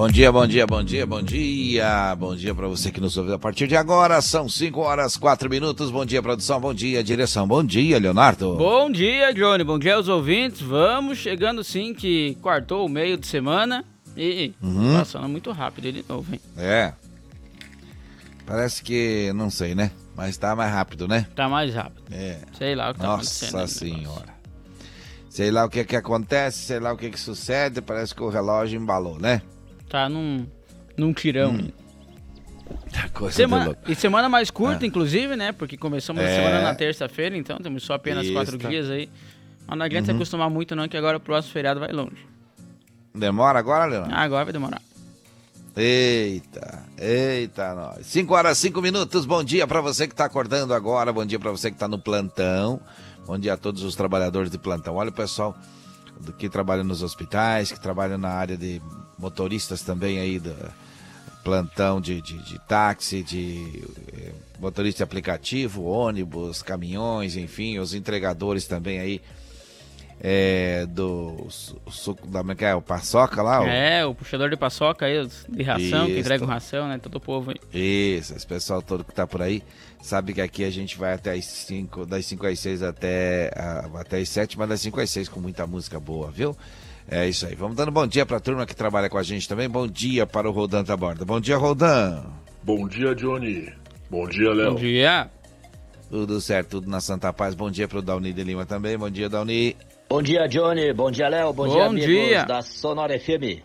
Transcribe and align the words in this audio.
Bom 0.00 0.08
dia, 0.08 0.32
bom 0.32 0.46
dia, 0.46 0.66
bom 0.66 0.82
dia, 0.82 1.06
bom 1.06 1.22
dia. 1.22 2.16
Bom 2.16 2.34
dia 2.34 2.54
para 2.54 2.66
você 2.66 2.90
que 2.90 3.02
nos 3.02 3.18
ouve 3.18 3.34
a 3.34 3.38
partir 3.38 3.66
de 3.66 3.76
agora. 3.76 4.22
São 4.22 4.48
5 4.48 4.80
horas 4.80 5.14
4 5.14 5.50
minutos. 5.50 5.90
Bom 5.90 6.06
dia, 6.06 6.22
produção. 6.22 6.58
Bom 6.58 6.72
dia, 6.72 7.04
direção. 7.04 7.46
Bom 7.46 7.62
dia, 7.62 7.98
Leonardo. 7.98 8.56
Bom 8.56 8.90
dia, 8.90 9.30
Johnny. 9.34 9.62
Bom 9.62 9.78
dia 9.78 9.96
aos 9.96 10.08
ouvintes. 10.08 10.62
Vamos 10.62 11.18
chegando 11.18 11.62
sim 11.62 11.92
que 11.92 12.34
quartou 12.40 12.86
o 12.86 12.88
meio 12.88 13.18
de 13.18 13.26
semana 13.26 13.84
e 14.16 14.54
uhum. 14.62 14.96
passando 14.96 15.28
muito 15.28 15.52
rápido 15.52 15.92
de 15.92 16.02
novo, 16.08 16.32
hein? 16.32 16.40
É. 16.56 16.94
Parece 18.46 18.82
que, 18.82 19.30
não 19.34 19.50
sei, 19.50 19.74
né? 19.74 19.90
Mas 20.16 20.38
tá 20.38 20.56
mais 20.56 20.72
rápido, 20.72 21.06
né? 21.06 21.26
Tá 21.36 21.46
mais 21.46 21.74
rápido. 21.74 22.04
É. 22.10 22.38
Sei 22.56 22.74
lá 22.74 22.88
o 22.88 22.94
que 22.94 23.00
tá 23.00 23.06
Nossa 23.06 23.52
Nossa 23.52 23.66
senhora. 23.66 24.34
Sei 25.28 25.50
lá 25.50 25.66
o 25.66 25.68
que 25.68 25.84
que 25.84 25.94
acontece, 25.94 26.60
sei 26.60 26.80
lá 26.80 26.90
o 26.90 26.96
que 26.96 27.10
que 27.10 27.20
sucede. 27.20 27.82
Parece 27.82 28.14
que 28.14 28.22
o 28.22 28.30
relógio 28.30 28.80
embalou, 28.80 29.18
né? 29.18 29.42
Tá 29.90 30.08
num, 30.08 30.46
num 30.96 31.12
tirão. 31.12 31.50
Hum. 31.50 31.68
Coisa 33.12 33.34
semana, 33.34 33.76
e 33.88 33.94
semana 33.96 34.28
mais 34.28 34.48
curta, 34.48 34.84
é. 34.84 34.88
inclusive, 34.88 35.34
né? 35.34 35.50
Porque 35.50 35.76
começamos 35.76 36.22
é. 36.22 36.26
a 36.26 36.36
semana 36.36 36.62
na 36.62 36.74
terça-feira, 36.76 37.36
então 37.36 37.58
temos 37.58 37.82
só 37.82 37.94
apenas 37.94 38.24
Isso. 38.24 38.32
quatro 38.32 38.56
dias 38.56 38.88
aí. 38.88 39.10
Mas 39.66 39.76
não 39.76 39.84
adianta 39.84 40.12
uhum. 40.12 40.16
se 40.16 40.16
acostumar 40.16 40.48
muito, 40.48 40.76
não, 40.76 40.88
que 40.88 40.96
agora 40.96 41.16
o 41.16 41.20
próximo 41.20 41.52
feriado 41.52 41.80
vai 41.80 41.90
longe. 41.90 42.24
Demora 43.12 43.58
agora, 43.58 43.84
Leandro? 43.86 44.14
Ah, 44.14 44.22
agora 44.22 44.44
vai 44.44 44.52
demorar. 44.52 44.80
Eita, 45.76 46.84
eita, 46.96 47.74
nós. 47.74 48.06
5 48.06 48.32
horas, 48.32 48.58
5 48.58 48.80
minutos. 48.80 49.26
Bom 49.26 49.42
dia 49.42 49.66
para 49.66 49.80
você 49.80 50.06
que 50.06 50.14
tá 50.14 50.26
acordando 50.26 50.72
agora. 50.72 51.12
Bom 51.12 51.26
dia 51.26 51.38
para 51.38 51.50
você 51.50 51.68
que 51.70 51.76
tá 51.76 51.88
no 51.88 51.98
plantão. 51.98 52.80
Bom 53.26 53.36
dia 53.36 53.54
a 53.54 53.56
todos 53.56 53.82
os 53.82 53.96
trabalhadores 53.96 54.50
de 54.50 54.58
plantão. 54.58 54.94
Olha 54.94 55.10
o 55.10 55.12
pessoal 55.12 55.56
que 56.38 56.48
trabalha 56.48 56.84
nos 56.84 57.02
hospitais, 57.02 57.72
que 57.72 57.80
trabalha 57.80 58.16
na 58.16 58.30
área 58.30 58.56
de 58.56 58.80
motoristas 59.18 59.82
também 59.82 60.18
aí 60.18 60.38
do 60.38 60.54
plantão 61.42 62.00
de, 62.00 62.20
de, 62.20 62.38
de 62.38 62.58
táxi, 62.60 63.22
de 63.22 63.82
eh, 64.12 64.32
motorista 64.58 64.98
de 64.98 65.04
aplicativo, 65.04 65.84
ônibus, 65.84 66.62
caminhões, 66.62 67.36
enfim, 67.36 67.78
os 67.78 67.94
entregadores 67.94 68.66
também 68.66 68.98
aí 68.98 69.22
é, 70.22 70.84
do 70.86 71.46
suco 71.48 72.26
da 72.26 72.40
é, 72.40 72.70
é 72.70 72.74
o 72.74 72.82
paçoca 72.82 73.42
lá? 73.42 73.66
É, 73.66 74.04
o 74.04 74.14
puxador 74.14 74.50
de 74.50 74.56
paçoca 74.56 75.06
aí, 75.06 75.26
de 75.48 75.62
ração, 75.62 76.04
Isso. 76.04 76.14
que 76.14 76.20
entrega 76.20 76.44
ração, 76.44 76.86
né? 76.86 76.98
Todo 76.98 77.16
o 77.16 77.20
povo 77.20 77.52
aí. 77.52 78.16
Isso, 78.18 78.34
esse 78.34 78.46
pessoal 78.46 78.82
todo 78.82 79.02
que 79.02 79.14
tá 79.14 79.26
por 79.26 79.40
aí 79.40 79.62
sabe 80.02 80.32
que 80.32 80.40
aqui 80.40 80.64
a 80.64 80.70
gente 80.70 80.96
vai 80.96 81.14
até 81.14 81.32
as 81.32 81.44
5, 81.44 82.06
das 82.06 82.26
5 82.26 82.46
às 82.46 82.58
6 82.58 82.82
até, 82.82 83.50
até 83.94 84.18
as 84.18 84.28
7, 84.28 84.58
mas 84.58 84.68
das 84.68 84.80
5 84.80 85.00
às 85.00 85.10
6 85.10 85.28
com 85.28 85.40
muita 85.40 85.66
música 85.66 85.98
boa, 86.00 86.30
viu? 86.30 86.56
É 87.08 87.28
isso 87.28 87.46
aí. 87.46 87.54
Vamos 87.54 87.76
dando 87.76 87.90
bom 87.90 88.06
dia 88.06 88.24
para 88.24 88.36
a 88.36 88.40
turma 88.40 88.64
que 88.64 88.74
trabalha 88.74 89.10
com 89.10 89.18
a 89.18 89.22
gente 89.22 89.48
também. 89.48 89.68
Bom 89.68 89.86
dia 89.86 90.26
para 90.26 90.48
o 90.48 90.52
Rodan 90.52 90.84
da 90.84 90.96
Borda. 90.96 91.24
Bom 91.24 91.40
dia, 91.40 91.56
Rodan. 91.56 92.22
Bom 92.62 92.86
dia, 92.86 93.14
Johnny. 93.14 93.72
Bom 94.08 94.28
dia, 94.28 94.52
Léo. 94.52 94.72
Bom 94.72 94.78
dia. 94.78 95.30
Tudo 96.08 96.40
certo, 96.40 96.70
tudo 96.70 96.90
na 96.90 97.00
Santa 97.00 97.32
Paz. 97.32 97.54
Bom 97.54 97.70
dia 97.70 97.88
para 97.88 97.98
o 97.98 98.02
Dauni 98.02 98.32
de 98.32 98.44
Lima 98.44 98.66
também. 98.66 98.96
Bom 98.96 99.10
dia, 99.10 99.28
Dauni. 99.28 99.76
Bom 100.08 100.22
dia, 100.22 100.46
Johnny. 100.48 100.92
Bom 100.92 101.10
dia, 101.10 101.28
Léo. 101.28 101.52
Bom, 101.52 101.66
bom, 101.66 101.72
dia, 101.74 101.86
amigos 101.86 102.06
dia. 102.06 102.44
da 102.44 102.62
Sonora 102.62 103.18
FM. 103.18 103.62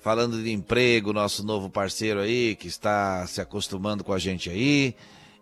Falando 0.00 0.42
de 0.42 0.50
emprego, 0.50 1.12
nosso 1.12 1.44
novo 1.44 1.68
parceiro 1.68 2.20
aí, 2.20 2.54
que 2.54 2.68
está 2.68 3.26
se 3.26 3.40
acostumando 3.40 4.02
com 4.02 4.12
a 4.12 4.18
gente 4.18 4.48
aí. 4.48 4.94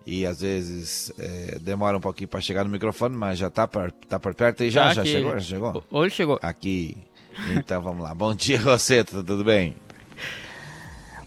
E 0.06 0.24
às 0.24 0.40
vezes 0.40 1.12
é, 1.18 1.58
demora 1.60 1.96
um 1.96 2.00
pouquinho 2.00 2.28
para 2.28 2.40
chegar 2.40 2.62
no 2.62 2.70
microfone, 2.70 3.16
mas 3.16 3.38
já 3.38 3.48
está 3.48 3.66
por, 3.66 3.90
tá 4.08 4.20
por 4.20 4.34
perto 4.34 4.62
e 4.62 4.70
já, 4.70 4.94
já 4.94 5.04
chegou? 5.04 5.32
Já 5.32 5.40
chegou? 5.40 5.84
Hoje 5.90 6.14
chegou. 6.14 6.38
Aqui. 6.40 6.96
Então 7.50 7.82
vamos 7.82 8.04
lá. 8.04 8.14
Bom 8.14 8.32
dia, 8.32 8.60
Roseta, 8.62 9.22
tudo 9.24 9.42
bem? 9.42 9.74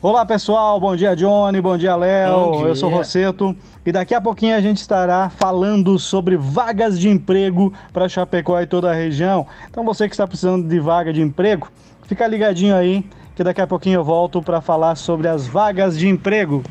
Olá 0.01 0.25
pessoal, 0.25 0.79
bom 0.79 0.95
dia 0.95 1.13
Johnny, 1.13 1.59
bom 1.59 1.77
dia 1.77 1.93
Léo, 1.93 2.65
eu 2.65 2.73
sou 2.73 2.89
Rosseto 2.89 3.53
e 3.85 3.91
daqui 3.91 4.15
a 4.15 4.21
pouquinho 4.21 4.55
a 4.55 4.61
gente 4.61 4.77
estará 4.77 5.29
falando 5.29 5.99
sobre 5.99 6.37
vagas 6.37 6.97
de 6.97 7.09
emprego 7.09 7.73
para 7.91 8.07
Chapecó 8.07 8.61
e 8.61 8.65
toda 8.65 8.89
a 8.89 8.93
região. 8.93 9.45
Então 9.69 9.83
você 9.83 10.07
que 10.07 10.13
está 10.13 10.25
precisando 10.25 10.65
de 10.65 10.79
vaga 10.79 11.11
de 11.11 11.21
emprego, 11.21 11.69
fica 12.03 12.25
ligadinho 12.25 12.77
aí 12.77 13.03
que 13.35 13.43
daqui 13.43 13.59
a 13.59 13.67
pouquinho 13.67 13.99
eu 13.99 14.03
volto 14.05 14.41
para 14.41 14.61
falar 14.61 14.95
sobre 14.95 15.27
as 15.27 15.45
vagas 15.45 15.99
de 15.99 16.07
emprego. 16.07 16.63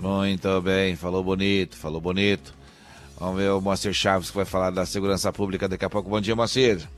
Muito 0.00 0.60
bem, 0.62 0.96
falou 0.96 1.22
bonito, 1.22 1.76
falou 1.76 2.00
bonito. 2.00 2.54
Vamos 3.18 3.36
ver 3.36 3.50
o 3.50 3.60
Moacir 3.60 3.92
Chaves 3.92 4.30
que 4.30 4.36
vai 4.36 4.46
falar 4.46 4.70
da 4.70 4.86
segurança 4.86 5.30
pública 5.30 5.68
daqui 5.68 5.84
a 5.84 5.90
pouco. 5.90 6.08
Bom 6.08 6.20
dia, 6.20 6.34
Moacir. 6.34 6.88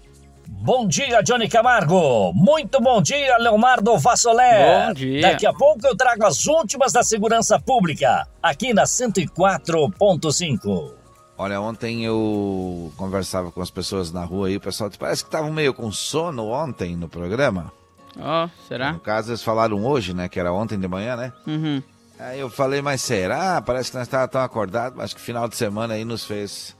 Bom 0.46 0.86
dia, 0.86 1.20
Johnny 1.22 1.48
Camargo. 1.48 2.32
Muito 2.32 2.80
bom 2.80 3.02
dia, 3.02 3.36
Leomardo 3.38 3.98
Vassolé. 3.98 4.86
Bom 4.86 4.92
dia. 4.92 5.22
Daqui 5.22 5.46
a 5.46 5.52
pouco 5.52 5.84
eu 5.84 5.96
trago 5.96 6.24
as 6.24 6.46
últimas 6.46 6.92
da 6.92 7.02
segurança 7.02 7.58
pública, 7.58 8.28
aqui 8.40 8.72
na 8.72 8.84
104.5. 8.84 10.92
Olha, 11.36 11.60
ontem 11.60 12.04
eu 12.04 12.92
conversava 12.96 13.50
com 13.50 13.60
as 13.60 13.70
pessoas 13.70 14.12
na 14.12 14.24
rua 14.24 14.48
e 14.48 14.56
o 14.56 14.60
pessoal 14.60 14.88
parece 14.96 15.24
que 15.24 15.28
estavam 15.28 15.52
meio 15.52 15.74
com 15.74 15.90
sono 15.90 16.46
ontem 16.48 16.94
no 16.94 17.08
programa. 17.08 17.72
Ó, 18.20 18.44
oh, 18.44 18.50
será? 18.68 18.92
No 18.92 19.00
caso, 19.00 19.30
eles 19.30 19.42
falaram 19.42 19.84
hoje, 19.84 20.14
né? 20.14 20.28
Que 20.28 20.38
era 20.38 20.52
ontem 20.52 20.78
de 20.78 20.86
manhã, 20.86 21.16
né? 21.16 21.32
Uhum. 21.46 21.82
Aí 22.22 22.40
eu 22.40 22.48
falei, 22.48 22.80
mas 22.80 23.00
será? 23.02 23.60
Parece 23.60 23.90
que 23.90 23.96
nós 23.96 24.06
estávamos 24.06 24.32
tão 24.32 24.42
acordados, 24.42 24.98
acho 25.00 25.14
que 25.14 25.20
final 25.20 25.48
de 25.48 25.56
semana 25.56 25.94
aí 25.94 26.04
nos 26.04 26.24
fez 26.24 26.76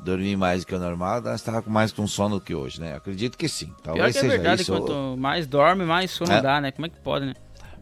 dormir 0.00 0.36
mais 0.36 0.62
do 0.62 0.66
que 0.66 0.74
o 0.74 0.78
normal, 0.78 1.20
nós 1.20 1.36
estava 1.36 1.62
com 1.62 1.70
mais 1.70 1.92
com 1.92 2.06
sono 2.06 2.40
que 2.40 2.54
hoje, 2.54 2.80
né? 2.80 2.94
Acredito 2.94 3.36
que 3.36 3.48
sim. 3.48 3.72
Talvez 3.82 4.04
Pior 4.04 4.12
que 4.12 4.18
é 4.18 4.20
seja 4.20 4.32
verdade, 4.32 4.62
isso. 4.62 4.72
quanto 4.72 5.16
mais 5.16 5.46
dorme, 5.46 5.84
mais 5.84 6.10
sono 6.10 6.32
é. 6.32 6.40
dá, 6.40 6.60
né? 6.60 6.70
Como 6.70 6.86
é 6.86 6.88
que 6.88 7.00
pode, 7.00 7.26
né? 7.26 7.34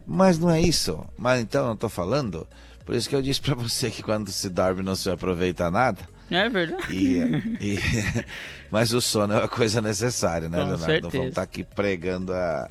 Mas 0.05 0.37
não 0.37 0.49
é 0.49 0.61
isso. 0.61 1.03
Mas 1.17 1.41
então 1.41 1.69
eu 1.69 1.75
tô 1.75 1.89
falando. 1.89 2.47
Por 2.85 2.95
isso 2.95 3.09
que 3.09 3.15
eu 3.15 3.21
disse 3.21 3.41
para 3.41 3.55
você 3.55 3.89
que 3.89 4.03
quando 4.03 4.31
se 4.31 4.49
dorme 4.49 4.83
não 4.83 4.95
se 4.95 5.09
aproveita 5.09 5.71
nada. 5.71 5.99
É 6.29 6.49
verdade. 6.49 6.93
E, 6.93 7.17
e, 7.61 7.79
mas 8.71 8.93
o 8.93 9.01
sono 9.01 9.33
é 9.33 9.37
uma 9.37 9.47
coisa 9.47 9.81
necessária, 9.81 10.49
né, 10.49 10.57
Com 10.57 10.63
Leonardo? 10.63 10.85
Certeza. 10.85 11.03
Não 11.03 11.11
vamos 11.11 11.27
estar 11.29 11.41
aqui 11.43 11.63
pregando 11.63 12.33
a, 12.33 12.69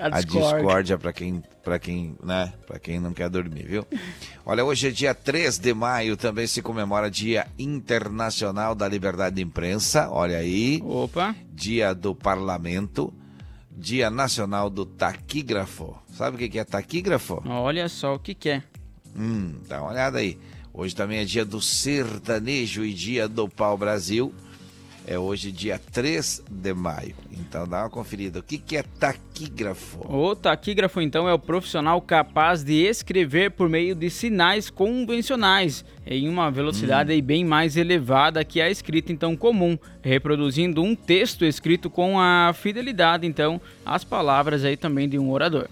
a, 0.00 0.18
a 0.18 0.20
discórdia 0.22 0.96
para 0.98 1.12
quem, 1.12 1.42
para 1.62 1.78
quem, 1.78 2.16
né, 2.22 2.52
para 2.66 2.78
quem 2.78 2.98
não 2.98 3.12
quer 3.12 3.28
dormir, 3.28 3.64
viu? 3.64 3.86
Olha, 4.44 4.64
hoje 4.64 4.88
é 4.88 4.90
dia 4.90 5.14
3 5.14 5.58
de 5.58 5.74
maio, 5.74 6.16
também 6.16 6.46
se 6.46 6.62
comemora 6.62 7.10
Dia 7.10 7.46
Internacional 7.58 8.74
da 8.74 8.88
Liberdade 8.88 9.36
de 9.36 9.42
Imprensa, 9.42 10.08
olha 10.10 10.38
aí. 10.38 10.80
Opa. 10.82 11.34
Dia 11.52 11.94
do 11.94 12.14
Parlamento, 12.14 13.12
Dia 13.70 14.10
Nacional 14.10 14.70
do 14.70 14.84
Taquígrafo. 14.84 15.96
Sabe 16.12 16.36
o 16.36 16.50
que 16.50 16.58
é 16.58 16.64
taquígrafo? 16.64 17.42
Olha 17.46 17.88
só 17.88 18.14
o 18.14 18.18
que 18.18 18.34
que 18.34 18.48
é. 18.50 18.62
Hum, 19.16 19.54
dá 19.68 19.80
uma 19.80 19.90
olhada 19.90 20.18
aí. 20.18 20.38
Hoje 20.72 20.94
também 20.94 21.18
é 21.18 21.24
dia 21.24 21.44
do 21.44 21.60
sertanejo 21.60 22.84
e 22.84 22.92
dia 22.92 23.28
do 23.28 23.48
pau-brasil. 23.48 24.32
É 25.06 25.18
hoje, 25.18 25.50
dia 25.50 25.80
3 25.92 26.44
de 26.48 26.74
maio. 26.74 27.14
Então 27.32 27.66
dá 27.66 27.82
uma 27.82 27.90
conferida. 27.90 28.38
O 28.38 28.42
que, 28.42 28.58
que 28.58 28.76
é 28.76 28.82
taquígrafo? 28.82 30.06
O 30.08 30.36
taquígrafo, 30.36 31.00
então, 31.00 31.28
é 31.28 31.32
o 31.32 31.38
profissional 31.38 32.00
capaz 32.00 32.62
de 32.62 32.74
escrever 32.74 33.50
por 33.50 33.68
meio 33.68 33.94
de 33.94 34.08
sinais 34.10 34.70
convencionais 34.70 35.84
em 36.06 36.28
uma 36.28 36.50
velocidade 36.50 37.12
hum. 37.12 37.22
bem 37.22 37.44
mais 37.44 37.76
elevada 37.76 38.44
que 38.44 38.60
a 38.60 38.70
escrita, 38.70 39.10
então, 39.10 39.36
comum, 39.36 39.78
reproduzindo 40.02 40.82
um 40.82 40.94
texto 40.94 41.44
escrito 41.44 41.90
com 41.90 42.20
a 42.20 42.52
fidelidade, 42.52 43.26
então, 43.26 43.60
às 43.84 44.04
palavras 44.04 44.64
aí 44.64 44.76
também 44.76 45.08
de 45.08 45.18
um 45.18 45.30
orador. 45.30 45.68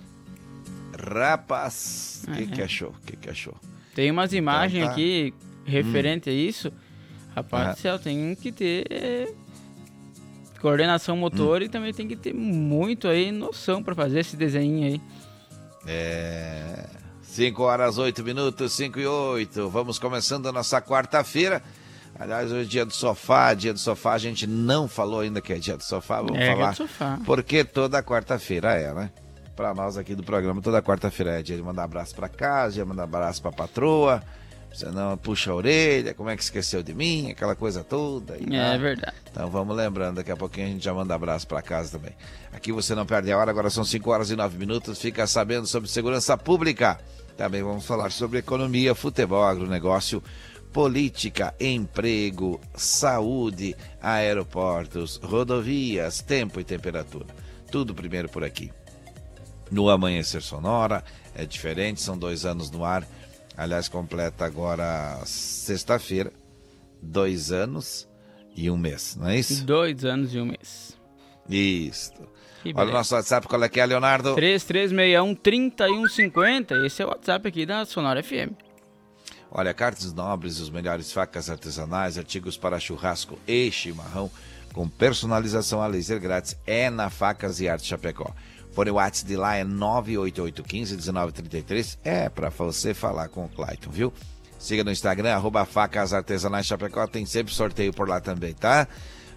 Rapaz, 0.98 2.24
o 2.26 2.32
que, 2.32 2.46
que 2.46 2.62
achou? 2.62 2.88
O 2.88 3.06
que, 3.06 3.16
que 3.16 3.30
achou? 3.30 3.54
Tem 3.94 4.10
umas 4.10 4.32
imagens 4.32 4.82
então, 4.82 4.88
tá. 4.88 4.92
aqui 4.94 5.34
referente 5.64 6.28
hum. 6.28 6.32
a 6.32 6.36
isso 6.36 6.72
Rapaz 7.34 7.76
do 7.76 7.80
céu, 7.80 7.98
tem 7.98 8.34
que 8.34 8.50
ter 8.50 9.34
coordenação 10.60 11.16
motor 11.16 11.60
hum. 11.60 11.64
e 11.64 11.68
também 11.68 11.92
tem 11.92 12.06
que 12.06 12.16
ter 12.16 12.34
muito 12.34 13.08
aí 13.08 13.30
noção 13.30 13.82
para 13.82 13.94
fazer 13.94 14.20
esse 14.20 14.36
desenho 14.36 14.86
aí. 14.86 15.00
É. 15.86 16.84
5 17.22 17.62
horas 17.62 17.98
8 17.98 18.24
minutos, 18.24 18.72
5 18.72 18.98
e 18.98 19.06
8. 19.06 19.68
Vamos 19.68 19.98
começando 19.98 20.48
a 20.48 20.52
nossa 20.52 20.82
quarta-feira. 20.82 21.62
Aliás, 22.18 22.50
hoje 22.50 22.62
é 22.62 22.64
dia 22.64 22.84
do 22.84 22.92
sofá, 22.92 23.54
dia 23.54 23.72
do 23.72 23.78
sofá, 23.78 24.14
a 24.14 24.18
gente 24.18 24.44
não 24.44 24.88
falou 24.88 25.20
ainda 25.20 25.40
que 25.40 25.52
é 25.52 25.56
dia 25.56 25.76
do 25.76 25.84
sofá, 25.84 26.20
vamos 26.20 26.36
é, 26.36 26.52
falar. 26.52 26.70
É 26.70 26.74
sofá. 26.74 27.18
Porque 27.24 27.62
toda 27.62 28.02
quarta-feira 28.02 28.72
é, 28.74 28.92
né? 28.92 29.10
Para 29.54 29.72
nós 29.72 29.96
aqui 29.96 30.16
do 30.16 30.24
programa, 30.24 30.60
toda 30.60 30.82
quarta-feira 30.82 31.38
é 31.38 31.42
dia 31.42 31.56
de 31.56 31.62
mandar 31.62 31.84
abraço 31.84 32.14
para 32.14 32.28
casa, 32.28 32.74
dia 32.74 32.82
de 32.82 32.88
mandar 32.88 33.04
abraço 33.04 33.40
para 33.40 33.52
patroa, 33.52 34.20
Você 34.72 34.86
não 34.90 35.16
puxa 35.16 35.50
a 35.50 35.54
orelha, 35.54 36.14
como 36.14 36.30
é 36.30 36.36
que 36.36 36.42
esqueceu 36.42 36.82
de 36.82 36.94
mim, 36.94 37.30
aquela 37.30 37.56
coisa 37.56 37.82
toda. 37.82 38.36
É 38.36 38.78
verdade. 38.78 39.16
Então 39.30 39.50
vamos 39.50 39.76
lembrando, 39.76 40.16
daqui 40.16 40.30
a 40.30 40.36
pouquinho 40.36 40.66
a 40.66 40.70
gente 40.70 40.84
já 40.84 40.94
manda 40.94 41.14
abraço 41.14 41.46
para 41.46 41.60
casa 41.62 41.98
também. 41.98 42.14
Aqui 42.52 42.70
você 42.70 42.94
não 42.94 43.04
perde 43.04 43.32
a 43.32 43.38
hora, 43.38 43.50
agora 43.50 43.70
são 43.70 43.84
5 43.84 44.10
horas 44.10 44.30
e 44.30 44.36
9 44.36 44.56
minutos, 44.56 45.00
fica 45.00 45.26
sabendo 45.26 45.66
sobre 45.66 45.88
segurança 45.88 46.36
pública. 46.36 47.00
Também 47.36 47.62
vamos 47.62 47.86
falar 47.86 48.10
sobre 48.10 48.38
economia, 48.38 48.94
futebol, 48.94 49.44
agronegócio, 49.44 50.22
política, 50.72 51.54
emprego, 51.58 52.60
saúde, 52.74 53.74
aeroportos, 54.00 55.16
rodovias, 55.22 56.20
tempo 56.20 56.60
e 56.60 56.64
temperatura. 56.64 57.26
Tudo 57.70 57.94
primeiro 57.94 58.28
por 58.28 58.44
aqui. 58.44 58.70
No 59.70 59.90
Amanhecer 59.90 60.42
Sonora, 60.42 61.04
é 61.34 61.44
diferente, 61.44 62.00
são 62.00 62.16
dois 62.16 62.44
anos 62.44 62.70
no 62.70 62.84
ar. 62.84 63.06
Aliás, 63.58 63.88
completa 63.88 64.44
agora 64.44 65.20
sexta-feira, 65.26 66.32
dois 67.02 67.50
anos 67.50 68.08
e 68.54 68.70
um 68.70 68.76
mês, 68.76 69.16
não 69.16 69.28
é 69.28 69.40
isso? 69.40 69.64
Dois 69.64 70.04
anos 70.04 70.32
e 70.32 70.38
um 70.38 70.46
mês. 70.46 70.96
Isso. 71.50 72.12
Olha 72.72 72.90
o 72.90 72.92
nosso 72.92 73.16
WhatsApp, 73.16 73.48
qual 73.48 73.64
é 73.64 73.68
que 73.68 73.80
é, 73.80 73.86
Leonardo? 73.86 74.36
3361-3150. 74.36 76.86
Esse 76.86 77.02
é 77.02 77.04
o 77.04 77.08
WhatsApp 77.08 77.48
aqui 77.48 77.66
da 77.66 77.84
Sonora 77.84 78.22
FM. 78.22 78.52
Olha, 79.50 79.74
cartas 79.74 80.12
nobres, 80.12 80.60
os 80.60 80.70
melhores 80.70 81.10
facas 81.10 81.50
artesanais, 81.50 82.16
artigos 82.16 82.56
para 82.56 82.78
churrasco 82.78 83.36
e 83.48 83.72
chimarrão, 83.72 84.30
com 84.72 84.88
personalização 84.88 85.82
a 85.82 85.88
laser 85.88 86.20
grátis, 86.20 86.56
é 86.64 86.88
na 86.90 87.10
Facas 87.10 87.58
e 87.58 87.68
Arte 87.68 87.88
Chapecó. 87.88 88.32
Fone 88.78 88.92
WhatsApp 88.92 89.26
de 89.26 89.36
lá 89.36 89.56
é 89.56 89.64
988151933. 89.64 91.98
É 92.04 92.28
para 92.28 92.48
você 92.48 92.94
falar 92.94 93.26
com 93.26 93.44
o 93.44 93.48
Clayton, 93.48 93.90
viu? 93.90 94.12
Siga 94.56 94.84
no 94.84 94.92
Instagram, 94.92 95.34
arroba 95.34 95.64
Facas 95.64 96.12
Artesanais 96.12 96.64
Chapecó, 96.64 97.04
tem 97.08 97.26
sempre 97.26 97.52
sorteio 97.52 97.92
por 97.92 98.08
lá 98.08 98.20
também, 98.20 98.54
tá? 98.54 98.86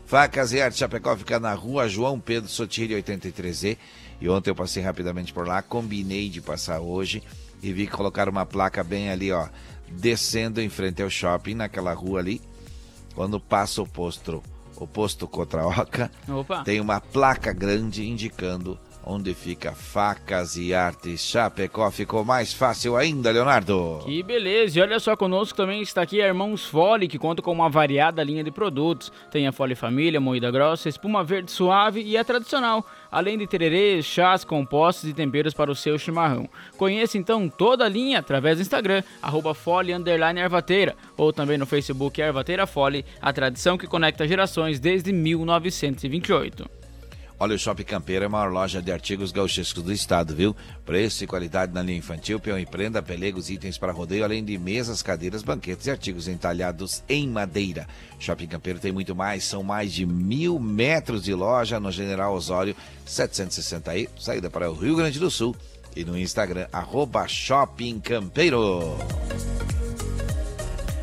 Facas 0.05 0.53
e 0.53 0.61
Arte 0.61 0.77
Chapecó 0.77 1.17
fica 1.17 1.39
na 1.39 1.55
rua 1.55 1.89
João 1.89 2.19
Pedro 2.19 2.47
Sotiri 2.47 2.93
83E. 3.01 3.79
E 4.21 4.29
ontem 4.29 4.51
eu 4.51 4.55
passei 4.55 4.83
rapidamente 4.83 5.33
por 5.33 5.47
lá, 5.47 5.63
combinei 5.63 6.29
de 6.29 6.39
passar 6.39 6.79
hoje 6.79 7.23
e 7.63 7.73
vi 7.73 7.87
colocar 7.87 8.29
uma 8.29 8.45
placa 8.45 8.83
bem 8.83 9.09
ali, 9.09 9.31
ó, 9.31 9.49
descendo 9.89 10.61
em 10.61 10.69
frente 10.69 11.01
ao 11.01 11.09
shopping, 11.09 11.55
naquela 11.55 11.93
rua 11.93 12.19
ali. 12.19 12.39
Quando 13.15 13.39
passa 13.39 13.81
o 13.81 13.87
posto, 13.87 14.43
o 14.75 14.85
posto 14.85 15.27
Cotraoca, 15.27 16.11
Opa. 16.29 16.63
tem 16.63 16.79
uma 16.79 17.01
placa 17.01 17.51
grande 17.51 18.07
indicando 18.07 18.77
onde 19.05 19.33
fica 19.33 19.73
Facas 19.73 20.55
e 20.55 20.73
Artes 20.73 21.21
Chapecó. 21.21 21.89
Ficou 21.91 22.23
mais 22.23 22.53
fácil 22.53 22.95
ainda, 22.95 23.31
Leonardo. 23.31 24.01
Que 24.05 24.21
beleza! 24.23 24.79
E 24.79 24.81
olha 24.81 24.99
só, 24.99 25.15
conosco 25.15 25.57
também 25.57 25.81
está 25.81 26.01
aqui 26.01 26.21
a 26.21 26.27
Irmãos 26.27 26.65
Fole, 26.65 27.07
que 27.07 27.17
conta 27.17 27.41
com 27.41 27.51
uma 27.51 27.69
variada 27.69 28.23
linha 28.23 28.43
de 28.43 28.51
produtos. 28.51 29.11
Tem 29.31 29.47
a 29.47 29.51
Fole 29.51 29.75
Família, 29.75 30.19
moída 30.19 30.51
grossa, 30.51 30.89
espuma 30.89 31.23
verde 31.23 31.51
suave 31.51 32.01
e 32.01 32.17
a 32.17 32.23
tradicional, 32.23 32.85
além 33.11 33.37
de 33.37 33.47
tererês, 33.47 34.05
chás, 34.05 34.43
compostos 34.43 35.09
e 35.09 35.13
temperos 35.13 35.53
para 35.53 35.71
o 35.71 35.75
seu 35.75 35.97
chimarrão. 35.97 36.49
Conheça 36.77 37.17
então 37.17 37.49
toda 37.49 37.85
a 37.85 37.89
linha 37.89 38.19
através 38.19 38.57
do 38.57 38.61
Instagram, 38.61 39.03
arroba 39.21 39.53
Fole 39.53 39.91
Ervateira, 39.91 40.95
ou 41.17 41.33
também 41.33 41.57
no 41.57 41.65
Facebook 41.65 42.21
Ervateira 42.21 42.67
Fole, 42.67 43.05
a 43.21 43.33
tradição 43.33 43.77
que 43.77 43.87
conecta 43.87 44.27
gerações 44.27 44.79
desde 44.79 45.11
1928. 45.11 46.80
Olha, 47.43 47.55
o 47.55 47.57
Shopping 47.57 47.85
Campeiro 47.85 48.23
é 48.23 48.27
a 48.27 48.29
maior 48.29 48.51
loja 48.51 48.83
de 48.83 48.91
artigos 48.91 49.31
gauchescos 49.31 49.81
do 49.81 49.91
estado, 49.91 50.35
viu? 50.35 50.55
Preço 50.85 51.23
e 51.23 51.27
qualidade 51.27 51.73
na 51.73 51.81
linha 51.81 51.97
infantil, 51.97 52.39
peão 52.39 52.59
e 52.59 52.67
prenda, 52.67 53.01
pelegos, 53.01 53.49
itens 53.49 53.79
para 53.79 53.91
rodeio, 53.91 54.23
além 54.23 54.45
de 54.45 54.55
mesas, 54.59 55.01
cadeiras, 55.01 55.41
banquetes 55.41 55.87
e 55.87 55.89
artigos 55.89 56.27
entalhados 56.27 57.01
em 57.09 57.27
madeira. 57.27 57.87
Shopping 58.19 58.45
Campeiro 58.45 58.77
tem 58.77 58.91
muito 58.91 59.15
mais, 59.15 59.43
são 59.43 59.63
mais 59.63 59.91
de 59.91 60.05
mil 60.05 60.59
metros 60.59 61.23
de 61.23 61.33
loja 61.33 61.79
no 61.79 61.91
General 61.91 62.31
Osório 62.31 62.75
760 63.07 63.89
aí, 63.89 64.07
saída 64.19 64.47
para 64.47 64.69
o 64.69 64.75
Rio 64.75 64.95
Grande 64.95 65.17
do 65.17 65.31
Sul. 65.31 65.55
E 65.95 66.05
no 66.05 66.15
Instagram, 66.15 66.67
arroba 66.71 67.27
Shopping 67.27 68.01
Campeiro. 68.01 68.95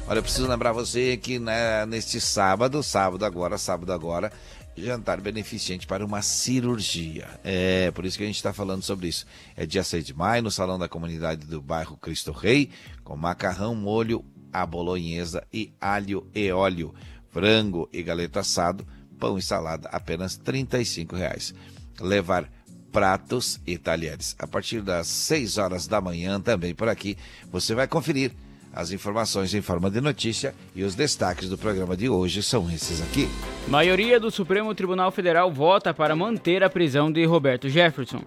Olha, 0.06 0.20
eu 0.20 0.22
preciso 0.22 0.48
lembrar 0.48 0.72
você 0.72 1.18
que 1.18 1.38
né, 1.38 1.84
neste 1.84 2.18
sábado, 2.18 2.82
sábado 2.82 3.26
agora, 3.26 3.58
sábado 3.58 3.92
agora, 3.92 4.32
jantar 4.78 5.20
beneficente 5.20 5.86
para 5.86 6.04
uma 6.04 6.22
cirurgia. 6.22 7.28
É, 7.44 7.90
por 7.90 8.04
isso 8.04 8.16
que 8.16 8.24
a 8.24 8.26
gente 8.26 8.36
está 8.36 8.52
falando 8.52 8.82
sobre 8.82 9.08
isso. 9.08 9.26
É 9.56 9.66
dia 9.66 9.82
6 9.82 10.06
de 10.06 10.14
maio, 10.14 10.42
no 10.42 10.50
Salão 10.50 10.78
da 10.78 10.88
Comunidade 10.88 11.46
do 11.46 11.60
bairro 11.60 11.96
Cristo 11.96 12.32
Rei, 12.32 12.70
com 13.04 13.16
macarrão, 13.16 13.74
molho, 13.74 14.24
a 14.52 14.64
bolonhesa 14.64 15.46
e 15.52 15.72
alho 15.80 16.26
e 16.34 16.50
óleo, 16.50 16.94
frango 17.30 17.88
e 17.92 18.02
galeto 18.02 18.38
assado, 18.38 18.86
pão 19.18 19.36
e 19.36 19.42
salada, 19.42 19.88
apenas 19.90 20.40
R$ 20.44 20.66
reais. 21.12 21.54
Levar 22.00 22.50
pratos 22.90 23.60
e 23.66 23.76
talheres. 23.76 24.34
A 24.38 24.46
partir 24.46 24.80
das 24.82 25.06
6 25.06 25.58
horas 25.58 25.86
da 25.86 26.00
manhã, 26.00 26.40
também 26.40 26.74
por 26.74 26.88
aqui, 26.88 27.16
você 27.50 27.74
vai 27.74 27.86
conferir 27.86 28.32
as 28.78 28.92
informações 28.92 29.52
em 29.54 29.60
forma 29.60 29.90
de 29.90 30.00
notícia 30.00 30.54
e 30.72 30.84
os 30.84 30.94
destaques 30.94 31.48
do 31.48 31.58
programa 31.58 31.96
de 31.96 32.08
hoje 32.08 32.44
são 32.44 32.70
esses 32.70 33.02
aqui. 33.02 33.28
Maioria 33.66 34.20
do 34.20 34.30
Supremo 34.30 34.72
Tribunal 34.72 35.10
Federal 35.10 35.50
vota 35.50 35.92
para 35.92 36.14
manter 36.14 36.62
a 36.62 36.70
prisão 36.70 37.10
de 37.10 37.24
Roberto 37.24 37.68
Jefferson. 37.68 38.22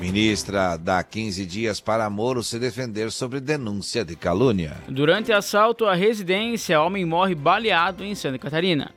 Ministra 0.00 0.78
dá 0.78 1.02
15 1.02 1.44
dias 1.44 1.78
para 1.78 2.08
Moro 2.08 2.42
se 2.42 2.58
defender 2.58 3.12
sobre 3.12 3.38
denúncia 3.38 4.02
de 4.02 4.16
calúnia. 4.16 4.78
Durante 4.88 5.30
assalto 5.30 5.84
à 5.84 5.94
residência, 5.94 6.80
homem 6.80 7.04
morre 7.04 7.34
baleado 7.34 8.02
em 8.02 8.14
Santa 8.14 8.38
Catarina. 8.38 8.95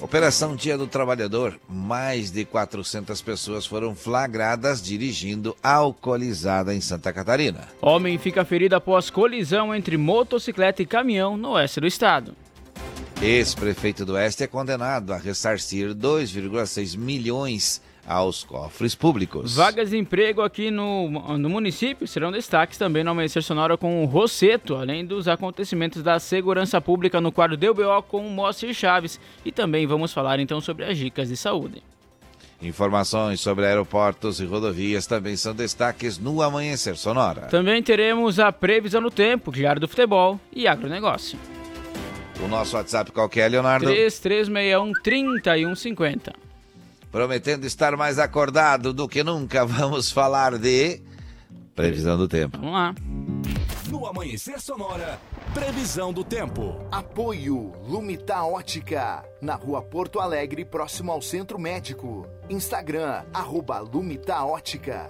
Operação 0.00 0.56
Dia 0.56 0.76
do 0.76 0.86
Trabalhador. 0.86 1.58
Mais 1.68 2.30
de 2.30 2.44
400 2.44 3.22
pessoas 3.22 3.64
foram 3.64 3.94
flagradas 3.94 4.82
dirigindo 4.82 5.56
alcoolizada 5.62 6.74
em 6.74 6.80
Santa 6.80 7.12
Catarina. 7.12 7.68
Homem 7.80 8.18
fica 8.18 8.44
ferido 8.44 8.74
após 8.74 9.08
colisão 9.08 9.74
entre 9.74 9.96
motocicleta 9.96 10.82
e 10.82 10.86
caminhão 10.86 11.36
no 11.36 11.52
oeste 11.52 11.80
do 11.80 11.86
estado. 11.86 12.34
Ex-prefeito 13.22 14.04
do 14.04 14.14
Oeste 14.14 14.42
é 14.42 14.46
condenado 14.46 15.12
a 15.12 15.16
ressarcir 15.16 15.94
2,6 15.94 16.98
milhões 16.98 17.80
aos 18.06 18.44
cofres 18.44 18.94
públicos. 18.94 19.56
Vagas 19.56 19.90
de 19.90 19.98
emprego 19.98 20.42
aqui 20.42 20.70
no, 20.70 21.08
no 21.38 21.48
município 21.48 22.06
serão 22.06 22.30
destaques 22.30 22.78
também 22.78 23.02
no 23.02 23.10
Amanhecer 23.10 23.42
Sonora 23.42 23.76
com 23.76 24.02
o 24.02 24.06
Rosseto, 24.06 24.76
além 24.76 25.04
dos 25.04 25.26
acontecimentos 25.26 26.02
da 26.02 26.18
segurança 26.18 26.80
pública 26.80 27.20
no 27.20 27.32
quadro 27.32 27.56
DBO 27.56 28.02
com 28.08 28.26
o 28.26 28.30
Moacir 28.30 28.74
Chaves. 28.74 29.18
E 29.44 29.50
também 29.50 29.86
vamos 29.86 30.12
falar 30.12 30.38
então 30.38 30.60
sobre 30.60 30.84
as 30.84 30.96
dicas 30.96 31.28
de 31.28 31.36
saúde. 31.36 31.82
Informações 32.62 33.40
sobre 33.40 33.66
aeroportos 33.66 34.40
e 34.40 34.44
rodovias 34.44 35.06
também 35.06 35.36
são 35.36 35.54
destaques 35.54 36.18
no 36.18 36.40
Amanhecer 36.40 36.96
Sonora. 36.96 37.42
Também 37.42 37.82
teremos 37.82 38.38
a 38.38 38.50
previsão 38.50 39.02
do 39.02 39.10
tempo, 39.10 39.52
diário 39.52 39.80
do 39.80 39.88
futebol 39.88 40.40
e 40.52 40.66
agronegócio. 40.66 41.38
O 42.42 42.48
nosso 42.48 42.76
WhatsApp 42.76 43.12
qual 43.12 43.30
é, 43.36 43.48
Leonardo? 43.48 43.86
3361 43.86 44.92
3150 45.02 46.43
prometendo 47.14 47.64
estar 47.64 47.96
mais 47.96 48.18
acordado 48.18 48.92
do 48.92 49.08
que 49.08 49.22
nunca, 49.22 49.62
vamos 49.64 50.10
falar 50.10 50.58
de 50.58 51.00
previsão 51.72 52.18
do 52.18 52.26
tempo. 52.26 52.58
Vamos 52.58 52.72
lá. 52.72 52.92
No 53.88 54.04
Amanhecer 54.04 54.60
Sonora, 54.60 55.20
previsão 55.54 56.12
do 56.12 56.24
tempo. 56.24 56.76
Apoio 56.90 57.72
Lumita 57.86 58.42
Ótica, 58.42 59.24
na 59.40 59.54
rua 59.54 59.80
Porto 59.80 60.18
Alegre, 60.18 60.64
próximo 60.64 61.12
ao 61.12 61.22
Centro 61.22 61.56
Médico. 61.56 62.26
Instagram, 62.50 63.22
arroba 63.32 63.78
Lumita 63.78 64.44
Ótica. 64.44 65.08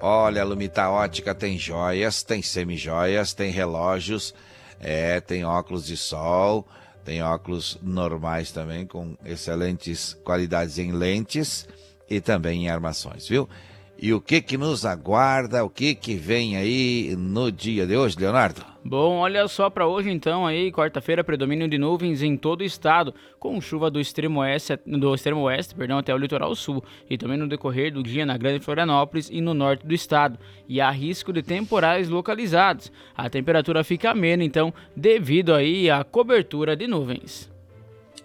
Olha, 0.00 0.42
Lumita 0.42 0.88
Ótica 0.88 1.34
tem 1.34 1.58
joias, 1.58 2.22
tem 2.22 2.40
semijoias, 2.40 3.34
tem 3.34 3.50
relógios, 3.50 4.34
é, 4.80 5.20
tem 5.20 5.44
óculos 5.44 5.84
de 5.84 5.98
sol, 5.98 6.66
tem 7.06 7.22
óculos 7.22 7.78
normais 7.80 8.50
também, 8.50 8.84
com 8.84 9.16
excelentes 9.24 10.12
qualidades 10.24 10.76
em 10.76 10.90
lentes 10.90 11.68
e 12.10 12.20
também 12.20 12.64
em 12.64 12.68
armações, 12.68 13.28
viu? 13.28 13.48
E 13.98 14.12
o 14.12 14.20
que 14.20 14.42
que 14.42 14.58
nos 14.58 14.84
aguarda, 14.84 15.64
o 15.64 15.70
que 15.70 15.94
que 15.94 16.14
vem 16.14 16.56
aí 16.56 17.14
no 17.16 17.50
dia 17.50 17.86
de 17.86 17.96
hoje, 17.96 18.18
Leonardo? 18.18 18.62
Bom, 18.84 19.16
olha 19.16 19.48
só 19.48 19.70
para 19.70 19.86
hoje 19.86 20.10
então 20.10 20.46
aí, 20.46 20.70
quarta-feira, 20.70 21.24
predomínio 21.24 21.66
de 21.66 21.78
nuvens 21.78 22.22
em 22.22 22.36
todo 22.36 22.60
o 22.60 22.64
estado, 22.64 23.14
com 23.40 23.60
chuva 23.60 23.90
do 23.90 23.98
extremo 23.98 24.40
oeste, 24.40 24.78
do 24.86 25.14
extremo 25.14 25.40
oeste, 25.40 25.74
perdão, 25.74 25.98
até 25.98 26.14
o 26.14 26.18
litoral 26.18 26.54
sul, 26.54 26.84
e 27.08 27.16
também 27.16 27.38
no 27.38 27.48
decorrer 27.48 27.92
do 27.92 28.02
dia 28.02 28.26
na 28.26 28.36
Grande 28.36 28.62
Florianópolis 28.62 29.30
e 29.30 29.40
no 29.40 29.54
norte 29.54 29.86
do 29.86 29.94
estado. 29.94 30.38
E 30.68 30.80
há 30.80 30.90
risco 30.90 31.32
de 31.32 31.42
temporais 31.42 32.08
localizados. 32.08 32.92
A 33.16 33.30
temperatura 33.30 33.82
fica 33.82 34.10
amena 34.10 34.44
então, 34.44 34.72
devido 34.94 35.54
aí 35.54 35.90
à 35.90 36.04
cobertura 36.04 36.76
de 36.76 36.86
nuvens. 36.86 37.55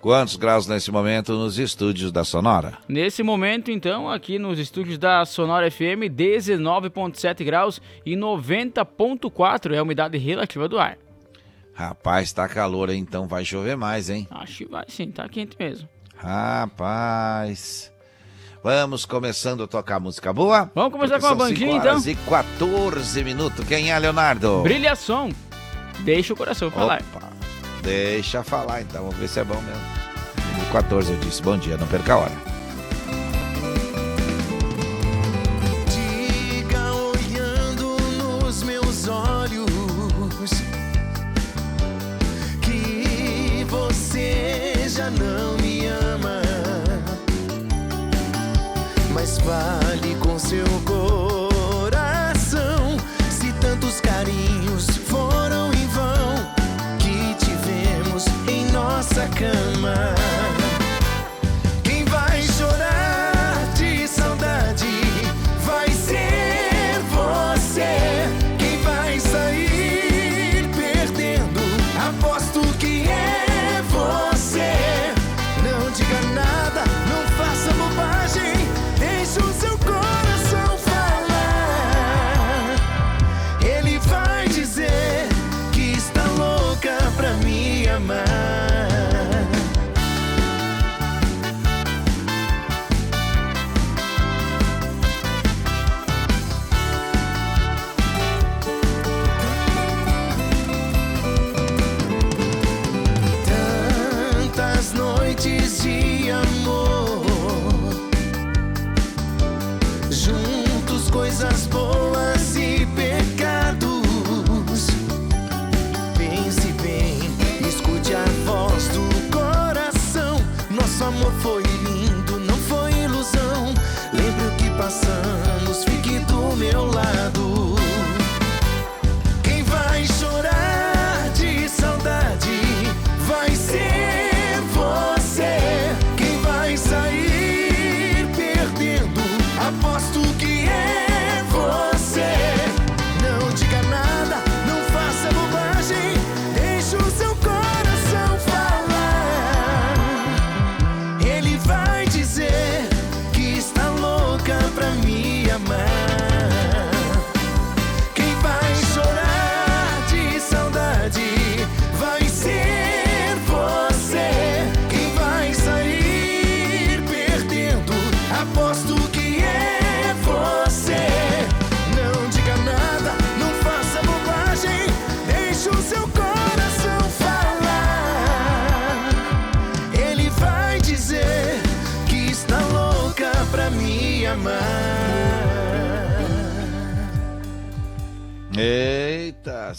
Quantos 0.02 0.36
graus 0.36 0.66
nesse 0.66 0.92
momento 0.92 1.34
nos 1.34 1.60
estúdios 1.60 2.12
da 2.12 2.24
Sonora? 2.24 2.80
Nesse 2.90 3.22
momento, 3.22 3.70
então, 3.70 4.10
aqui 4.10 4.40
nos 4.40 4.58
estúdios 4.58 4.98
da 4.98 5.24
Sonora 5.26 5.70
FM, 5.70 6.10
19,7 6.12 7.44
graus 7.46 7.80
e 8.04 8.16
90,4 8.16 9.76
é 9.76 9.78
a 9.78 9.84
umidade 9.84 10.18
relativa 10.18 10.68
do 10.68 10.80
ar. 10.80 10.98
Rapaz, 11.76 12.34
tá 12.34 12.50
calor, 12.50 12.90
hein? 12.90 13.00
então 13.00 13.28
vai 13.28 13.46
chover 13.46 13.78
mais, 13.78 14.10
hein? 14.10 14.28
Acho 14.32 14.58
que 14.58 14.66
vai 14.66 14.86
sim, 14.88 15.12
tá 15.12 15.30
quente 15.30 15.56
mesmo. 15.60 15.88
Rapaz. 16.18 17.92
Vamos 18.64 19.06
começando 19.06 19.64
a 19.64 19.68
tocar 19.68 20.00
música 20.00 20.34
boa? 20.34 20.72
Vamos 20.74 20.94
começar 20.94 21.20
com 21.20 21.28
a 21.28 21.36
bandinha, 21.36 21.78
então? 21.78 22.00
e 22.00 22.16
14 22.16 23.24
minutos. 23.24 23.68
Quem 23.68 23.92
é, 23.92 24.00
Leonardo? 24.00 24.64
Brilhação. 24.64 25.30
Deixa 26.00 26.34
o 26.34 26.38
coração 26.38 26.72
falar. 26.72 27.04
Opa. 27.16 27.31
Deixa 27.82 28.44
falar, 28.44 28.82
então. 28.82 29.04
Vamos 29.04 29.18
ver 29.18 29.28
se 29.28 29.40
é 29.40 29.44
bom 29.44 29.60
mesmo. 29.62 29.82
14 30.72 31.12
eu 31.12 31.20
disse. 31.20 31.42
Bom 31.42 31.58
dia, 31.58 31.78
não 31.78 31.88
perca 31.88 32.14
a 32.14 32.18
hora. 32.18 32.52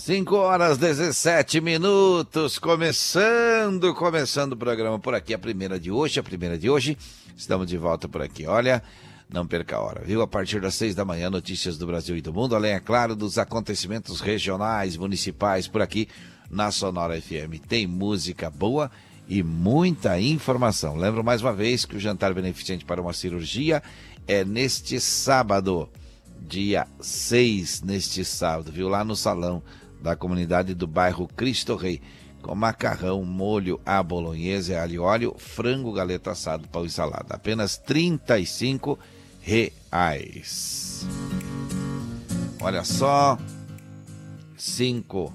5 0.05 0.35
horas 0.35 0.79
17 0.79 1.61
minutos, 1.61 2.59
começando, 2.59 3.95
começando 3.95 4.55
o 4.55 4.57
programa 4.57 4.99
por 4.99 5.15
aqui, 5.15 5.33
a 5.33 5.39
primeira 5.39 5.79
de 5.79 5.93
hoje, 5.93 6.19
a 6.19 6.25
primeira 6.25 6.59
de 6.59 6.69
hoje, 6.69 6.99
estamos 7.37 7.69
de 7.69 7.79
volta 7.79 8.09
por 8.09 8.21
aqui, 8.21 8.45
olha, 8.45 8.83
não 9.33 9.47
perca 9.47 9.77
a 9.77 9.81
hora, 9.81 10.03
viu? 10.05 10.21
A 10.21 10.27
partir 10.27 10.61
das 10.61 10.75
seis 10.75 10.97
da 10.97 11.05
manhã, 11.05 11.31
notícias 11.31 11.79
do 11.79 11.87
Brasil 11.87 12.17
e 12.17 12.21
do 12.21 12.35
mundo, 12.35 12.57
além, 12.57 12.73
é 12.73 12.81
claro, 12.81 13.15
dos 13.15 13.39
acontecimentos 13.39 14.21
regionais, 14.21 14.97
municipais 14.97 15.69
por 15.69 15.81
aqui 15.81 16.09
na 16.51 16.73
Sonora 16.73 17.23
FM. 17.23 17.65
Tem 17.69 17.87
música 17.87 18.51
boa 18.51 18.91
e 19.29 19.41
muita 19.41 20.19
informação. 20.19 20.97
Lembro 20.97 21.23
mais 21.23 21.43
uma 21.43 21.53
vez 21.53 21.85
que 21.85 21.95
o 21.95 22.01
jantar 22.01 22.35
beneficente 22.35 22.85
para 22.85 23.01
uma 23.01 23.13
cirurgia 23.13 23.81
é 24.27 24.45
neste 24.45 24.99
sábado 24.99 25.89
dia 26.41 26.89
6, 27.01 27.83
neste 27.83 28.25
sábado, 28.25 28.73
viu? 28.73 28.89
Lá 28.89 29.05
no 29.05 29.15
salão 29.15 29.63
da 30.03 30.17
comunidade 30.17 30.75
do 30.75 30.87
bairro 30.87 31.29
Cristo 31.29 31.77
Rei, 31.77 32.01
com 32.43 32.55
macarrão, 32.55 33.25
molho 33.25 33.81
à 33.87 34.03
bolonhesa, 34.03 34.81
alho 34.81 35.03
óleo, 35.03 35.35
frango, 35.39 35.93
galeta 35.93 36.33
assado, 36.33 36.67
pão 36.69 36.85
e 36.85 36.91
salada. 36.91 37.35
Apenas 37.35 37.81
R$ 37.87 38.19
reais. 39.41 41.07
Olha 42.61 42.85
só, 42.85 43.39
5 44.57 45.33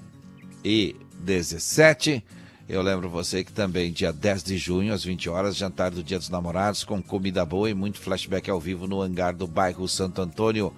e 0.64 0.94
17. 1.20 2.24
Eu 2.68 2.82
lembro 2.82 3.08
você 3.08 3.42
que 3.42 3.52
também, 3.52 3.90
dia 3.90 4.12
10 4.12 4.42
de 4.42 4.58
junho, 4.58 4.92
às 4.92 5.02
20 5.02 5.30
horas, 5.30 5.56
jantar 5.56 5.90
do 5.90 6.02
Dia 6.02 6.18
dos 6.18 6.28
Namorados, 6.28 6.84
com 6.84 7.02
comida 7.02 7.44
boa 7.44 7.70
e 7.70 7.74
muito 7.74 7.98
flashback 7.98 8.50
ao 8.50 8.60
vivo 8.60 8.86
no 8.86 9.00
hangar 9.00 9.34
do 9.34 9.46
bairro 9.46 9.88
Santo 9.88 10.20
Antônio 10.20 10.74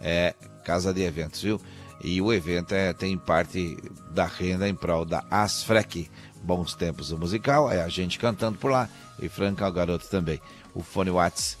é 0.00 0.34
casa 0.64 0.92
de 0.92 1.02
eventos, 1.02 1.42
viu? 1.42 1.60
E 2.02 2.20
o 2.20 2.32
evento 2.32 2.74
é, 2.74 2.92
tem 2.92 3.16
parte 3.18 3.76
da 4.10 4.26
renda 4.26 4.68
em 4.68 4.74
prol 4.74 5.04
da 5.04 5.24
Asfrec. 5.30 6.10
Bons 6.42 6.74
tempos 6.74 7.10
o 7.10 7.18
musical, 7.18 7.70
é 7.70 7.82
a 7.82 7.88
gente 7.88 8.18
cantando 8.18 8.58
por 8.58 8.70
lá. 8.70 8.88
E 9.20 9.28
Franca 9.28 9.66
o 9.66 9.72
garoto 9.72 10.06
também. 10.08 10.40
O 10.74 10.82
fone 10.82 11.10
Whats 11.10 11.58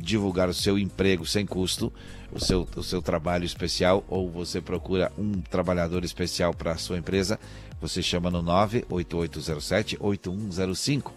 divulgar 0.00 0.49
o 0.49 0.54
seu 0.54 0.78
emprego 0.78 1.26
sem 1.26 1.45
custo, 1.45 1.92
o 2.33 2.41
seu, 2.41 2.67
o 2.75 2.83
seu 2.83 3.01
trabalho 3.03 3.45
especial, 3.45 4.05
ou 4.09 4.31
você 4.31 4.61
procura 4.61 5.12
um 5.19 5.41
trabalhador 5.43 6.05
especial 6.05 6.55
para 6.55 6.73
a 6.73 6.79
sua 6.79 6.99
empresa, 6.99 7.39
você 7.81 8.03
chama 8.03 8.31
no 8.31 8.43
98807 8.43 9.97
8105. 10.01 11.12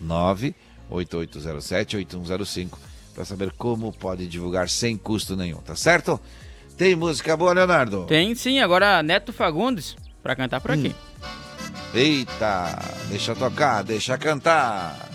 98807 0.00 1.96
8105 1.96 2.78
para 3.14 3.24
saber 3.24 3.52
como 3.52 3.92
pode 3.92 4.26
divulgar 4.26 4.68
sem 4.68 4.96
custo 4.96 5.36
nenhum, 5.36 5.58
tá 5.58 5.76
certo? 5.76 6.18
Tem 6.76 6.96
música 6.96 7.36
boa, 7.36 7.52
Leonardo? 7.52 8.06
Tem 8.06 8.34
sim, 8.34 8.60
agora 8.60 9.02
Neto 9.02 9.32
Fagundes 9.32 9.96
para 10.22 10.34
cantar 10.34 10.60
por 10.60 10.70
aqui. 10.72 10.88
Hum. 10.88 11.12
Eita, 11.94 12.78
deixa 13.10 13.34
tocar, 13.34 13.82
deixa 13.82 14.16
cantar. 14.16 15.10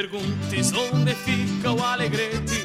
Perguntes 0.00 0.72
onde 0.72 1.14
fica 1.14 1.70
o 1.70 1.84
alegrete. 1.84 2.64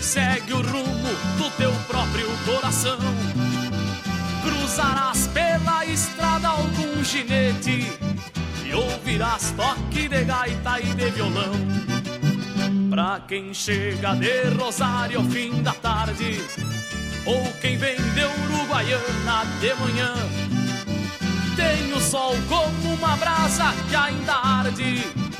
Segue 0.00 0.52
o 0.52 0.60
rumo 0.60 1.10
do 1.38 1.48
teu 1.56 1.70
próprio 1.86 2.26
coração. 2.44 2.98
Cruzarás 4.42 5.28
pela 5.28 5.86
estrada 5.86 6.48
algum 6.48 7.04
ginete 7.04 7.86
e 8.64 8.74
ouvirás 8.74 9.54
toque 9.56 10.08
de 10.08 10.24
gaita 10.24 10.80
e 10.80 10.94
de 10.94 11.10
violão. 11.12 11.52
Pra 12.90 13.20
quem 13.20 13.54
chega 13.54 14.16
de 14.16 14.48
Rosário 14.58 15.20
ao 15.20 15.24
fim 15.26 15.62
da 15.62 15.72
tarde, 15.74 16.40
ou 17.24 17.40
quem 17.60 17.76
vem 17.76 17.94
de 17.94 18.24
Uruguaiana 18.42 19.44
de 19.60 19.74
manhã, 19.74 20.14
tem 21.54 21.92
o 21.92 22.00
sol 22.00 22.34
como 22.48 22.94
uma 22.94 23.16
brasa 23.16 23.72
que 23.88 23.94
ainda 23.94 24.34
arde 24.34 25.31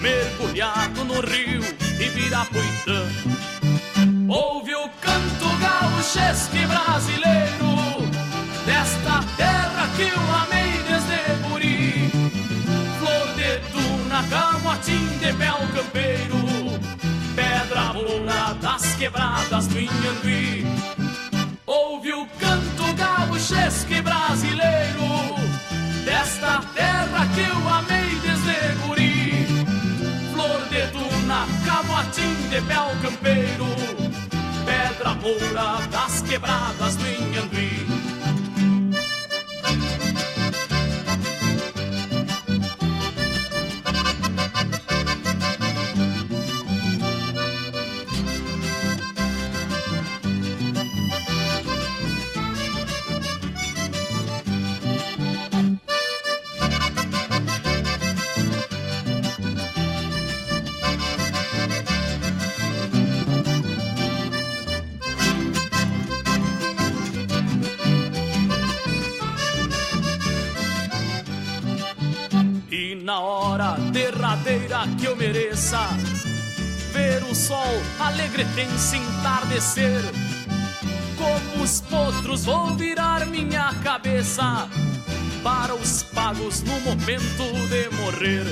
mergulhado 0.00 1.04
no 1.04 1.20
rio 1.20 1.62
Ibirapuitã. 2.00 3.06
Ouve 4.28 4.74
o 4.74 4.88
canto 5.00 5.48
gauchesque 5.60 6.66
brasileiro 6.66 8.08
desta 8.64 9.22
terra 9.36 9.88
que 9.96 10.02
eu 10.02 10.20
amei 10.42 10.72
desde 10.88 11.48
guri. 11.48 12.10
Flor 12.98 13.34
de 13.34 13.58
tuna, 13.72 14.24
camotim 14.28 15.06
de 15.18 15.32
mel 15.34 15.58
campeiro, 15.74 16.80
pedra 17.34 17.92
moura 17.92 18.54
das 18.60 18.94
quebradas 18.94 19.66
do 19.66 19.78
Inhambi. 19.78 20.66
Ouve 21.66 22.12
o 22.14 22.26
canto 22.38 22.94
gauchesque 22.94 24.00
brasileiro 24.00 25.34
desta 26.04 26.60
terra 26.74 27.26
que 27.34 27.40
eu 27.40 27.68
amei 27.68 27.99
camotim 32.10 32.48
de 32.48 32.60
bel 32.62 32.90
campeiro, 33.02 33.66
pedra 34.64 35.14
moura 35.14 35.86
das 35.90 36.22
quebradas 36.22 36.96
do 36.96 37.06
Inhambi. 37.06 37.89
Que 74.88 75.06
eu 75.06 75.16
mereça. 75.16 75.78
Ver 76.92 77.22
o 77.24 77.34
sol 77.34 77.82
alegretense 77.98 78.96
entardecer. 78.96 80.02
Como 81.16 81.62
os 81.62 81.80
potros 81.82 82.44
vou 82.44 82.74
virar 82.76 83.26
minha 83.26 83.74
cabeça 83.82 84.68
para 85.42 85.74
os 85.74 86.02
pagos 86.02 86.62
no 86.62 86.80
momento 86.80 87.44
de 87.68 87.88
morrer. 87.96 88.46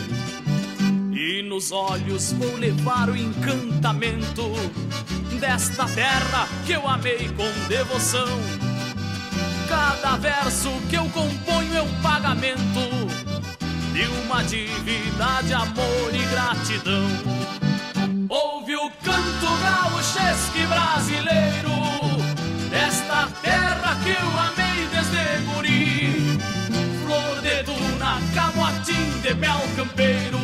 E 1.12 1.42
nos 1.42 1.72
olhos 1.72 2.32
vou 2.32 2.56
levar 2.56 3.08
o 3.08 3.16
encantamento 3.16 4.52
desta 5.40 5.86
terra 5.86 6.48
que 6.66 6.72
eu 6.72 6.86
amei 6.86 7.28
com 7.30 7.68
devoção. 7.68 8.28
Cada 9.68 10.16
verso 10.16 10.70
que 10.88 10.96
eu 10.96 11.04
componho 11.10 11.74
é 11.74 11.82
um 11.82 12.00
pagamento 12.00 13.07
e 13.98 14.06
uma 14.24 14.44
dívida 14.44 15.42
de 15.44 15.52
amor 15.52 16.14
e 16.14 16.24
gratidão. 16.30 17.08
Ouve 18.28 18.76
o 18.76 18.90
canto 19.02 19.48
gauchesque 19.60 20.64
brasileiro 20.66 21.72
desta 22.70 23.28
terra 23.42 23.98
que 24.04 24.10
eu 24.10 24.28
amei 24.38 24.86
desde 24.92 25.44
guri. 25.46 26.38
Flor 27.04 27.42
de 27.42 27.62
duna, 27.64 28.20
camotim 28.34 29.20
de 29.20 29.34
mel 29.34 29.60
campeiro, 29.74 30.38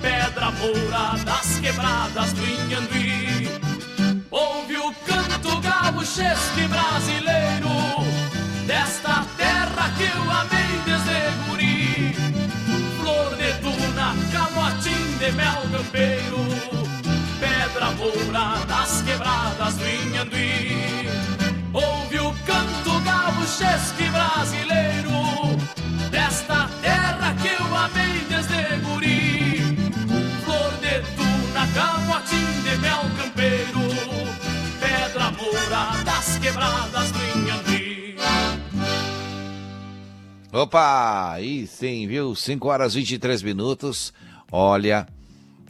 pedra 0.00 0.52
moura 0.52 1.18
das 1.24 1.58
quebradas 1.58 2.32
do 2.32 2.44
Inhambi. 2.46 3.50
Ouve 4.30 4.76
o 4.76 4.94
canto 5.04 5.60
gauchesque 5.60 6.68
brasileiro 6.68 7.51
mel 15.30 15.62
campeiro, 15.70 16.38
pedra 17.38 17.92
moura 17.92 18.64
das 18.66 19.02
quebradas 19.02 19.74
do 19.74 19.88
Inhanduí. 19.88 21.06
Ouve 21.72 22.18
o 22.18 22.34
canto 22.44 23.00
gaúchesque 23.04 24.08
brasileiro, 24.10 25.12
desta 26.10 26.68
terra 26.82 27.34
que 27.40 27.48
eu 27.48 27.76
amei 27.76 28.18
desde 28.28 28.80
guri. 28.84 29.76
Flor 30.44 30.72
de 30.80 31.00
tuna, 31.14 31.66
camotim 31.72 32.62
de 32.64 32.76
mel 32.78 33.02
campeiro, 33.16 33.80
pedra 34.80 35.30
moura 35.30 36.02
das 36.04 36.38
quebradas 36.38 37.12
do 37.12 37.18
Inhanduí. 37.38 38.16
Opa, 40.52 41.32
aí 41.32 41.66
sim, 41.66 42.06
viu? 42.06 42.34
5 42.34 42.68
horas 42.68 42.94
e 42.94 42.98
23 42.98 43.42
minutos. 43.42 44.12
Olha, 44.54 45.08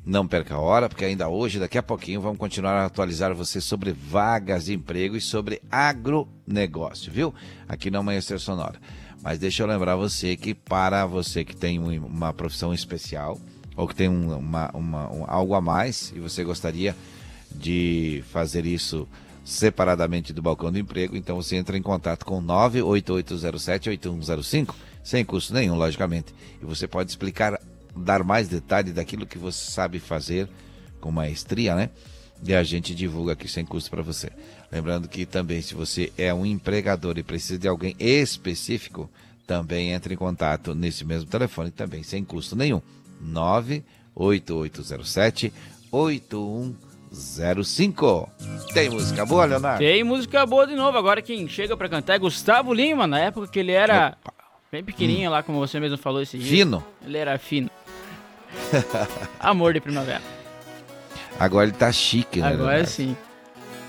não 0.04 0.26
perca 0.26 0.56
a 0.56 0.58
hora, 0.58 0.88
porque 0.88 1.04
ainda 1.04 1.28
hoje, 1.28 1.60
daqui 1.60 1.78
a 1.78 1.82
pouquinho, 1.82 2.20
vamos 2.20 2.38
continuar 2.38 2.72
a 2.72 2.86
atualizar 2.86 3.32
você 3.32 3.60
sobre 3.60 3.92
vagas 3.92 4.64
de 4.64 4.74
emprego 4.74 5.16
e 5.16 5.20
sobre 5.20 5.62
agronegócio, 5.70 7.12
viu? 7.12 7.32
Aqui 7.68 7.92
no 7.92 8.00
Amanhecer 8.00 8.40
Sonora. 8.40 8.80
Mas 9.22 9.38
deixa 9.38 9.62
eu 9.62 9.68
lembrar 9.68 9.94
você 9.94 10.36
que 10.36 10.52
para 10.52 11.06
você 11.06 11.44
que 11.44 11.54
tem 11.54 11.78
uma 11.78 12.32
profissão 12.32 12.74
especial 12.74 13.38
ou 13.76 13.86
que 13.86 13.94
tem 13.94 14.08
uma, 14.08 14.68
uma, 14.74 15.14
um, 15.14 15.24
algo 15.28 15.54
a 15.54 15.60
mais 15.60 16.12
e 16.16 16.18
você 16.18 16.42
gostaria 16.42 16.96
de 17.54 18.24
fazer 18.32 18.66
isso 18.66 19.06
separadamente 19.44 20.32
do 20.32 20.42
balcão 20.42 20.72
do 20.72 20.78
emprego, 20.78 21.16
então 21.16 21.36
você 21.36 21.54
entra 21.54 21.78
em 21.78 21.82
contato 21.82 22.24
com 22.24 22.42
98807-8105. 22.42 24.74
sem 25.04 25.24
custo 25.24 25.54
nenhum, 25.54 25.76
logicamente. 25.76 26.34
E 26.60 26.64
você 26.64 26.88
pode 26.88 27.10
explicar, 27.10 27.60
dar 27.94 28.24
mais 28.24 28.48
detalhes 28.48 28.94
daquilo 28.94 29.26
que 29.26 29.36
você 29.38 29.70
sabe 29.70 29.98
fazer 29.98 30.48
com 31.00 31.10
maestria, 31.10 31.74
né? 31.74 31.90
E 32.44 32.54
a 32.54 32.62
gente 32.62 32.94
divulga 32.94 33.32
aqui 33.34 33.48
sem 33.48 33.64
custo 33.64 33.90
para 33.90 34.02
você. 34.02 34.30
Lembrando 34.70 35.08
que 35.08 35.24
também, 35.24 35.62
se 35.62 35.74
você 35.74 36.12
é 36.16 36.34
um 36.34 36.46
empregador 36.46 37.18
e 37.18 37.22
precisa 37.22 37.58
de 37.58 37.68
alguém 37.68 37.94
específico, 37.98 39.10
também 39.46 39.92
entre 39.92 40.14
em 40.14 40.16
contato 40.16 40.74
nesse 40.74 41.04
mesmo 41.04 41.28
telefone, 41.28 41.70
também 41.70 42.02
sem 42.02 42.24
custo 42.24 42.56
nenhum. 42.56 42.80
98807 43.20 45.52
8105. 45.92 48.30
Tem 48.72 48.88
música 48.88 49.26
boa, 49.26 49.44
Leonardo? 49.44 49.78
Tem 49.78 50.02
música 50.02 50.46
boa 50.46 50.66
de 50.66 50.74
novo. 50.74 50.96
Agora 50.96 51.20
quem 51.20 51.46
chega 51.46 51.76
para 51.76 51.88
cantar 51.88 52.14
é 52.14 52.18
Gustavo 52.18 52.72
Lima, 52.72 53.06
na 53.06 53.20
época 53.20 53.46
que 53.46 53.60
ele 53.60 53.72
era 53.72 54.16
Opa. 54.24 54.32
bem 54.72 54.82
pequenininho 54.82 55.28
hum. 55.28 55.32
lá, 55.32 55.42
como 55.42 55.58
você 55.58 55.78
mesmo 55.78 55.98
falou 55.98 56.22
esse 56.22 56.38
dia. 56.38 56.48
Fino. 56.48 56.82
Ele 57.04 57.18
era 57.18 57.38
fino. 57.38 57.70
Amor 59.40 59.72
de 59.72 59.80
primavera. 59.80 60.22
Agora 61.38 61.66
ele 61.66 61.76
tá 61.76 61.90
chique, 61.90 62.40
né? 62.40 62.48
Agora 62.48 62.62
Leonardo? 62.64 62.88
sim. 62.88 63.16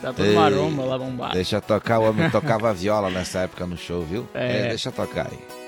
Tá 0.02 0.12
todo 0.12 0.26
Ei, 0.26 0.36
maromba 0.36 0.84
lá 0.84 0.98
bombado. 0.98 1.34
Deixa 1.34 1.62
tocar, 1.62 2.00
o 2.00 2.10
homem 2.10 2.30
tocava 2.30 2.74
viola 2.74 3.10
nessa 3.10 3.40
época 3.40 3.66
no 3.66 3.78
show, 3.78 4.04
viu? 4.04 4.28
É. 4.34 4.66
é 4.66 4.68
deixa 4.70 4.92
tocar 4.92 5.28
aí. 5.32 5.63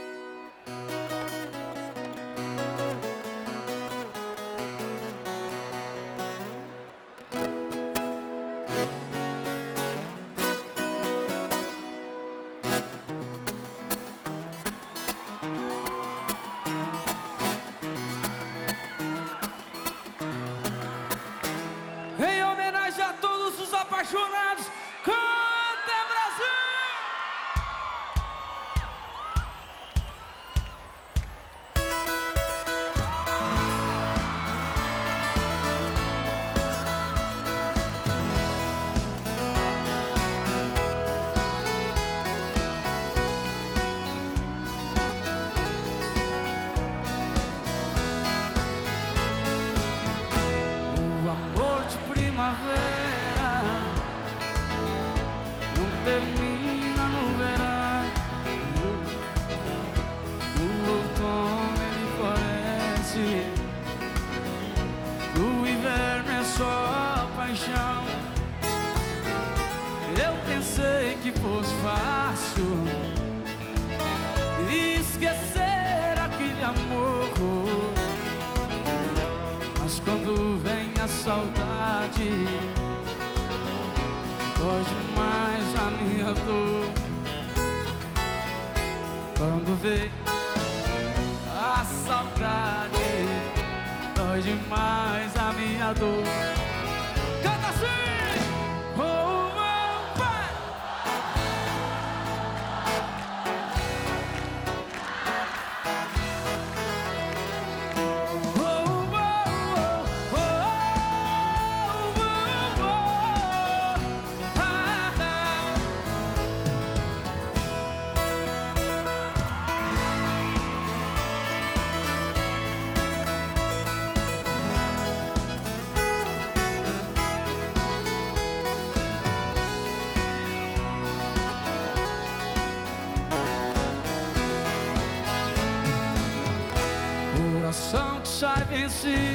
Vencido. 138.63 139.34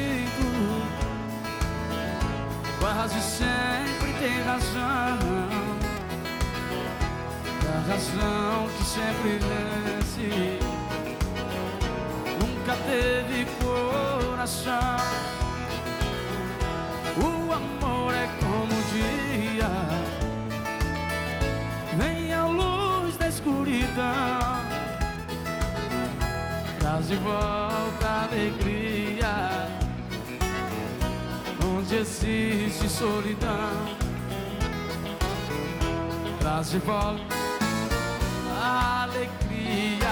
De 36.70 36.78
volta 36.78 37.20
a 38.62 39.02
alegria, 39.02 40.08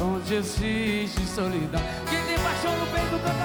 onde 0.00 0.34
existe 0.34 1.24
solidão. 1.24 1.80
Quem 2.10 2.20
tem 2.24 2.36
paixão 2.36 2.76
no 2.76 2.86
peito 2.88 3.10
canta 3.22 3.35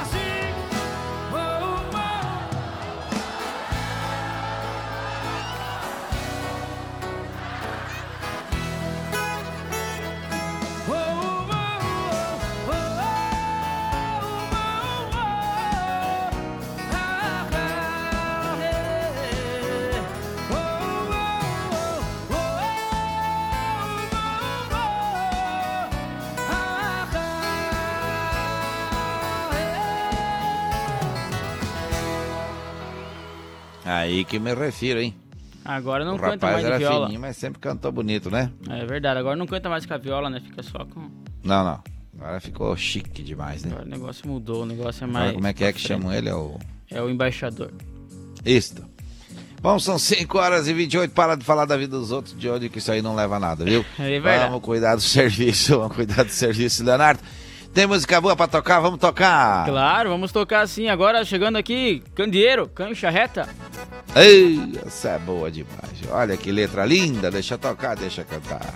Aí 34.02 34.26
que 34.26 34.40
me 34.40 34.54
refiro, 34.54 35.00
hein? 35.00 35.16
Agora 35.64 36.04
não 36.04 36.16
o 36.16 36.20
canta 36.20 36.48
rapaz 36.48 36.54
mais 36.54 36.66
era 36.66 36.78
viola. 36.80 37.06
fininho, 37.06 37.22
mas 37.22 37.38
sempre 37.38 37.60
cantou 37.60 37.92
bonito, 37.92 38.32
né? 38.32 38.52
É 38.70 38.84
verdade, 38.86 39.20
agora 39.20 39.36
não 39.36 39.46
canta 39.46 39.70
mais 39.70 39.86
com 39.86 39.94
a 39.94 39.98
viola, 39.98 40.30
né? 40.30 40.40
Fica 40.40 40.64
só 40.64 40.80
com. 40.86 41.02
Não, 41.44 41.64
não. 41.64 41.84
Agora 42.20 42.40
ficou 42.40 42.76
chique 42.76 43.22
demais, 43.22 43.64
né? 43.64 43.72
Agora 43.72 43.86
o 43.86 43.90
negócio 43.90 44.28
mudou, 44.28 44.64
o 44.64 44.66
negócio 44.66 45.04
é 45.04 45.08
mais. 45.08 45.18
Agora 45.26 45.36
como 45.36 45.48
é 45.48 45.54
que 45.54 45.64
é 45.64 45.72
que 45.72 45.80
chamam 45.80 46.12
ele? 46.12 46.30
É 46.30 46.36
o. 46.36 46.60
É 46.90 47.02
o 47.02 47.10
embaixador. 47.10 47.72
Isto. 48.44 48.84
Bom, 49.62 49.78
são 49.78 50.00
5 50.00 50.38
horas 50.40 50.68
e 50.68 50.74
28. 50.74 51.14
Para 51.14 51.36
de 51.36 51.46
falar 51.46 51.66
da 51.66 51.78
vida 51.78 51.96
dos 51.98 52.12
outros 52.12 52.36
de 52.38 52.50
hoje, 52.50 52.68
que 52.68 52.80
isso 52.80 52.92
aí 52.92 53.02
não 53.02 53.16
leva 53.16 53.36
a 53.36 53.40
nada, 53.40 53.64
viu? 53.64 53.86
É 54.00 54.20
verdade. 54.20 54.46
Vamos 54.50 54.62
cuidar 54.66 54.96
do 54.96 55.02
serviço, 55.02 55.78
vamos 55.78 55.96
cuidar 55.96 56.24
do 56.24 56.32
serviço, 56.32 56.84
Leonardo. 56.84 57.22
Tem 57.72 57.86
música 57.88 58.20
boa 58.20 58.36
pra 58.36 58.48
tocar? 58.48 58.80
Vamos 58.82 59.00
tocar! 59.00 59.66
Claro, 59.66 60.10
vamos 60.10 60.32
tocar 60.32 60.68
sim. 60.68 60.90
Agora 60.90 61.24
chegando 61.24 61.56
aqui, 61.58 62.04
Candeeiro, 62.16 62.68
Cancha 62.68 63.10
Reta. 63.10 63.48
Ei, 64.16 64.80
essa 64.86 65.10
é 65.12 65.20
boa 65.20 65.50
demais. 65.50 66.02
Olha 66.10 66.36
que 66.36 66.52
letra 66.52 66.86
linda, 66.86 67.32
deixa 67.32 67.58
tocar, 67.58 67.96
deixa 67.96 68.24
cantar. 68.24 68.74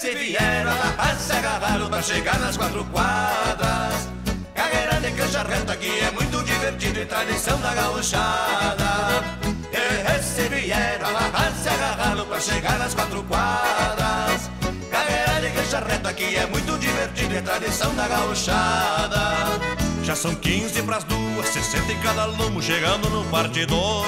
Se 0.00 0.14
vier 0.14 0.66
a 0.66 0.74
La 0.74 0.92
Paz, 0.92 1.18
se 1.20 1.32
agarraram 1.32 1.88
pra 1.88 2.00
chegar 2.00 2.38
nas 2.38 2.56
quatro 2.56 2.84
quadras. 2.84 4.08
Carreira 4.54 5.00
de 5.00 5.10
cancha 5.16 5.42
reta 5.42 5.76
que 5.76 5.88
é 5.88 6.10
muito 6.12 6.44
divertido 6.44 7.00
e 7.00 7.06
tradição 7.06 7.58
da 7.60 7.74
gauchada. 7.74 8.85
Chegar 12.46 12.78
nas 12.78 12.94
quatro 12.94 13.22
quadras. 13.24 14.50
Carreira 14.90 15.40
de 15.40 15.50
cancha 15.50 15.80
reta 15.80 16.08
aqui 16.10 16.36
é 16.36 16.46
muito 16.46 16.78
divertido 16.78 17.34
e 17.34 17.42
tradição 17.42 17.92
da 17.96 18.06
gauchada. 18.06 19.20
Já 20.04 20.14
são 20.14 20.34
15 20.34 20.82
pras 20.82 21.02
duas, 21.04 21.48
60 21.48 21.92
em 21.92 21.98
cada 21.98 22.26
lomo 22.26 22.62
chegando 22.62 23.10
no 23.10 23.24
partidor. 23.24 24.06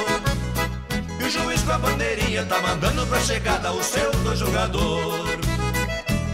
E 1.21 1.25
o 1.25 1.31
juiz 1.31 1.63
com 1.63 1.73
a 1.73 1.79
bandeirinha 1.79 2.45
tá 2.45 2.61
mandando 2.61 3.05
pra 3.09 3.19
chegada 3.21 3.73
o 3.73 3.83
seu 3.83 4.11
do 4.13 4.37
jogador. 4.37 5.39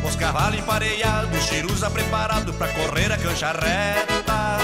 Os 0.07 0.15
cavalos 0.17 0.59
empareados, 0.59 1.43
Chirusa 1.45 1.91
preparado 1.91 2.53
pra 2.53 2.69
correr 2.69 3.11
a 3.11 3.17
cancha 3.17 3.53
reta. 3.53 4.59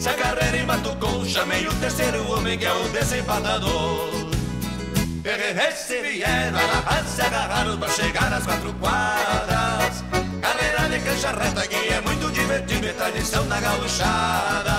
Se 0.00 0.08
a 0.08 0.14
carreira 0.14 0.56
em 0.56 0.64
Mato 0.64 0.96
chamei 1.26 1.66
o 1.66 1.74
terceiro 1.74 2.32
homem 2.32 2.58
que 2.58 2.64
é 2.64 2.72
o 2.72 2.88
desempadador. 2.88 4.27
Se 5.76 6.00
vieram, 6.00 6.58
se 7.06 7.20
agarraram 7.20 7.78
pra 7.78 7.88
chegar 7.90 8.30
nas 8.30 8.46
quatro 8.46 8.72
quadras. 8.74 10.02
Carreira 10.40 10.88
de 10.88 10.98
cancha 11.00 11.32
reta 11.32 11.66
que 11.66 11.76
é 11.76 12.00
muito 12.00 12.32
divertido 12.32 12.86
e 12.86 12.92
tradição 12.94 13.46
da 13.46 13.60
gauchada. 13.60 14.72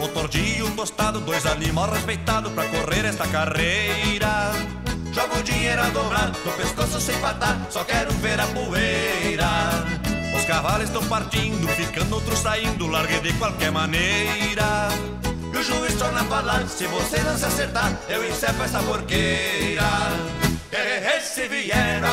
O 0.00 0.08
tordinho 0.08 0.70
tostado, 0.70 1.20
dois 1.20 1.44
animais 1.44 1.92
respeitados 1.92 2.50
pra 2.52 2.64
correr 2.64 3.04
esta 3.04 3.26
carreira. 3.26 4.67
Jogo 5.18 5.42
dinheiro 5.42 5.82
a 5.82 5.88
dobrar, 5.88 6.28
no 6.28 6.52
pescoço 6.52 7.00
sem 7.00 7.18
patar, 7.18 7.58
só 7.70 7.82
quero 7.82 8.12
ver 8.18 8.38
a 8.38 8.46
poeira. 8.46 9.48
Os 10.32 10.44
cavalos 10.44 10.84
estão 10.84 11.04
partindo, 11.06 11.66
ficando 11.66 12.14
outros 12.14 12.38
saindo, 12.38 12.86
larguei 12.86 13.18
de 13.18 13.32
qualquer 13.32 13.72
maneira. 13.72 14.88
E 15.52 15.56
o 15.56 15.60
juiz 15.60 15.94
torna 15.94 16.20
a 16.20 16.24
falar, 16.24 16.68
se 16.68 16.86
você 16.86 17.18
não 17.18 17.36
se 17.36 17.46
acertar, 17.46 17.92
eu 18.08 18.28
encerro 18.28 18.62
essa 18.62 18.78
porqueira. 18.78 19.82
E 20.70 21.20
se 21.20 21.48
vieram, 21.48 22.08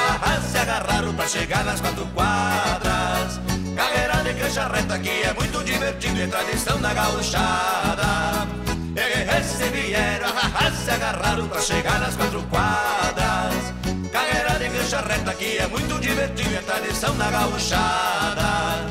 se 0.52 0.58
agarraram 0.58 1.14
pra 1.14 1.28
chegar 1.28 1.64
nas 1.64 1.80
quatro 1.80 2.08
quadras. 2.08 3.40
Carreira 3.76 4.24
de 4.24 4.34
cancha 4.34 4.68
reta 4.68 4.98
que 4.98 5.10
é 5.10 5.32
muito 5.32 5.64
divertido 5.64 6.20
e 6.22 6.28
tradição 6.28 6.82
da 6.82 6.92
gauchada. 6.92 8.65
E 8.98 9.44
se 9.44 9.70
vieram, 9.70 10.30
se 10.74 10.90
agarraram 10.90 11.50
pra 11.50 11.60
chegar 11.60 12.00
nas 12.00 12.16
quatro 12.16 12.42
quadras. 12.44 13.74
Carreira 14.10 14.58
de 14.58 14.70
cancha 14.70 15.02
reta 15.02 15.34
que 15.34 15.58
é 15.58 15.68
muito 15.68 16.00
divertido 16.00 16.54
e 16.54 16.60
tradição 16.60 17.14
da 17.18 17.30
gauchada. 17.30 18.86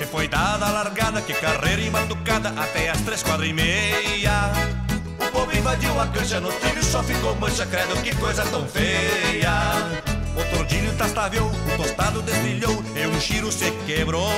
E 0.00 0.06
foi 0.06 0.28
dada 0.28 0.66
a 0.66 0.70
largada, 0.70 1.20
que 1.20 1.34
carreira 1.34 1.82
embatucada 1.82 2.50
até 2.50 2.90
as 2.90 3.00
três 3.00 3.24
quadras 3.24 3.48
e 3.48 3.52
meia. 3.52 4.75
O 5.36 5.40
povo 5.40 5.54
invadiu 5.54 6.00
a 6.00 6.06
cancha, 6.06 6.40
no 6.40 6.50
trilho 6.50 6.82
só 6.82 7.02
ficou 7.02 7.34
mancha, 7.36 7.66
credo 7.66 7.94
que 8.02 8.16
coisa 8.16 8.42
tão 8.46 8.66
feia. 8.66 9.52
O 10.34 10.56
tordilho 10.56 10.90
tastaveou, 10.96 11.50
o 11.50 11.76
tostado 11.76 12.22
desfilhou 12.22 12.82
e 12.96 13.06
um 13.06 13.20
chiro 13.20 13.52
se 13.52 13.70
quebrou. 13.84 14.32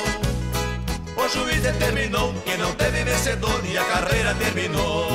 O 1.17 1.29
juiz 1.29 1.63
determinou 1.63 2.35
que 2.45 2.57
não 2.57 2.73
teve 2.73 3.05
vencedor 3.05 3.63
e 3.65 3.79
a 3.79 3.85
carreira 3.85 4.35
terminou. 4.35 5.09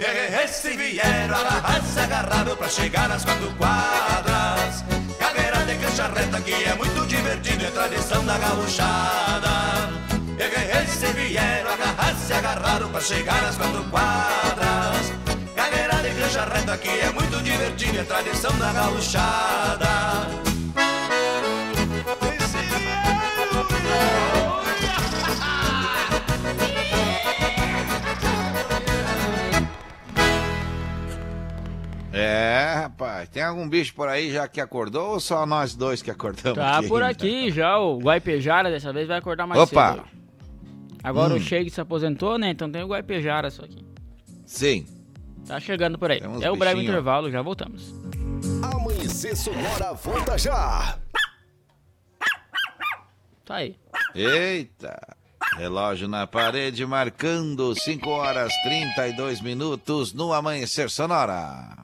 E 0.00 0.48
se 0.48 0.70
vieram, 0.70 1.36
se 1.92 2.00
agarraram 2.00 2.56
pra 2.56 2.68
chegar 2.68 3.06
nas 3.06 3.22
quatro 3.22 3.52
quadras. 3.58 4.82
Carreira 5.18 5.58
de 5.66 5.74
cancha 5.74 6.08
reta 6.08 6.40
que 6.40 6.54
é 6.54 6.74
muito 6.74 7.06
divertido, 7.06 7.66
é 7.66 7.70
tradição 7.70 8.24
da 8.24 8.38
gauchada. 8.38 9.90
E 10.38 10.86
se 10.86 11.12
vieram, 11.12 11.70
se 12.24 12.32
agarraram 12.32 12.88
pra 12.88 13.00
chegar 13.00 13.42
nas 13.42 13.56
quatro 13.56 13.84
quadras. 13.90 15.12
Carreira 15.54 15.96
de 15.96 16.20
cancha 16.20 16.44
reta 16.46 16.78
que 16.78 16.88
é 16.88 17.12
muito 17.12 17.42
divertido, 17.42 18.00
é 18.00 18.04
tradição 18.04 18.58
da 18.58 18.72
gauchada. 18.72 20.24
É, 32.12 32.74
rapaz, 32.82 33.28
tem 33.28 33.42
algum 33.42 33.68
bicho 33.68 33.92
por 33.92 34.08
aí 34.08 34.30
já 34.32 34.46
que 34.46 34.60
acordou 34.60 35.14
ou 35.14 35.20
só 35.20 35.44
nós 35.44 35.74
dois 35.74 36.00
que 36.00 36.10
acordamos? 36.10 36.56
Tá 36.56 36.78
aqui 36.78 36.88
por 36.88 37.02
ainda? 37.02 37.10
aqui 37.10 37.50
já, 37.50 37.76
o 37.78 37.98
Guaipejara 37.98 38.70
dessa 38.70 38.92
vez 38.92 39.08
vai 39.08 39.18
acordar 39.18 39.46
mais 39.46 39.60
Opa! 39.60 39.94
cedo. 39.94 40.23
Agora 41.04 41.34
Hum. 41.34 41.36
o 41.36 41.40
Sheik 41.40 41.70
se 41.70 41.80
aposentou, 41.80 42.38
né? 42.38 42.50
Então 42.50 42.70
tem 42.70 42.82
o 42.82 42.86
Guaipejara 42.88 43.50
só 43.50 43.62
aqui. 43.64 43.84
Sim. 44.46 44.86
Tá 45.46 45.60
chegando 45.60 45.98
por 45.98 46.10
aí. 46.10 46.20
É 46.40 46.50
o 46.50 46.56
breve 46.56 46.82
intervalo, 46.82 47.30
já 47.30 47.42
voltamos. 47.42 47.94
Amanhecer 48.62 49.36
Sonora 49.36 49.92
volta 49.92 50.38
já. 50.38 50.98
Tá 53.44 53.56
aí. 53.56 53.76
Eita! 54.14 54.98
Relógio 55.58 56.08
na 56.08 56.26
parede 56.26 56.84
marcando 56.86 57.74
5 57.78 58.08
horas 58.08 58.50
32 58.64 59.42
minutos 59.42 60.14
no 60.14 60.32
Amanhecer 60.32 60.88
Sonora. 60.90 61.83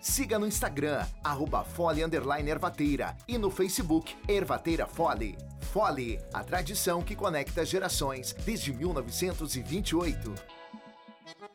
Siga 0.00 0.38
no 0.38 0.46
Instagram, 0.46 1.04
arroba 1.22 1.62
Fole 1.62 2.02
Ervateira 2.50 3.14
e 3.28 3.36
no 3.36 3.50
Facebook 3.50 4.16
Ervateira 4.26 4.86
Fole. 4.86 5.36
Fole, 5.72 6.18
a 6.32 6.42
tradição 6.42 7.02
que 7.02 7.14
conecta 7.14 7.66
gerações 7.66 8.32
desde 8.32 8.72
1928. 8.72 10.59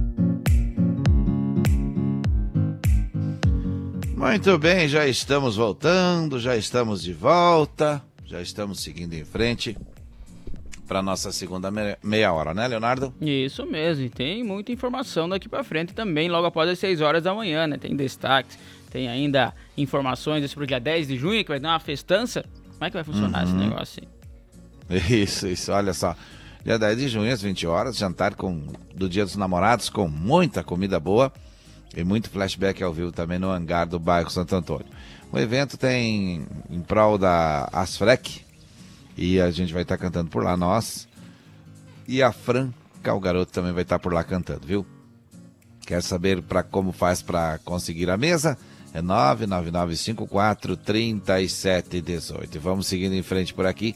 Muito 4.17 4.57
bem, 4.57 4.89
já 4.89 5.07
estamos 5.07 5.55
voltando, 5.55 6.37
já 6.37 6.57
estamos 6.57 7.01
de 7.01 7.13
volta, 7.13 8.03
já 8.25 8.41
estamos 8.41 8.81
seguindo 8.81 9.13
em 9.13 9.23
frente 9.23 9.77
para 10.91 11.01
nossa 11.01 11.31
segunda 11.31 11.71
meia 12.03 12.33
hora, 12.33 12.53
né, 12.53 12.67
Leonardo? 12.67 13.13
Isso 13.21 13.65
mesmo, 13.65 14.03
e 14.03 14.09
tem 14.09 14.43
muita 14.43 14.73
informação 14.73 15.29
daqui 15.29 15.47
para 15.47 15.63
frente 15.63 15.93
também, 15.93 16.27
logo 16.27 16.45
após 16.45 16.69
as 16.69 16.79
6 16.79 16.99
horas 16.99 17.23
da 17.23 17.33
manhã, 17.33 17.65
né? 17.65 17.77
Tem 17.77 17.95
destaques, 17.95 18.59
tem 18.91 19.07
ainda 19.07 19.53
informações 19.77 20.51
sobre 20.51 20.65
o 20.65 20.67
dia 20.67 20.81
10 20.81 21.07
de 21.07 21.17
junho, 21.17 21.41
que 21.45 21.49
vai 21.49 21.61
dar 21.61 21.69
uma 21.69 21.79
festança. 21.79 22.43
Como 22.73 22.83
é 22.83 22.89
que 22.89 22.93
vai 22.93 23.05
funcionar 23.05 23.45
uhum. 23.45 23.49
esse 23.49 23.53
negócio 23.53 24.03
aí? 24.03 25.21
Isso, 25.23 25.47
isso, 25.47 25.71
olha 25.71 25.93
só. 25.93 26.13
Dia 26.65 26.77
10 26.77 26.97
de 26.97 27.07
junho, 27.07 27.31
às 27.31 27.41
20 27.41 27.65
horas, 27.67 27.95
jantar 27.95 28.35
com, 28.35 28.61
do 28.93 29.07
Dia 29.07 29.23
dos 29.23 29.37
Namorados, 29.37 29.89
com 29.89 30.09
muita 30.09 30.61
comida 30.61 30.99
boa 30.99 31.31
e 31.95 32.03
muito 32.03 32.29
flashback 32.29 32.83
ao 32.83 32.91
vivo 32.91 33.13
também 33.13 33.39
no 33.39 33.49
hangar 33.49 33.87
do 33.87 33.97
bairro 33.97 34.29
Santo 34.29 34.53
Antônio. 34.57 34.87
O 35.31 35.39
evento 35.39 35.77
tem 35.77 36.45
em 36.69 36.81
prol 36.81 37.17
da 37.17 37.69
Asfrec 37.71 38.41
e 39.17 39.39
a 39.39 39.51
gente 39.51 39.73
vai 39.73 39.83
estar 39.83 39.97
tá 39.97 40.03
cantando 40.03 40.29
por 40.29 40.43
lá, 40.43 40.55
nós. 40.55 41.07
E 42.07 42.21
a 42.21 42.31
Fran 42.31 42.71
Calgaroto 43.01 43.51
também 43.51 43.73
vai 43.73 43.83
estar 43.83 43.97
tá 43.97 44.03
por 44.03 44.13
lá 44.13 44.23
cantando, 44.23 44.65
viu? 44.65 44.85
Quer 45.85 46.01
saber 46.01 46.41
para 46.41 46.63
como 46.63 46.91
faz 46.91 47.21
para 47.21 47.57
conseguir 47.59 48.09
a 48.09 48.17
mesa? 48.17 48.57
É 48.93 49.01
99954 49.01 50.77
3718. 50.77 52.59
Vamos 52.59 52.87
seguindo 52.87 53.13
em 53.13 53.23
frente 53.23 53.53
por 53.53 53.65
aqui. 53.65 53.95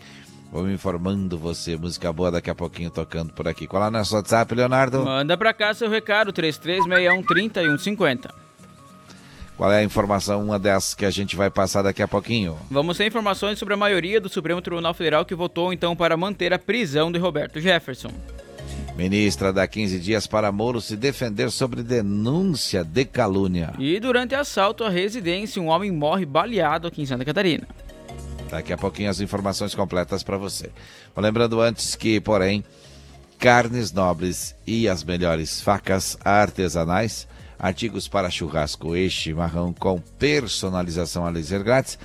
Vamos 0.51 0.71
informando 0.71 1.37
você, 1.37 1.75
música 1.75 2.13
boa 2.13 2.31
daqui 2.31 2.49
a 2.49 2.55
pouquinho 2.55 2.89
tocando 2.89 3.33
por 3.33 3.47
aqui. 3.47 3.67
Qual 3.67 3.83
é 3.83 3.87
o 3.87 3.91
nosso 3.91 4.15
WhatsApp, 4.15 4.55
Leonardo? 4.55 5.03
Manda 5.03 5.37
pra 5.37 5.53
cá 5.53 5.73
seu 5.73 5.89
recado, 5.89 6.31
3361 6.31 8.44
Qual 9.57 9.71
é 9.71 9.79
a 9.79 9.83
informação, 9.83 10.43
uma 10.43 10.59
dessas 10.59 10.93
que 10.93 11.05
a 11.05 11.09
gente 11.09 11.35
vai 11.35 11.49
passar 11.49 11.81
daqui 11.81 12.03
a 12.03 12.07
pouquinho? 12.07 12.57
Vamos 12.69 12.97
ter 12.97 13.07
informações 13.07 13.57
sobre 13.57 13.73
a 13.73 13.77
maioria 13.77 14.19
do 14.19 14.27
Supremo 14.27 14.61
Tribunal 14.61 14.93
Federal 14.93 15.25
que 15.25 15.33
votou 15.33 15.71
então 15.71 15.95
para 15.95 16.17
manter 16.17 16.53
a 16.53 16.59
prisão 16.59 17.09
de 17.09 17.17
Roberto 17.17 17.61
Jefferson. 17.61 18.11
Ministra 18.97 19.53
dá 19.53 19.65
15 19.65 19.99
dias 19.99 20.27
para 20.27 20.51
Moro 20.51 20.81
se 20.81 20.97
defender 20.97 21.51
sobre 21.51 21.83
denúncia 21.83 22.83
de 22.83 23.05
calúnia. 23.05 23.73
E 23.79 23.99
durante 23.99 24.35
assalto 24.35 24.83
à 24.83 24.89
residência, 24.89 25.61
um 25.61 25.67
homem 25.67 25.91
morre 25.91 26.25
baleado 26.25 26.87
aqui 26.87 27.01
em 27.01 27.05
Santa 27.05 27.25
Catarina. 27.25 27.67
Daqui 28.49 28.71
a 28.71 28.77
pouquinho 28.77 29.09
as 29.09 29.19
informações 29.19 29.73
completas 29.73 30.23
para 30.23 30.37
você. 30.37 30.69
Lembrando 31.15 31.59
antes 31.59 31.95
que, 31.95 32.19
porém, 32.21 32.63
carnes 33.37 33.91
nobres 33.91 34.55
e 34.65 34.87
as 34.87 35.03
melhores 35.03 35.61
facas 35.61 36.17
artesanais, 36.23 37.27
artigos 37.59 38.07
para 38.07 38.29
churrasco 38.29 38.95
e 38.95 39.09
chimarrão 39.09 39.73
com 39.73 39.99
personalização 39.99 41.25
a 41.25 41.29
laser 41.29 41.63
grátis, 41.63 41.97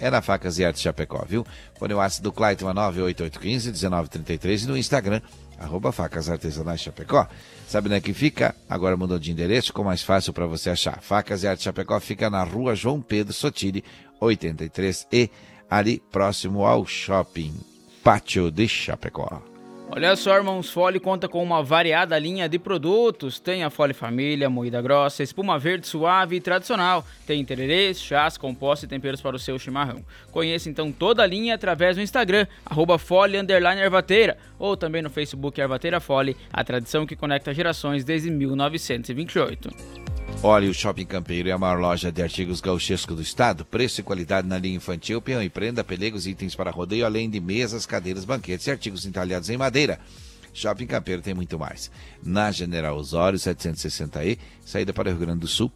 é 0.00 0.10
na 0.10 0.22
Facas 0.22 0.58
e 0.58 0.64
Artes 0.64 0.82
Chapecó, 0.82 1.24
viu? 1.28 1.44
Põe 1.78 1.92
o 1.92 2.00
ácido 2.00 2.30
do 2.30 2.32
Clayton 2.32 2.72
98815-1933 2.72 4.64
e 4.64 4.66
no 4.68 4.76
Instagram, 4.76 5.20
arroba 5.58 5.90
Facas 5.90 6.30
Artesanais 6.30 6.80
Chapecó. 6.80 7.26
Sabe 7.66 7.88
onde 7.88 7.96
é 7.96 8.00
que 8.00 8.14
fica? 8.14 8.54
Agora 8.68 8.96
mudou 8.96 9.18
de 9.18 9.32
endereço, 9.32 9.68
ficou 9.68 9.84
mais 9.84 10.02
fácil 10.02 10.32
para 10.32 10.46
você 10.46 10.70
achar. 10.70 11.00
Facas 11.00 11.42
e 11.42 11.48
Artes 11.48 11.64
Chapecó 11.64 11.98
fica 11.98 12.30
na 12.30 12.44
rua 12.44 12.76
João 12.76 13.00
Pedro 13.00 13.32
Sotiri, 13.32 13.84
83 14.20 15.06
e 15.12 15.30
ali 15.68 16.00
próximo 16.10 16.64
ao 16.64 16.86
shopping 16.86 17.54
Pátio 18.02 18.50
de 18.50 18.66
Chapecó. 18.68 19.47
Olha 19.90 20.14
só, 20.16 20.36
Irmãos 20.36 20.70
Fole 20.70 21.00
conta 21.00 21.26
com 21.28 21.42
uma 21.42 21.62
variada 21.62 22.18
linha 22.18 22.46
de 22.46 22.58
produtos. 22.58 23.40
Tem 23.40 23.64
a 23.64 23.70
Fole 23.70 23.94
Família, 23.94 24.50
moída 24.50 24.82
grossa, 24.82 25.22
espuma 25.22 25.58
verde 25.58 25.88
suave 25.88 26.36
e 26.36 26.40
tradicional. 26.40 27.04
Tem 27.26 27.42
tererês, 27.42 27.98
chás, 27.98 28.36
compostos 28.36 28.84
e 28.84 28.86
temperos 28.86 29.20
para 29.20 29.34
o 29.34 29.38
seu 29.38 29.58
chimarrão. 29.58 30.04
Conheça 30.30 30.68
então 30.68 30.92
toda 30.92 31.22
a 31.22 31.26
linha 31.26 31.54
através 31.54 31.96
do 31.96 32.02
Instagram, 32.02 32.46
arroba 32.66 32.98
Fole 32.98 33.38
Ervateira, 33.38 34.36
ou 34.58 34.76
também 34.76 35.00
no 35.00 35.08
Facebook 35.08 35.58
Ervateira 35.58 36.00
Fole, 36.00 36.36
a 36.52 36.62
tradição 36.62 37.06
que 37.06 37.16
conecta 37.16 37.54
gerações 37.54 38.04
desde 38.04 38.30
1928. 38.30 40.17
Olha, 40.40 40.70
o 40.70 40.74
Shopping 40.74 41.04
Campeiro 41.04 41.48
é 41.48 41.52
a 41.52 41.58
maior 41.58 41.80
loja 41.80 42.12
de 42.12 42.22
artigos 42.22 42.60
gauchescos 42.60 43.16
do 43.16 43.22
estado. 43.22 43.64
Preço 43.64 44.00
e 44.00 44.04
qualidade 44.04 44.46
na 44.46 44.56
linha 44.56 44.76
infantil, 44.76 45.20
peão 45.20 45.42
e 45.42 45.50
prenda, 45.50 45.82
pelegos 45.82 46.28
itens 46.28 46.54
para 46.54 46.70
rodeio, 46.70 47.04
além 47.04 47.28
de 47.28 47.40
mesas, 47.40 47.84
cadeiras, 47.84 48.24
banquetes 48.24 48.64
e 48.68 48.70
artigos 48.70 49.04
entalhados 49.04 49.50
em 49.50 49.56
madeira. 49.56 49.98
Shopping 50.54 50.86
Campeiro 50.86 51.22
tem 51.22 51.34
muito 51.34 51.58
mais. 51.58 51.90
Na 52.22 52.52
General 52.52 52.96
Osório, 52.96 53.36
760E, 53.36 54.38
saída 54.64 54.92
para 54.92 55.08
o 55.08 55.12
Rio 55.12 55.20
Grande 55.20 55.40
do 55.40 55.48
Sul. 55.48 55.72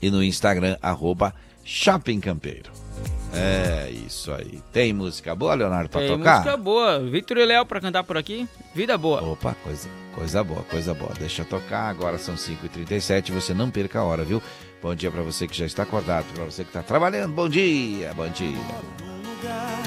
E 0.00 0.10
no 0.10 0.24
Instagram, 0.24 0.78
arroba 0.80 1.34
Shopping 1.62 2.18
Campeiro. 2.18 2.85
É 3.32 3.90
isso 3.90 4.32
aí. 4.32 4.60
Tem 4.72 4.92
música 4.92 5.34
boa, 5.34 5.54
Leonardo, 5.54 5.90
pra 5.90 6.00
Tem 6.00 6.16
tocar? 6.16 6.38
música 6.38 6.56
boa. 6.56 7.00
Victor 7.00 7.36
e 7.38 7.44
Léo 7.44 7.66
pra 7.66 7.80
cantar 7.80 8.02
por 8.04 8.16
aqui. 8.16 8.48
Vida 8.74 8.96
boa. 8.96 9.22
Opa, 9.22 9.54
coisa, 9.62 9.88
coisa 10.14 10.42
boa, 10.42 10.62
coisa 10.62 10.94
boa. 10.94 11.12
Deixa 11.18 11.42
eu 11.42 11.46
tocar. 11.46 11.88
Agora 11.90 12.16
são 12.18 12.34
5h37. 12.34 13.32
Você 13.32 13.52
não 13.52 13.70
perca 13.70 13.98
a 14.00 14.04
hora, 14.04 14.24
viu? 14.24 14.42
Bom 14.82 14.94
dia 14.94 15.10
pra 15.10 15.22
você 15.22 15.46
que 15.46 15.56
já 15.56 15.66
está 15.66 15.82
acordado. 15.82 16.24
Pra 16.34 16.44
você 16.44 16.64
que 16.64 16.72
tá 16.72 16.82
trabalhando. 16.82 17.32
Bom 17.34 17.48
dia, 17.48 18.14
bom 18.14 18.28
dia. 18.28 18.56
Lugar, 18.56 19.82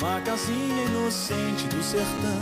uma 0.00 0.20
casinha 0.22 0.84
inocente 0.86 1.66
do 1.68 1.82
sertão. 1.82 2.40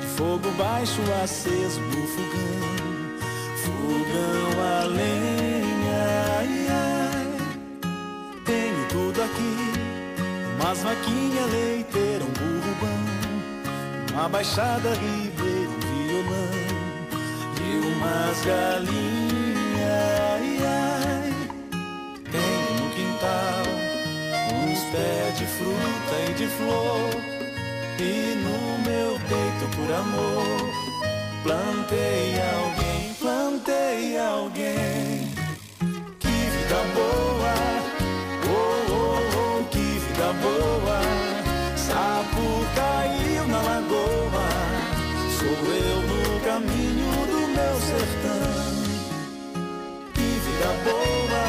De 0.00 0.06
fogo 0.06 0.50
baixo 0.52 1.00
aceso 1.22 1.80
no 1.80 2.06
fogão. 2.06 2.76
Fogão 3.64 4.62
a 4.62 4.84
lenha. 4.84 6.36
Ai, 6.38 6.66
ai. 6.70 6.95
Umas 10.66 10.82
vaquinha 10.82 11.46
leiteira, 11.46 12.24
um 12.24 12.32
burro 12.32 12.74
bom, 12.80 14.14
uma 14.14 14.28
baixada 14.28 14.94
ribeira, 14.94 15.70
um 15.70 15.78
violão 15.78 16.54
e 17.62 17.86
umas 17.86 18.44
galinhas. 18.44 18.96
Ai, 20.32 20.58
ai. 20.66 21.32
Tenho 22.32 22.70
no 22.80 22.90
quintal 22.96 23.64
uns 24.56 24.80
pés 24.90 25.38
de 25.38 25.46
fruta 25.46 26.14
e 26.28 26.34
de 26.34 26.46
flor 26.48 27.10
e 28.00 28.34
no 28.42 28.58
meu 28.90 29.12
peito 29.20 29.76
por 29.76 29.94
amor 29.94 30.70
plantei 31.44 32.40
alguém, 32.40 33.14
plantei 33.20 34.18
alguém. 34.18 35.05
Vida 50.66 50.72
boa. 50.84 51.44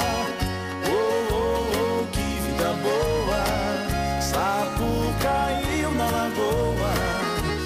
Oh, 0.89 1.34
oh, 1.34 2.01
oh, 2.01 2.07
que 2.11 2.22
vida 2.22 2.74
boa. 2.84 4.22
Sapo 4.22 4.89
caiu 5.22 5.91
na 5.91 6.05
lagoa. 6.05 6.93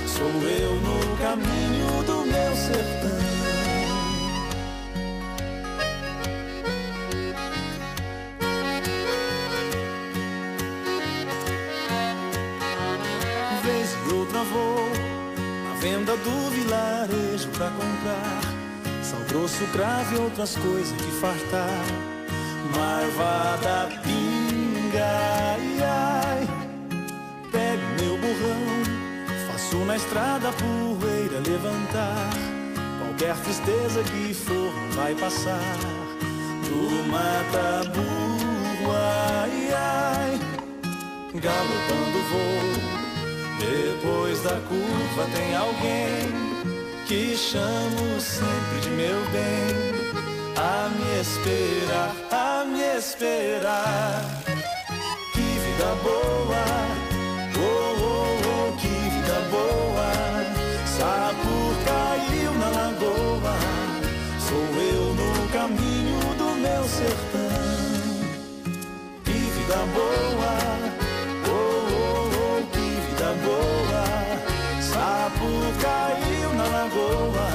Sou 0.07 0.49
eu 0.49 0.75
no 0.75 1.17
caminho 1.17 2.03
do 2.03 2.25
meu 2.25 2.55
sertão. 2.55 3.11
vou 14.43 14.89
na 15.67 15.73
venda 15.79 16.17
do 16.17 16.49
vilarejo 16.49 17.47
pra 17.49 17.69
comprar 17.69 18.60
sal 19.11 19.19
grosso, 19.27 19.65
cravo 19.73 20.15
e 20.15 20.19
outras 20.19 20.55
coisas 20.55 20.91
que 20.93 21.11
fartar. 21.19 21.83
Marvada 22.75 23.89
pinga, 24.03 25.05
ai, 25.51 25.79
ai. 25.83 26.47
Pego 27.51 27.83
meu 27.99 28.17
burrão, 28.17 29.51
faço 29.51 29.77
na 29.85 29.97
estrada 29.97 30.49
a 30.49 30.53
poeira 30.53 31.39
levantar. 31.45 32.29
Qualquer 32.99 33.35
tristeza 33.43 34.01
que 34.03 34.33
for 34.33 34.71
vai 34.95 35.13
passar. 35.15 35.77
Tu 36.63 37.09
mata 37.11 37.89
burro, 37.89 38.91
ai, 38.95 39.69
ai, 39.73 40.39
galopando 41.35 42.19
voo. 42.29 42.91
Depois 43.59 44.41
da 44.41 44.55
curva 44.67 45.27
tem 45.35 45.55
alguém 45.55 46.50
que 47.11 47.35
chamo 47.35 48.21
sempre 48.21 48.79
de 48.79 48.89
meu 48.91 49.19
bem. 49.33 49.75
A 50.55 50.87
me 50.95 51.19
esperar, 51.19 52.15
a 52.31 52.63
me 52.63 52.81
esperar. 52.97 54.23
Que 55.33 55.41
vida 55.41 55.91
boa, 56.05 56.63
oh, 57.59 57.97
oh, 58.01 58.39
oh, 58.47 58.77
que 58.79 58.87
vida 58.87 59.39
boa. 59.51 60.09
Sapo 60.85 61.53
caiu 61.83 62.53
na 62.61 62.69
lagoa, 62.79 63.57
sou 64.47 64.67
eu 64.79 65.13
no 65.19 65.49
caminho 65.49 66.21
do 66.37 66.49
meu 66.61 66.83
sertão. 66.85 67.51
Que 69.25 69.33
vida 69.33 69.79
boa, 69.97 70.53
oh, 71.45 71.87
oh, 71.91 72.31
oh, 72.41 72.63
que 72.71 72.87
vida 73.05 73.35
boa. 73.43 74.05
Sapo 74.81 75.49
caiu 75.81 76.30
lagoa, 76.91 77.49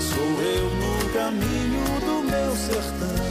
sou 0.00 0.42
eu 0.42 0.70
no 0.70 1.12
caminho 1.12 2.00
do 2.00 2.22
meu 2.30 2.56
sertão. 2.56 3.24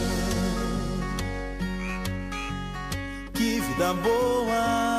Que 3.33 3.59
vida 3.59 3.93
boa, 3.95 4.92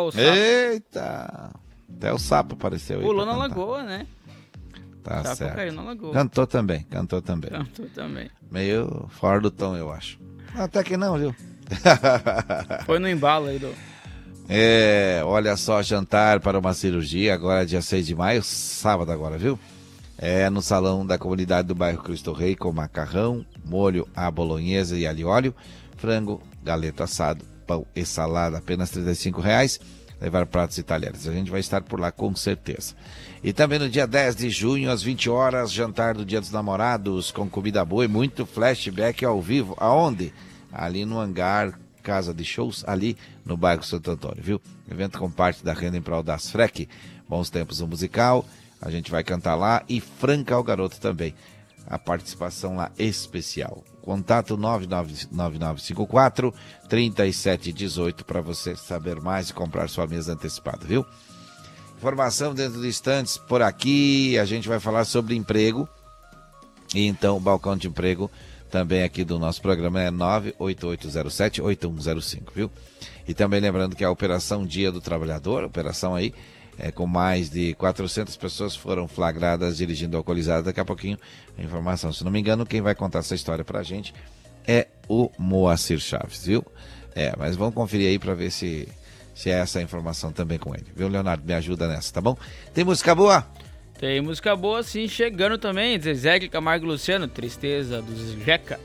o 0.00 0.10
sapo 0.12 0.22
Eita! 0.24 1.50
Até 1.96 2.12
o 2.12 2.18
sapo 2.18 2.54
apareceu 2.54 2.98
aí. 2.98 3.04
pulou 3.04 3.24
na 3.24 3.32
cantar. 3.32 3.48
lagoa, 3.48 3.82
né? 3.82 4.06
Tá 5.02 5.22
sapo 5.22 5.36
certo. 5.36 5.54
caiu 5.54 5.72
na 5.72 5.82
lagoa. 5.82 6.12
Cantou 6.12 6.46
também, 6.46 6.82
cantou 6.90 7.22
também. 7.22 7.50
Cantou 7.50 7.86
também. 7.90 8.30
Meio 8.50 9.06
fora 9.10 9.40
do 9.40 9.50
tom, 9.50 9.76
eu 9.76 9.90
acho. 9.92 10.18
Até 10.54 10.82
que 10.82 10.96
não, 10.96 11.16
viu? 11.18 11.34
Foi 12.84 12.98
no 12.98 13.08
embalo 13.08 13.46
aí 13.46 13.58
do. 13.58 13.72
É, 14.48 15.22
olha 15.24 15.56
só, 15.56 15.82
jantar 15.82 16.38
para 16.40 16.58
uma 16.58 16.72
cirurgia, 16.72 17.34
agora 17.34 17.66
dia 17.66 17.82
6 17.82 18.06
de 18.06 18.14
maio, 18.14 18.42
sábado 18.42 19.10
agora, 19.10 19.36
viu? 19.36 19.58
É 20.18 20.48
no 20.48 20.62
salão 20.62 21.04
da 21.04 21.18
comunidade 21.18 21.68
do 21.68 21.74
bairro 21.74 22.02
Cristo 22.02 22.32
Rei, 22.32 22.54
com 22.54 22.72
macarrão, 22.72 23.44
molho 23.64 24.08
à 24.14 24.30
bolonhesa 24.30 24.96
e 24.96 25.06
alho 25.06 25.28
óleo, 25.28 25.54
frango, 25.96 26.40
galeto 26.62 27.02
assado, 27.02 27.44
pão 27.66 27.86
e 27.94 28.04
salada, 28.04 28.58
apenas 28.58 28.90
35 28.90 29.40
reais. 29.40 29.80
Levar 30.18 30.46
pratos 30.46 30.78
e 30.78 30.82
talheres. 30.82 31.28
A 31.28 31.32
gente 31.32 31.50
vai 31.50 31.60
estar 31.60 31.82
por 31.82 32.00
lá 32.00 32.10
com 32.10 32.34
certeza. 32.34 32.94
E 33.44 33.52
também 33.52 33.78
no 33.78 33.88
dia 33.88 34.06
10 34.06 34.34
de 34.34 34.48
junho, 34.48 34.90
às 34.90 35.02
20 35.02 35.28
horas, 35.28 35.70
jantar 35.70 36.14
do 36.14 36.24
Dia 36.24 36.40
dos 36.40 36.50
Namorados, 36.50 37.30
com 37.30 37.46
comida 37.50 37.84
boa 37.84 38.06
e 38.06 38.08
muito 38.08 38.46
flashback 38.46 39.26
ao 39.26 39.42
vivo. 39.42 39.76
Aonde? 39.78 40.32
Ali 40.72 41.04
no 41.04 41.18
hangar 41.18 41.78
Casa 42.02 42.32
de 42.32 42.44
Shows, 42.44 42.84
ali 42.86 43.16
no 43.44 43.56
bairro 43.56 43.82
Santo 43.82 44.10
Antônio, 44.10 44.42
viu? 44.42 44.60
Evento 44.90 45.18
com 45.18 45.30
parte 45.30 45.64
da 45.64 45.72
renda 45.72 45.98
em 45.98 46.02
prol 46.02 46.22
das 46.22 46.48
FREC. 46.50 46.88
Bons 47.28 47.50
tempos 47.50 47.80
no 47.80 47.88
musical, 47.88 48.46
a 48.80 48.90
gente 48.90 49.10
vai 49.10 49.24
cantar 49.24 49.56
lá 49.56 49.82
e 49.88 50.00
Franca 50.00 50.56
o 50.56 50.62
Garoto 50.62 51.00
também. 51.00 51.34
A 51.86 51.98
participação 51.98 52.76
lá 52.76 52.90
especial. 52.98 53.82
Contato 54.06 54.56
99954 54.56 56.54
3718 56.88 58.24
para 58.24 58.40
você 58.40 58.74
saber 58.76 59.20
mais 59.20 59.50
e 59.50 59.52
comprar 59.52 59.88
sua 59.88 60.06
mesa 60.06 60.32
antecipada, 60.32 60.86
viu? 60.86 61.04
Informação 61.98 62.54
dentro 62.54 62.80
de 62.80 62.86
instantes 62.86 63.36
por 63.36 63.62
aqui, 63.62 64.38
a 64.38 64.44
gente 64.44 64.68
vai 64.68 64.78
falar 64.78 65.04
sobre 65.04 65.34
emprego. 65.34 65.88
E 66.94 67.04
então 67.04 67.36
o 67.36 67.40
balcão 67.40 67.76
de 67.76 67.88
emprego 67.88 68.30
também 68.70 69.02
aqui 69.02 69.24
do 69.24 69.40
nosso 69.40 69.60
programa 69.60 70.00
é 70.00 70.12
98807-8105, 70.12 72.42
viu? 72.54 72.70
E 73.26 73.34
também 73.34 73.58
lembrando 73.58 73.96
que 73.96 74.04
a 74.04 74.10
Operação 74.10 74.64
Dia 74.64 74.92
do 74.92 75.00
Trabalhador, 75.00 75.64
operação 75.64 76.14
aí, 76.14 76.32
é, 76.78 76.90
com 76.90 77.06
mais 77.06 77.48
de 77.50 77.74
400 77.74 78.36
pessoas 78.36 78.76
foram 78.76 79.08
flagradas 79.08 79.76
dirigindo 79.76 80.16
alcoolizadas. 80.16 80.64
Daqui 80.64 80.80
a 80.80 80.84
pouquinho 80.84 81.18
a 81.56 81.62
informação. 81.62 82.12
Se 82.12 82.24
não 82.24 82.30
me 82.30 82.40
engano, 82.40 82.66
quem 82.66 82.80
vai 82.80 82.94
contar 82.94 83.20
essa 83.20 83.34
história 83.34 83.64
pra 83.64 83.82
gente 83.82 84.12
é 84.66 84.88
o 85.08 85.30
Moacir 85.38 85.98
Chaves, 85.98 86.44
viu? 86.46 86.64
É, 87.14 87.32
mas 87.38 87.56
vamos 87.56 87.74
conferir 87.74 88.08
aí 88.08 88.18
para 88.18 88.34
ver 88.34 88.50
se, 88.50 88.88
se 89.34 89.48
é 89.48 89.54
essa 89.54 89.78
a 89.78 89.82
informação 89.82 90.32
também 90.32 90.58
com 90.58 90.74
ele, 90.74 90.86
viu, 90.94 91.08
Leonardo? 91.08 91.44
Me 91.46 91.54
ajuda 91.54 91.88
nessa, 91.88 92.12
tá 92.12 92.20
bom? 92.20 92.36
Tem 92.74 92.84
música 92.84 93.14
boa? 93.14 93.46
Tem 93.98 94.20
música 94.20 94.54
boa 94.54 94.82
sim, 94.82 95.08
chegando 95.08 95.56
também. 95.56 95.98
Zezé 95.98 96.38
Camargo 96.48 96.84
Luciano, 96.84 97.26
Tristeza 97.26 98.02
dos 98.02 98.32
Jeca. 98.44 98.78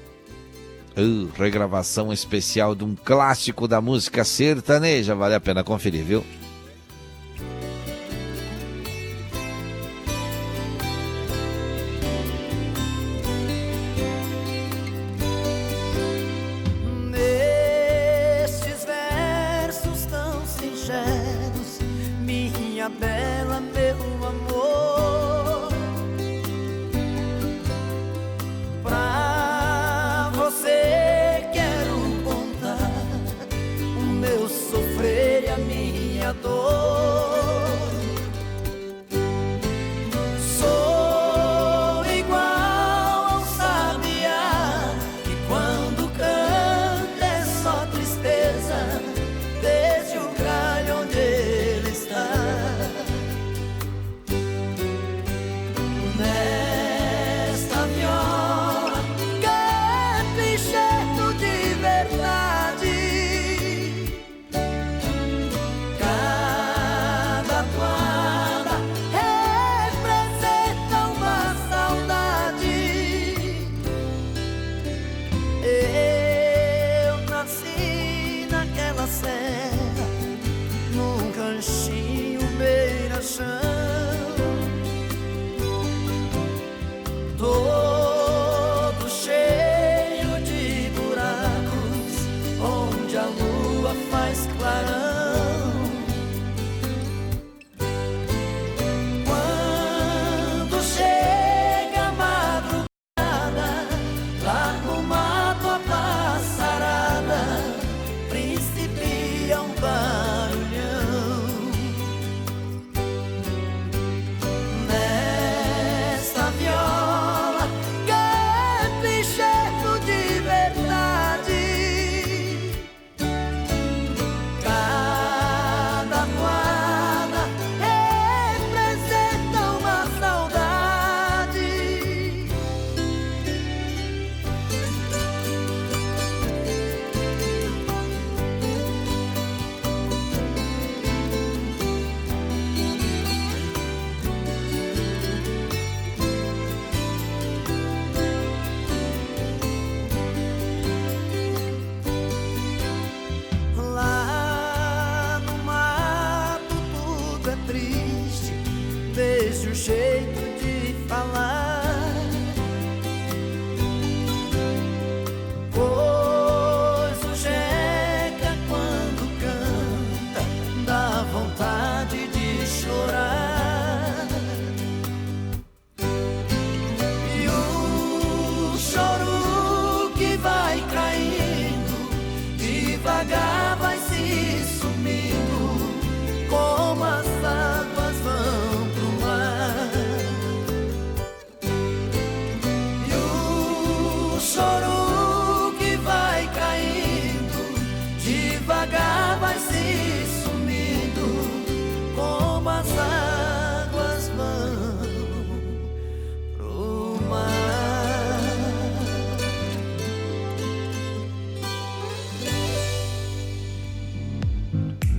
Uh, 0.98 1.30
regravação 1.38 2.12
especial 2.14 2.76
de 2.76 2.84
um 2.84 2.96
clássico 2.96 3.68
da 3.68 3.82
música 3.82 4.24
sertaneja. 4.24 5.16
Vale 5.16 5.36
a 5.36 5.40
pena 5.40 5.64
conferir, 5.64 6.04
viu? 6.04 6.24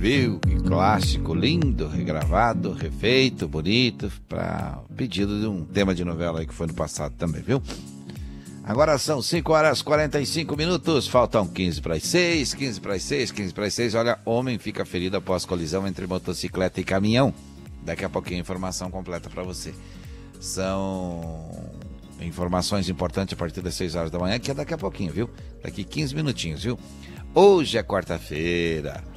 Viu? 0.03 0.37
Que 0.37 0.57
clássico, 0.57 1.33
lindo, 1.33 1.87
regravado, 1.87 2.73
refeito, 2.73 3.47
bonito, 3.47 4.11
para 4.27 4.81
pedido 4.97 5.39
de 5.39 5.47
um 5.47 5.63
tema 5.63 5.95
de 5.95 6.03
novela 6.03 6.41
aí 6.41 6.45
que 6.45 6.53
foi 6.53 6.67
no 6.67 6.73
passado 6.73 7.15
também, 7.17 7.41
viu? 7.41 7.63
Agora 8.65 8.97
são 8.97 9.21
5 9.21 9.53
horas 9.53 9.79
e 9.79 9.83
45 9.85 10.57
minutos, 10.57 11.07
faltam 11.07 11.47
15 11.47 11.81
para 11.81 11.95
as 11.95 12.03
6, 12.03 12.53
15 12.53 12.81
para 12.81 12.95
as 12.95 13.03
6, 13.03 13.31
15 13.31 13.53
para 13.53 13.65
as 13.65 13.73
6. 13.75 13.95
Olha, 13.95 14.19
homem 14.25 14.59
fica 14.59 14.83
ferido 14.83 15.15
após 15.15 15.45
colisão 15.45 15.87
entre 15.87 16.05
motocicleta 16.05 16.81
e 16.81 16.83
caminhão. 16.83 17.33
Daqui 17.81 18.03
a 18.03 18.09
pouquinho 18.09 18.41
informação 18.41 18.91
completa 18.91 19.29
para 19.29 19.43
você. 19.43 19.73
São 20.37 21.49
informações 22.19 22.89
importantes 22.89 23.35
a 23.35 23.37
partir 23.37 23.61
das 23.61 23.75
6 23.75 23.95
horas 23.95 24.11
da 24.11 24.19
manhã, 24.19 24.37
que 24.37 24.51
é 24.51 24.53
daqui 24.53 24.73
a 24.73 24.77
pouquinho, 24.77 25.13
viu? 25.13 25.29
Daqui 25.63 25.85
15 25.85 26.13
minutinhos, 26.13 26.61
viu? 26.61 26.77
Hoje 27.33 27.77
é 27.77 27.83
quarta-feira. 27.83 29.12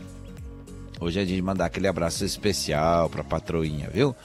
Hoje 0.98 1.20
é 1.20 1.24
dia 1.24 1.36
de 1.36 1.42
mandar 1.42 1.66
aquele 1.66 1.86
abraço 1.86 2.24
especial 2.24 3.10
pra 3.10 3.22
patroinha, 3.22 3.90
viu? 3.92 4.16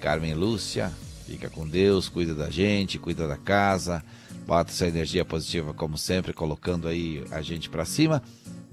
Carmen 0.00 0.34
Lúcia, 0.34 0.92
fica 1.26 1.48
com 1.48 1.66
Deus, 1.66 2.08
cuida 2.08 2.34
da 2.34 2.50
gente, 2.50 2.98
cuida 2.98 3.28
da 3.28 3.36
casa, 3.36 4.02
bota 4.46 4.70
essa 4.70 4.86
energia 4.86 5.24
positiva 5.24 5.72
como 5.72 5.96
sempre, 5.96 6.32
colocando 6.32 6.88
aí 6.88 7.24
a 7.30 7.40
gente 7.42 7.70
pra 7.70 7.84
cima 7.84 8.22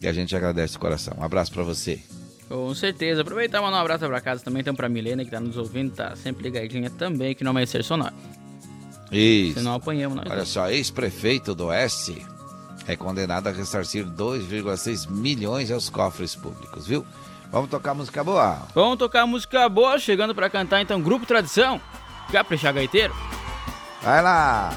e 0.01 0.08
a 0.08 0.14
gente 0.14 0.36
agradece 0.36 0.74
de 0.74 0.80
coração. 0.80 1.16
Um 1.20 1.24
abraço 1.24 1.51
pra 1.51 1.64
você. 1.64 1.99
Com 2.49 2.74
certeza. 2.74 3.22
Aproveitar 3.22 3.60
e 3.60 3.62
mandar 3.62 3.78
um 3.78 3.82
abraço 3.82 4.06
pra 4.06 4.22
casa 4.22 4.43
também, 4.43 4.62
então 4.62 4.76
pra 4.76 4.89
Milena 4.89 5.24
que 5.24 5.32
tá 5.32 5.39
nos 5.39 5.58
ouvindo, 5.58 5.93
tá 5.93 6.16
sempre 6.16 6.43
ligadinha 6.43 6.89
também 6.89 7.32
aqui 7.32 7.43
no 7.43 7.51
Amanhecer 7.51 7.84
Sonoro. 7.84 8.14
Isso. 9.12 9.60
Senão 9.60 9.76
apanhamos 9.76 10.18
nós. 10.18 10.26
Olha 10.26 10.38
dois. 10.38 10.49
só, 10.49 10.70
ex-prefeito 10.70 11.54
do 11.54 11.68
Oeste 11.68 12.20
é 12.88 12.95
condenado 12.95 13.47
a 13.47 13.51
ressarcir 13.51 14.06
2,6 14.06 15.10
milhões 15.10 15.72
aos 15.72 15.89
cofres 15.89 16.36
públicos, 16.36 16.88
viu? 16.88 17.06
Vamos 17.54 17.70
tocar 17.70 17.93
música 17.93 18.24
boa. 18.24 18.64
Vamos 18.74 18.97
tocar 18.97 19.28
música 19.28 19.70
boa, 19.70 19.99
chegando 19.99 20.34
pra 20.34 20.49
cantar 20.49 20.82
então 20.82 20.99
Grupo 20.99 21.24
Tradição, 21.24 21.80
Caprichar 22.32 22.74
Gaiteiro. 22.74 23.16
Vai 24.01 24.24
lá! 24.24 24.72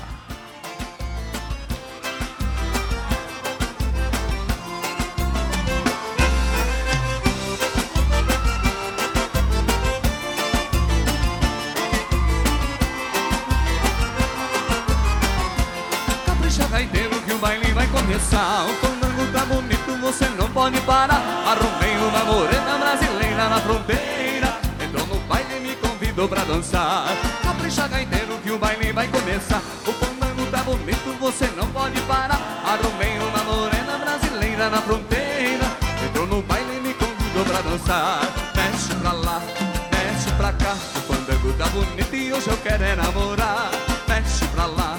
Capricha 16.27 16.69
gaiteiro 16.69 17.23
que 17.23 17.33
o 17.33 17.39
baile 17.39 17.73
vai 17.73 17.87
começar 17.87 18.67
O 18.67 18.75
fandango 18.75 19.33
tá 19.33 19.47
bonito, 19.47 20.01
você 20.03 20.29
não 20.29 20.49
pode 20.51 20.79
parar 20.83 21.36
convidou 26.27 26.29
pra 26.29 26.45
dançar. 26.45 27.07
Capricha 27.43 27.89
gaiteiro 27.89 28.39
que 28.43 28.51
o 28.51 28.59
baile 28.59 28.93
vai 28.93 29.09
começar. 29.09 29.63
O 29.87 29.93
fandango 29.93 30.47
tá 30.51 30.59
bonito, 30.59 31.17
você 31.21 31.47
não 31.57 31.67
pode 31.69 32.01
parar. 32.03 32.41
Arrumei 32.65 33.19
uma 33.19 33.45
morena 33.45 33.99
brasileira 33.99 34.69
na 34.69 34.83
fronteira. 34.83 35.65
Entrou 36.05 36.27
no 36.27 36.43
baile 36.43 36.77
e 36.77 36.81
me 36.81 36.95
convidou 36.95 37.45
pra 37.45 37.61
dançar. 37.63 38.21
Mexe 38.55 38.95
pra 38.97 39.13
lá, 39.13 39.41
mexe 39.93 40.31
pra 40.37 40.53
cá. 40.53 40.73
O 40.73 41.01
fandango 41.01 41.53
tá 41.55 41.67
bonito 41.69 42.15
e 42.15 42.33
hoje 42.33 42.49
eu 42.49 42.57
quero 42.59 42.85
é 42.85 42.97
namorar. 42.97 43.71
Mexe 44.09 44.47
pra 44.49 44.67
lá, 44.67 44.97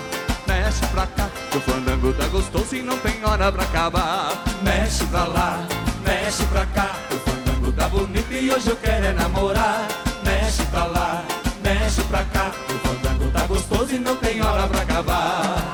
mexe 0.47 0.86
pra 0.88 1.07
cá. 1.07 1.30
O 1.53 1.59
fandango 1.59 2.13
tá 2.13 2.28
gostoso 2.28 2.75
e 2.75 2.82
não 2.82 2.97
tem 2.99 3.23
hora 3.23 3.51
pra 3.51 3.63
acabar. 3.63 4.32
Mexe 4.61 5.05
pra 5.05 5.25
lá, 5.25 5.59
mexe 6.05 6.43
pra 6.45 6.65
cá. 6.67 6.95
O 7.11 7.19
fandango 7.19 7.71
tá 7.73 7.88
bonito 7.89 8.32
e 8.32 8.51
hoje 8.51 8.69
eu 8.69 8.75
quero 8.78 9.05
é 9.05 9.13
namorar. 9.13 9.88
Mexe 10.23 10.63
pra 10.65 10.84
lá, 10.86 10.97
pra 12.08 12.24
cá. 12.26 12.51
O 12.70 12.88
fandango 12.88 13.32
tá 13.32 13.45
gostoso 13.47 13.93
e 13.93 13.99
não 13.99 14.16
tem 14.16 14.41
hora 14.41 14.68
pra 14.68 14.82
acabar. 14.82 15.74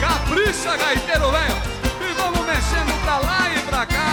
Capricha, 0.00 0.76
gaiteiro 0.76 1.30
velho. 1.30 1.56
E 2.00 2.12
vamos 2.14 2.46
mexendo 2.46 3.02
pra 3.02 3.18
lá 3.18 3.50
e 3.54 3.60
pra 3.60 3.86
cá 3.86 4.10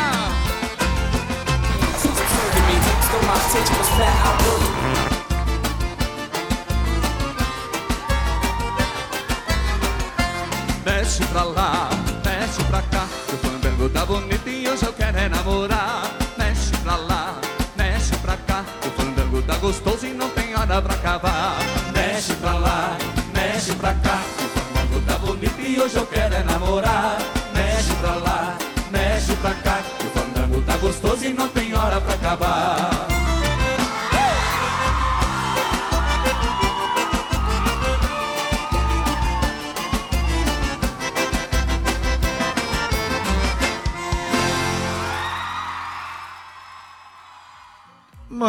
Fandango 13.88 13.90
tá 13.90 14.06
bonito 14.06 14.50
e 14.50 14.68
hoje 14.68 14.86
eu 14.86 14.94
quero 14.94 15.18
é 15.18 15.30
namorar 15.30 16.04
Mexe 16.38 16.72
pra 16.84 16.96
lá, 16.96 17.40
mexe 17.76 18.16
pra 18.18 18.38
cá. 18.38 18.66
O 18.86 19.02
fandango 19.02 19.42
tá 19.44 19.56
gostoso 19.58 20.06
e 20.06 20.14
não 20.14 20.30
tem 20.30 20.56
hora 20.56 20.82
pra 20.82 20.94
acabar. 20.94 21.58
Mexe 21.94 22.34
pra 22.36 22.54
lá, 22.54 22.98
mexe 23.34 23.74
pra 23.76 23.94
cá. 23.94 24.22
O 24.40 24.78
fandango 24.78 25.06
tá 25.06 25.18
bonito 25.20 25.62
e 25.62 25.80
hoje 25.80 25.96
eu 25.96 26.06
quero 26.06 26.36
é 26.36 26.44
namorar 26.44 27.18
Mexe 27.54 27.94
pra 27.96 28.16
lá, 28.16 28.58
mexe 28.92 29.34
pra 29.36 29.54
cá. 29.54 29.80
O 30.02 30.20
fandango 30.20 30.62
tá 30.62 30.78
gostoso 30.78 31.26
e 31.26 31.34
não 31.34 31.48
tem 31.50 31.74
hora 31.74 32.02
pra 32.02 32.16
acabar 32.16 32.47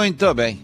Muito 0.09 0.33
bem. 0.33 0.59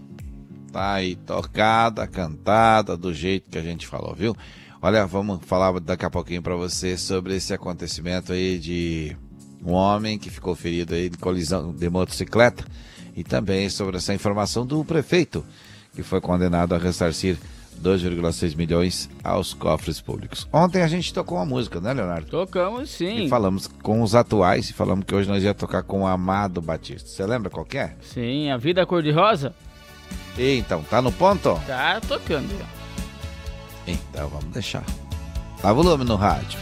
Tá 0.72 0.94
aí 0.94 1.16
tocada, 1.16 2.06
cantada, 2.06 2.96
do 2.96 3.12
jeito 3.12 3.50
que 3.50 3.58
a 3.58 3.62
gente 3.62 3.86
falou, 3.86 4.14
viu? 4.14 4.34
Olha, 4.80 5.06
vamos 5.06 5.40
falar 5.44 5.78
daqui 5.80 6.06
a 6.06 6.08
pouquinho 6.08 6.40
para 6.40 6.56
você 6.56 6.96
sobre 6.96 7.36
esse 7.36 7.52
acontecimento 7.52 8.32
aí 8.32 8.58
de 8.58 9.14
um 9.62 9.72
homem 9.72 10.18
que 10.18 10.30
ficou 10.30 10.54
ferido 10.54 10.94
aí 10.94 11.10
de 11.10 11.18
colisão 11.18 11.74
de 11.74 11.90
motocicleta 11.90 12.64
e 13.14 13.22
também 13.22 13.68
sobre 13.68 13.98
essa 13.98 14.14
informação 14.14 14.64
do 14.64 14.82
prefeito 14.82 15.44
que 15.94 16.02
foi 16.02 16.22
condenado 16.22 16.74
a 16.74 16.78
ressarcir 16.78 17.36
2,6 17.82 18.56
milhões 18.56 19.10
aos 19.22 19.52
cofres 19.52 20.00
públicos. 20.00 20.48
Ontem 20.52 20.82
a 20.82 20.88
gente 20.88 21.12
tocou 21.12 21.38
uma 21.38 21.46
música, 21.46 21.80
né, 21.80 21.92
Leonardo? 21.92 22.26
Tocamos 22.26 22.90
sim. 22.90 23.26
E 23.26 23.28
falamos 23.28 23.66
com 23.82 24.02
os 24.02 24.14
atuais 24.14 24.70
e 24.70 24.72
falamos 24.72 25.04
que 25.04 25.14
hoje 25.14 25.28
nós 25.28 25.42
ia 25.42 25.54
tocar 25.54 25.82
com 25.82 26.02
o 26.02 26.06
Amado 26.06 26.60
Batista. 26.60 27.08
Você 27.08 27.24
lembra 27.26 27.50
qual 27.50 27.64
que 27.64 27.78
é? 27.78 27.94
Sim, 28.00 28.50
a 28.50 28.56
vida 28.56 28.84
cor-de-rosa. 28.86 29.54
E, 30.36 30.58
então, 30.58 30.82
tá 30.82 31.00
no 31.00 31.12
ponto? 31.12 31.60
Tá 31.66 32.00
tocando. 32.00 32.48
Então 33.86 34.28
vamos 34.28 34.46
deixar. 34.46 34.84
Dá 35.62 35.72
volume 35.72 36.04
no 36.04 36.16
rádio. 36.16 36.58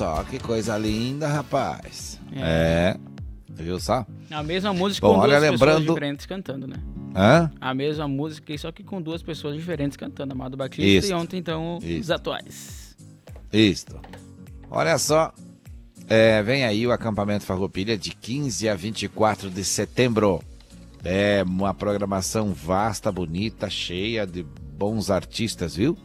Só, 0.00 0.24
que 0.24 0.38
coisa 0.38 0.78
linda, 0.78 1.28
rapaz. 1.28 2.18
É. 2.32 2.96
é. 2.96 2.96
Viu 3.50 3.78
só? 3.78 4.06
A 4.30 4.42
mesma 4.42 4.72
música 4.72 5.06
Bom, 5.06 5.20
com 5.20 5.26
duas 5.26 5.42
lembrando... 5.42 5.58
pessoas 5.58 5.86
diferentes 5.86 6.26
cantando, 6.26 6.66
né? 6.66 6.76
Hã? 7.14 7.50
A 7.60 7.74
mesma 7.74 8.08
música, 8.08 8.56
só 8.56 8.72
que 8.72 8.82
com 8.82 9.02
duas 9.02 9.22
pessoas 9.22 9.56
diferentes 9.56 9.96
cantando. 9.96 10.32
Amado 10.32 10.56
Batista 10.56 10.82
Isto. 10.82 11.10
e 11.10 11.12
ontem, 11.12 11.38
então, 11.38 11.78
Isto. 11.82 12.00
os 12.00 12.10
atuais. 12.10 12.96
Isso. 13.52 14.00
Olha 14.70 14.96
só. 14.96 15.32
É, 16.08 16.42
vem 16.42 16.64
aí 16.64 16.86
o 16.86 16.92
acampamento 16.92 17.44
Farroupilha 17.44 17.98
de 17.98 18.10
15 18.10 18.68
a 18.68 18.74
24 18.74 19.50
de 19.50 19.64
setembro. 19.64 20.40
É 21.04 21.42
uma 21.42 21.74
programação 21.74 22.54
vasta, 22.54 23.12
bonita, 23.12 23.68
cheia 23.68 24.26
de 24.26 24.42
bons 24.42 25.10
artistas, 25.10 25.76
viu? 25.76 25.96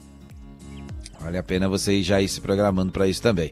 Vale 1.26 1.38
a 1.40 1.44
pena 1.44 1.68
você 1.68 2.04
já 2.04 2.22
ir 2.22 2.28
se 2.28 2.40
programando 2.40 2.92
para 2.92 3.08
isso 3.08 3.20
também. 3.20 3.52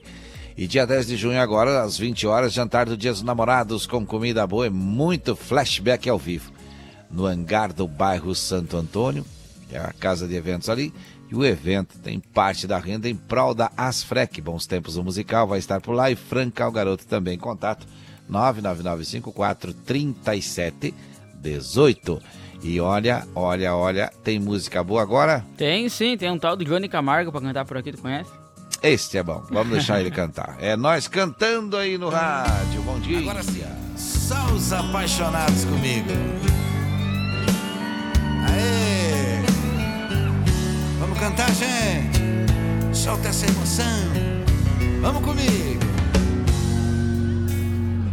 E 0.56 0.68
dia 0.68 0.86
10 0.86 1.08
de 1.08 1.18
junho, 1.18 1.42
agora, 1.42 1.82
às 1.82 1.98
20 1.98 2.28
horas, 2.28 2.54
jantar 2.54 2.86
do 2.86 2.96
Dia 2.96 3.12
dos 3.12 3.24
Namorados 3.24 3.88
com 3.88 4.06
comida 4.06 4.46
boa 4.46 4.68
e 4.68 4.70
muito 4.70 5.36
flashback 5.36 6.08
ao 6.08 6.20
vivo. 6.20 6.52
No 7.10 7.26
hangar 7.26 7.74
do 7.74 7.88
bairro 7.88 8.36
Santo 8.36 8.78
Antônio, 8.78 9.26
que 9.68 9.76
é 9.76 9.80
a 9.80 9.92
casa 9.92 10.28
de 10.28 10.36
eventos 10.36 10.70
ali. 10.70 10.94
E 11.32 11.36
o 11.36 11.44
evento 11.44 11.98
tem 11.98 12.20
parte 12.20 12.68
da 12.68 12.78
renda 12.78 13.10
em 13.10 13.16
prol 13.16 13.56
da 13.56 13.72
Asfrec. 13.76 14.40
Bons 14.40 14.68
Tempos 14.68 14.94
do 14.94 15.04
Musical 15.04 15.48
vai 15.48 15.58
estar 15.58 15.82
por 15.82 15.94
lá 15.94 16.12
e 16.12 16.16
Franca 16.16 16.68
o 16.68 16.72
Garoto 16.72 17.08
também. 17.08 17.40
Contato 17.40 17.88
99954 18.30 19.74
3718. 19.84 22.22
E 22.64 22.80
olha, 22.80 23.28
olha, 23.36 23.76
olha, 23.76 24.12
tem 24.24 24.40
música 24.40 24.82
boa 24.82 25.02
agora? 25.02 25.46
Tem 25.58 25.90
sim, 25.90 26.16
tem 26.16 26.32
um 26.32 26.40
tal 26.40 26.56
do 26.56 26.64
Johnny 26.64 26.88
Camargo 26.88 27.30
para 27.30 27.42
cantar 27.42 27.66
por 27.66 27.76
aqui, 27.78 27.92
tu 27.92 28.02
conhece? 28.02 28.32
Este 28.82 29.18
é 29.18 29.24
bom. 29.24 29.44
Vamos 29.50 29.74
deixar 29.74 30.00
ele 30.00 30.10
cantar. 30.10 30.58
É 30.60 30.76
nós 30.76 31.08
cantando 31.08 31.76
aí 31.76 31.98
no 31.98 32.10
rádio. 32.10 32.82
Bom 32.84 33.00
dia. 33.00 33.20
Agora 33.20 33.44
sim. 33.44 33.64
Só 33.98 34.46
os 34.54 34.72
apaixonados 34.72 35.66
comigo. 35.66 36.10
Aê! 38.50 39.42
Vamos 41.00 41.20
cantar, 41.20 41.50
gente. 41.52 42.96
Solta 42.96 43.28
essa 43.30 43.46
emoção. 43.46 43.86
Vamos 45.02 45.22
comigo. 45.22 45.84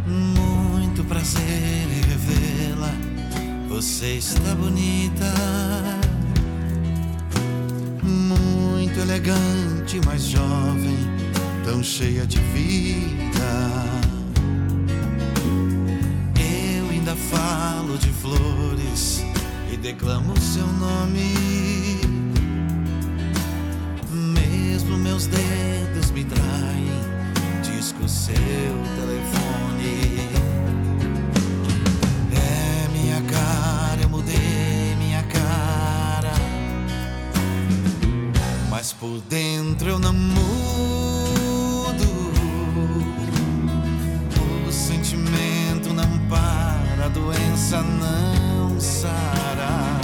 Muito 0.07 1.03
prazer. 1.05 2.00
Você 3.81 4.17
está 4.17 4.53
bonita 4.53 5.25
muito 8.03 8.99
elegante, 8.99 9.99
mas 10.05 10.21
jovem, 10.21 10.99
tão 11.65 11.81
cheia 11.81 12.27
de 12.27 12.37
vida. 12.37 13.73
Eu 16.37 16.89
ainda 16.91 17.15
falo 17.15 17.97
de 17.97 18.09
flores 18.09 19.25
e 19.73 19.77
declamo 19.77 20.39
seu 20.39 20.67
nome. 20.67 21.33
Mesmo 24.11 24.95
meus 24.95 25.25
dedos 25.25 26.11
me 26.11 26.23
traem, 26.23 27.01
disco 27.63 28.07
seu 28.07 28.31
telefone. 28.31 29.40
Mas 38.81 38.93
por 38.93 39.21
dentro 39.29 39.89
eu 39.89 39.99
não 39.99 40.11
mudo. 40.11 40.41
O 44.67 44.71
sentimento 44.71 45.93
não 45.93 46.17
para, 46.27 47.05
a 47.05 47.09
doença 47.09 47.79
não 47.83 48.79
sara. 48.79 50.01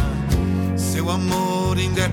Seu 0.78 1.10
amor 1.10 1.76
ainda 1.76 2.02
é 2.02 2.10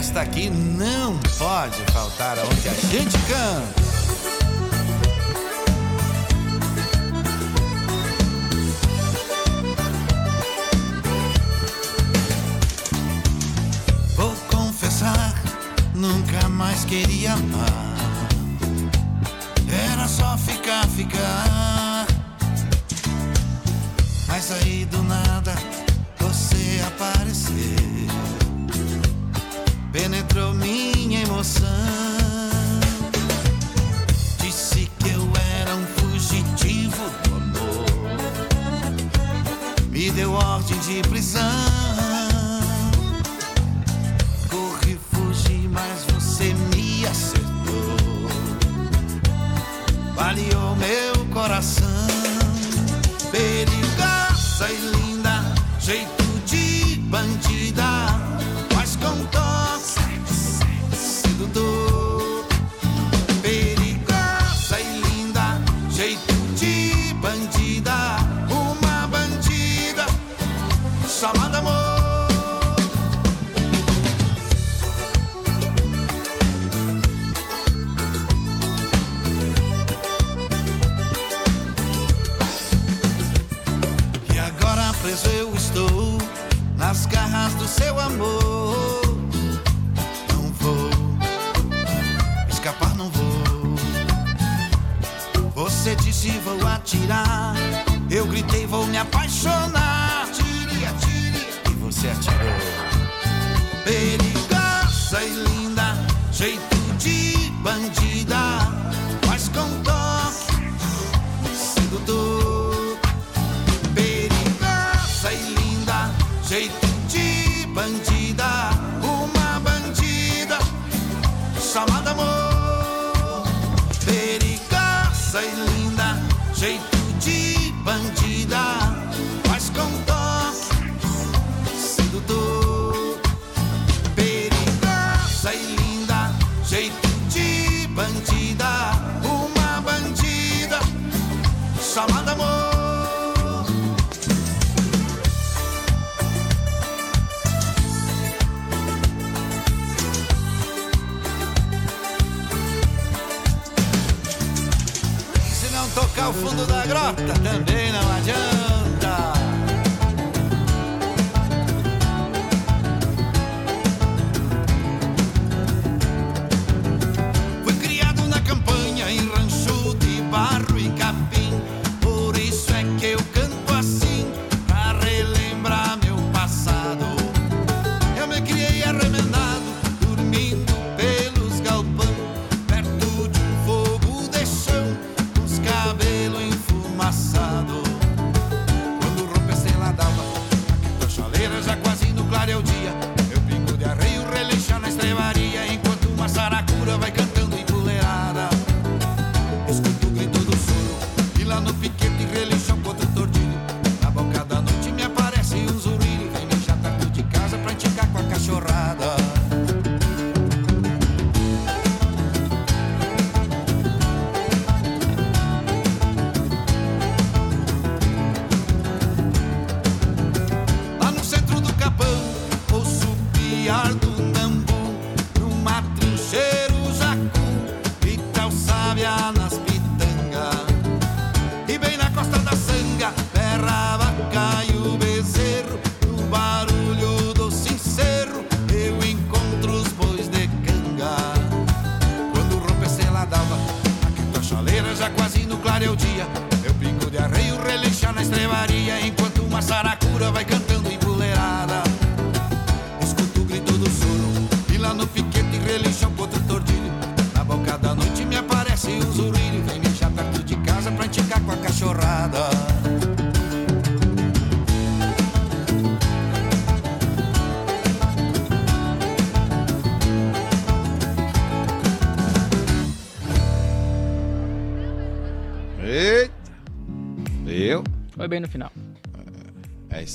esta 0.00 0.22
aqui 0.22 0.48
não 0.48 1.18
pode 1.36 1.76
faltar 1.92 2.38
aonde 2.38 2.68
a 2.70 2.72
gente 2.72 3.18
canta. 3.28 3.80
Vou 14.16 14.34
confessar, 14.50 15.34
nunca 15.94 16.48
mais 16.48 16.86
queria 16.86 17.34
amar. 17.34 17.98
Era 19.92 20.08
só 20.08 20.38
ficar, 20.38 20.88
ficar. 20.88 22.06
Mas 24.26 24.50
aí 24.50 24.86
do 24.86 25.02
nada 25.02 25.52
você 26.18 26.80
apareceu 26.86 27.89
penetrou 30.00 30.54
minha 30.54 31.20
emoção. 31.20 31.68
Disse 34.42 34.90
que 34.98 35.10
eu 35.10 35.30
era 35.60 35.74
um 35.76 35.86
fugitivo 35.86 37.10
do 37.24 37.34
amor, 37.36 37.84
me 39.90 40.10
deu 40.10 40.32
ordem 40.32 40.78
de 40.78 41.02
prisão. 41.08 41.49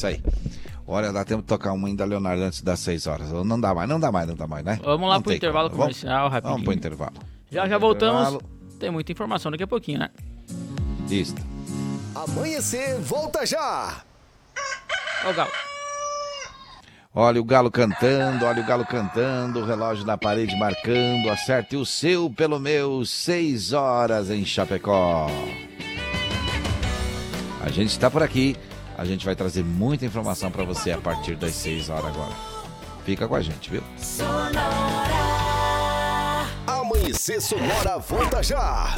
isso 0.10 0.24
aí. 0.24 0.24
Olha, 0.88 1.12
dá 1.12 1.26
tempo 1.26 1.42
de 1.42 1.48
tocar 1.48 1.74
uma 1.74 1.88
ainda, 1.88 2.06
Leonardo, 2.06 2.44
antes 2.44 2.62
das 2.62 2.80
6 2.82 3.08
horas. 3.08 3.32
Não 3.32 3.60
dá 3.60 3.74
mais, 3.74 3.90
não 3.90 4.00
dá 4.00 4.12
mais, 4.12 4.28
não 4.28 4.36
dá 4.36 4.46
mais, 4.46 4.64
né? 4.64 4.80
Vamos 4.84 5.10
lá 5.10 5.16
não 5.16 5.22
pro 5.22 5.34
intervalo 5.34 5.70
como. 5.70 5.82
comercial, 5.82 6.30
vamos, 6.30 6.34
rapidinho. 6.34 6.54
Vamos 6.54 6.66
pro 6.66 6.74
intervalo. 6.74 7.14
Já, 7.52 7.68
já 7.68 7.78
voltamos. 7.78 8.28
Intervalo. 8.28 8.56
Tem 8.80 8.92
muita 8.92 9.12
informação 9.12 9.52
daqui 9.52 9.64
a 9.64 9.68
pouquinho, 9.68 10.00
né? 10.00 10.10
Isso. 11.10 11.36
Amanhecer, 12.14 13.00
volta 13.00 13.46
já! 13.46 14.04
Ô, 15.28 15.34
Galo. 15.34 15.52
Olha 17.18 17.40
o 17.40 17.46
galo 17.46 17.72
cantando, 17.72 18.46
olha 18.46 18.62
o 18.62 18.66
galo 18.66 18.86
cantando, 18.86 19.62
o 19.62 19.66
relógio 19.66 20.06
na 20.06 20.18
parede 20.18 20.54
marcando, 20.60 21.30
acerte 21.30 21.78
o 21.78 21.86
seu 21.86 22.30
pelo 22.30 22.60
meu, 22.60 23.06
6 23.06 23.72
horas 23.72 24.30
em 24.30 24.44
Chapecó. 24.44 25.28
A 27.62 27.70
gente 27.70 27.92
está 27.92 28.12
por 28.12 28.22
aqui 28.22 28.58
a 28.98 29.06
gente 29.06 29.26
vai 29.26 29.36
trazer 29.36 29.64
muita 29.64 30.06
informação 30.06 30.52
para 30.52 30.64
você 30.64 30.92
a 30.92 30.98
partir 30.98 31.36
das 31.36 31.54
seis 31.54 31.90
horas 31.90 32.06
agora. 32.06 32.34
Fica 33.06 33.28
com 33.28 33.36
a 33.36 33.42
gente, 33.42 33.70
viu? 33.70 33.84
Amanhecer 36.68 37.42
Sonora 37.42 37.98
volta 38.00 38.42
já. 38.42 38.96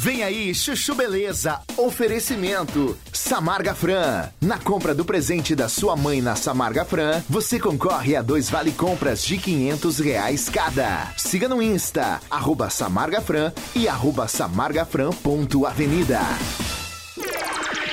Vem 0.00 0.22
aí, 0.22 0.54
Chuchu 0.54 0.94
Beleza. 0.94 1.60
Oferecimento. 1.76 2.96
Samarga 3.12 3.74
Fran. 3.74 4.30
Na 4.40 4.56
compra 4.58 4.94
do 4.94 5.04
presente 5.04 5.54
da 5.54 5.68
sua 5.68 5.94
mãe 5.94 6.22
na 6.22 6.34
Samarga 6.36 6.86
Fran, 6.86 7.22
você 7.28 7.60
concorre 7.60 8.16
a 8.16 8.22
dois 8.22 8.48
vale 8.48 8.72
compras 8.72 9.22
de 9.22 9.36
500 9.36 9.98
reais 9.98 10.48
cada. 10.48 11.12
Siga 11.18 11.50
no 11.50 11.60
Insta, 11.60 12.18
arroba 12.30 12.70
Samarga 12.70 13.20
Fran 13.20 13.52
e 13.76 13.86
arroba 13.86 14.26
samargafran.avenida. 14.26 16.20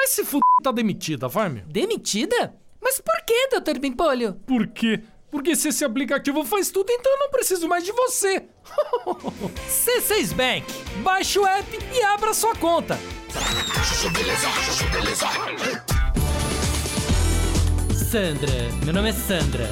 Mas 0.00 0.10
se 0.10 0.20
f... 0.20 0.38
tá 0.62 0.70
demitida, 0.70 1.26
vai, 1.26 1.48
meu. 1.48 1.64
Demitida? 1.66 2.54
Mas 2.80 3.00
por 3.00 3.20
que, 3.26 3.48
Dr. 3.48 3.80
Pimpolho? 3.80 4.34
Por 4.46 4.68
quê? 4.68 5.02
Porque 5.28 5.56
se 5.56 5.70
esse 5.70 5.84
aplicativo 5.84 6.44
faz 6.44 6.70
tudo, 6.70 6.88
então 6.92 7.12
eu 7.12 7.18
não 7.18 7.30
preciso 7.30 7.66
mais 7.66 7.84
de 7.84 7.90
você. 7.90 8.44
C6 9.68 10.32
Bank. 10.34 10.64
Baixe 11.02 11.40
o 11.40 11.44
app 11.44 11.78
e 11.92 12.00
abra 12.04 12.32
sua 12.32 12.54
conta. 12.54 12.96
Sandra, 17.92 18.52
meu 18.84 18.94
nome 18.94 19.08
é 19.08 19.12
Sandra. 19.12 19.68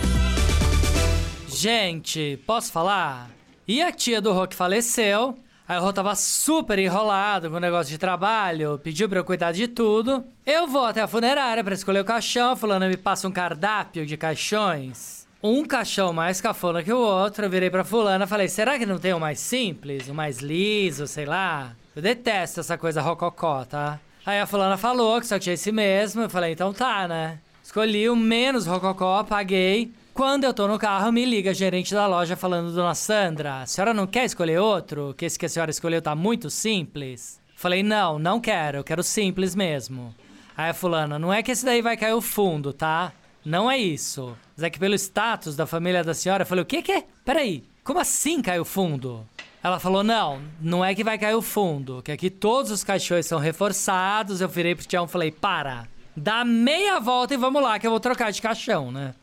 Gente, 1.46 2.36
posso 2.44 2.72
falar? 2.72 3.30
E 3.66 3.80
a 3.80 3.92
tia 3.92 4.20
do 4.20 4.46
que 4.48 4.56
faleceu? 4.56 5.38
Aí 5.68 5.78
o 5.78 5.80
Rô 5.80 5.92
tava 5.92 6.14
super 6.14 6.78
enrolado 6.78 7.50
com 7.50 7.56
o 7.56 7.60
negócio 7.60 7.90
de 7.90 7.98
trabalho, 7.98 8.78
pediu 8.78 9.08
pra 9.08 9.18
eu 9.18 9.24
cuidar 9.24 9.50
de 9.50 9.66
tudo. 9.66 10.24
Eu 10.46 10.68
vou 10.68 10.84
até 10.84 11.00
a 11.00 11.08
funerária 11.08 11.64
pra 11.64 11.74
escolher 11.74 12.00
o 12.00 12.04
caixão, 12.04 12.54
fulano 12.54 12.86
me 12.86 12.96
passa 12.96 13.26
um 13.26 13.32
cardápio 13.32 14.06
de 14.06 14.16
caixões. 14.16 15.26
Um 15.42 15.64
caixão 15.64 16.12
mais 16.12 16.40
cafona 16.40 16.84
que 16.84 16.92
o 16.92 16.98
outro, 16.98 17.44
eu 17.44 17.50
virei 17.50 17.68
pra 17.68 17.82
fulana 17.82 18.24
e 18.24 18.28
falei, 18.28 18.48
será 18.48 18.78
que 18.78 18.86
não 18.86 18.98
tem 18.98 19.12
um 19.12 19.18
mais 19.18 19.40
simples, 19.40 20.08
um 20.08 20.14
mais 20.14 20.38
liso, 20.38 21.06
sei 21.08 21.26
lá? 21.26 21.72
Eu 21.96 22.02
detesto 22.02 22.60
essa 22.60 22.78
coisa 22.78 23.00
rococó, 23.00 23.64
tá? 23.64 23.98
Aí 24.24 24.40
a 24.40 24.46
fulana 24.46 24.76
falou 24.76 25.20
que 25.20 25.26
só 25.26 25.38
tinha 25.38 25.54
esse 25.54 25.72
mesmo, 25.72 26.22
eu 26.22 26.30
falei, 26.30 26.52
então 26.52 26.72
tá, 26.72 27.08
né? 27.08 27.38
Escolhi 27.62 28.08
o 28.08 28.14
menos 28.14 28.66
rococó, 28.66 29.24
paguei. 29.24 29.92
Quando 30.16 30.44
eu 30.44 30.54
tô 30.54 30.66
no 30.66 30.78
carro, 30.78 31.12
me 31.12 31.26
liga 31.26 31.50
a 31.50 31.52
gerente 31.52 31.92
da 31.92 32.06
loja 32.06 32.34
falando, 32.36 32.72
Dona 32.72 32.94
Sandra, 32.94 33.60
a 33.60 33.66
senhora 33.66 33.92
não 33.92 34.06
quer 34.06 34.24
escolher 34.24 34.58
outro? 34.58 35.14
Que 35.14 35.26
esse 35.26 35.38
que 35.38 35.44
a 35.44 35.48
senhora 35.48 35.70
escolheu 35.70 36.00
tá 36.00 36.14
muito 36.14 36.48
simples? 36.48 37.38
Falei, 37.54 37.82
não, 37.82 38.18
não 38.18 38.40
quero, 38.40 38.78
eu 38.78 38.82
quero 38.82 39.02
simples 39.02 39.54
mesmo. 39.54 40.14
Aí 40.56 40.70
a 40.70 40.74
fulana, 40.74 41.18
não 41.18 41.30
é 41.30 41.42
que 41.42 41.50
esse 41.50 41.66
daí 41.66 41.82
vai 41.82 41.98
cair 41.98 42.14
o 42.14 42.22
fundo, 42.22 42.72
tá? 42.72 43.12
Não 43.44 43.70
é 43.70 43.76
isso. 43.76 44.34
Mas 44.56 44.64
é 44.64 44.70
que 44.70 44.78
pelo 44.78 44.94
status 44.94 45.54
da 45.54 45.66
família 45.66 46.02
da 46.02 46.14
senhora, 46.14 46.44
eu 46.44 46.46
falei, 46.46 46.62
o 46.62 46.66
que 46.66 46.80
que? 46.80 47.04
Peraí, 47.22 47.62
como 47.84 48.00
assim 48.00 48.40
cai 48.40 48.58
o 48.58 48.64
fundo? 48.64 49.22
Ela 49.62 49.78
falou, 49.78 50.02
não, 50.02 50.40
não 50.58 50.82
é 50.82 50.94
que 50.94 51.04
vai 51.04 51.18
cair 51.18 51.34
o 51.34 51.42
fundo, 51.42 52.00
que 52.02 52.10
aqui 52.10 52.30
todos 52.30 52.70
os 52.70 52.82
caixões 52.82 53.26
são 53.26 53.38
reforçados. 53.38 54.40
Eu 54.40 54.48
virei 54.48 54.74
pro 54.74 54.86
Tião 54.86 55.04
e 55.04 55.08
falei, 55.08 55.30
para, 55.30 55.86
dá 56.16 56.42
meia 56.42 56.98
volta 57.00 57.34
e 57.34 57.36
vamos 57.36 57.62
lá 57.62 57.78
que 57.78 57.86
eu 57.86 57.90
vou 57.90 58.00
trocar 58.00 58.32
de 58.32 58.40
caixão, 58.40 58.90
né? 58.90 59.14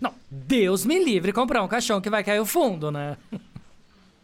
Não, 0.00 0.14
Deus 0.30 0.84
me 0.84 1.02
livre 1.02 1.32
comprar 1.32 1.62
um 1.62 1.68
caixão 1.68 2.00
que 2.00 2.10
vai 2.10 2.22
cair 2.22 2.40
o 2.40 2.46
fundo, 2.46 2.90
né? 2.90 3.16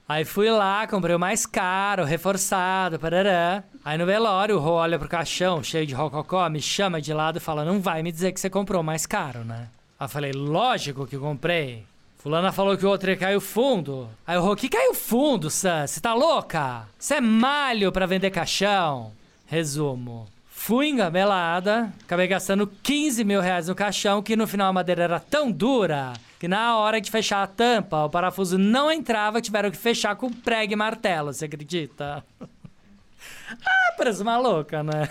Aí 0.07 0.25
fui 0.25 0.51
lá, 0.51 0.87
comprei 0.87 1.17
o 1.17 1.19
mais 1.19 1.47
caro, 1.47 2.05
reforçado, 2.05 2.99
parará. 2.99 3.65
Aí 3.83 3.97
no 3.97 4.05
velório, 4.05 4.57
o 4.57 4.61
Rô 4.61 4.73
olha 4.73 4.99
pro 4.99 5.09
caixão, 5.09 5.63
cheio 5.63 5.87
de 5.87 5.95
rococó, 5.95 6.47
me 6.51 6.61
chama 6.61 7.01
de 7.01 7.13
lado 7.15 7.39
e 7.39 7.41
fala: 7.41 7.65
Não 7.65 7.81
vai 7.81 8.03
me 8.03 8.13
dizer 8.13 8.33
que 8.33 8.39
você 8.39 8.51
comprou 8.51 8.83
o 8.83 8.85
mais 8.85 9.07
caro, 9.07 9.45
né? 9.45 9.69
Aí 9.99 10.09
falei: 10.09 10.33
Lógico 10.33 11.07
que 11.07 11.17
comprei. 11.17 11.85
Fulana 12.19 12.53
falou 12.53 12.77
que 12.77 12.85
o 12.85 12.89
outro 12.89 13.11
ia 13.11 13.17
cair 13.17 13.37
o 13.37 13.41
fundo. 13.41 14.09
Aí 14.27 14.37
o 14.37 14.43
Rô: 14.43 14.55
Que 14.55 14.69
caiu 14.69 14.93
fundo, 14.93 15.49
Sam? 15.49 15.87
Você 15.87 16.01
tá 16.01 16.13
louca? 16.13 16.87
Você 16.99 17.15
é 17.15 17.21
malho 17.21 17.91
pra 17.91 18.05
vender 18.05 18.31
caixão? 18.31 19.11
Resumo. 19.47 20.27
Fui 20.67 20.89
engabelada, 20.89 21.93
acabei 22.05 22.27
gastando 22.27 22.67
15 22.67 23.23
mil 23.23 23.43
reais 23.43 23.69
no 23.69 23.75
caixão, 23.75 24.23
que 24.23 24.35
no 24.35 24.47
final 24.47 24.69
a 24.69 24.73
madeira 24.73 25.03
era 25.05 25.21
tão 25.21 25.53
dura 25.53 26.15
que 26.41 26.49
na 26.49 26.79
hora 26.79 27.03
de 27.03 27.11
fechar 27.11 27.43
a 27.43 27.47
tampa, 27.47 28.07
o 28.07 28.09
parafuso 28.09 28.57
não 28.57 28.91
entrava, 28.91 29.43
tiveram 29.43 29.71
que 29.71 29.77
fechar 29.77 30.17
com 30.17 30.33
prego 30.33 30.73
e 30.73 30.77
martelo, 30.77 31.35
você 31.35 31.45
acredita? 31.45 32.25
ah, 32.41 33.95
parece 33.99 34.23
uma 34.23 34.39
louca, 34.39 34.83
né? 34.83 35.07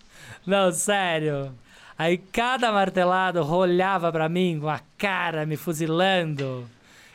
não, 0.46 0.72
sério. 0.72 1.54
Aí 1.98 2.16
cada 2.16 2.72
martelado 2.72 3.42
rolhava 3.42 4.10
pra 4.10 4.26
mim 4.26 4.58
com 4.58 4.70
a 4.70 4.80
cara 4.96 5.44
me 5.44 5.58
fuzilando. 5.58 6.66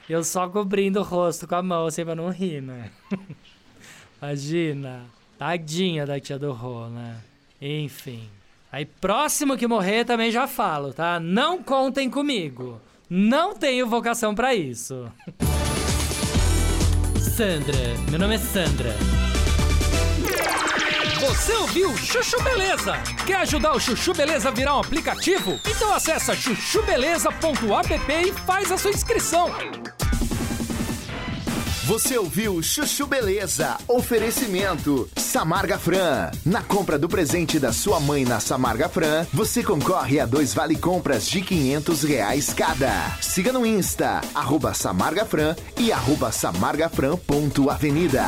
Eu 0.08 0.24
só 0.24 0.48
cobrindo 0.48 1.00
o 1.00 1.04
rosto 1.04 1.48
com 1.48 1.56
a 1.56 1.64
mão, 1.64 1.88
assim, 1.88 2.06
pra 2.06 2.14
não 2.14 2.30
rir, 2.30 2.62
né? 2.62 2.92
Imagina. 4.22 5.06
Tadinha 5.40 6.06
da 6.06 6.20
tia 6.20 6.38
do 6.38 6.52
Rô, 6.52 6.88
né? 6.88 7.29
Enfim. 7.62 8.30
Aí 8.72 8.86
próximo 8.86 9.58
que 9.58 9.68
morrer 9.68 10.06
também 10.06 10.32
já 10.32 10.48
falo, 10.48 10.94
tá? 10.94 11.20
Não 11.20 11.62
contem 11.62 12.10
comigo. 12.10 12.80
Não 13.10 13.56
tenho 13.56 13.88
vocação 13.88 14.36
para 14.36 14.54
isso. 14.54 15.12
Sandra, 17.36 17.74
meu 18.10 18.20
nome 18.20 18.36
é 18.36 18.38
Sandra. 18.38 18.96
Você 21.20 21.54
ouviu 21.54 21.98
Chuchu 21.98 22.42
Beleza? 22.44 22.94
Quer 23.26 23.38
ajudar 23.38 23.74
o 23.74 23.80
Chuchu 23.80 24.14
Beleza 24.14 24.50
a 24.50 24.52
virar 24.52 24.78
um 24.78 24.80
aplicativo? 24.80 25.60
Então 25.68 25.94
acessa 25.94 26.36
chuchubeleza.app 26.36 28.14
e 28.14 28.32
faz 28.34 28.72
a 28.72 28.78
sua 28.78 28.92
inscrição. 28.92 29.50
Você 31.90 32.18
ouviu 32.20 32.62
Chuchu 32.62 33.08
Beleza? 33.08 33.76
Oferecimento 33.88 35.10
Samarga 35.18 35.80
Fran. 35.80 36.30
Na 36.46 36.62
compra 36.62 37.00
do 37.00 37.10
presente 37.10 37.58
da 37.58 37.74
sua 37.74 38.00
mãe 38.00 38.24
na 38.24 38.40
Samarga 38.40 38.88
Fran, 38.88 39.26
você 39.34 39.64
concorre 39.64 40.20
a 40.20 40.28
dois 40.28 40.54
vale 40.54 40.76
compras 40.76 41.28
de 41.28 41.42
500 41.42 42.04
reais 42.04 42.54
cada. 42.54 43.18
Siga 43.20 43.52
no 43.52 43.66
Insta, 43.66 44.22
arroba 44.36 44.72
Samarga 44.76 45.26
Fran 45.26 45.56
e 45.80 45.92
arroba 45.92 46.32
samargafran.avenida. 46.32 48.28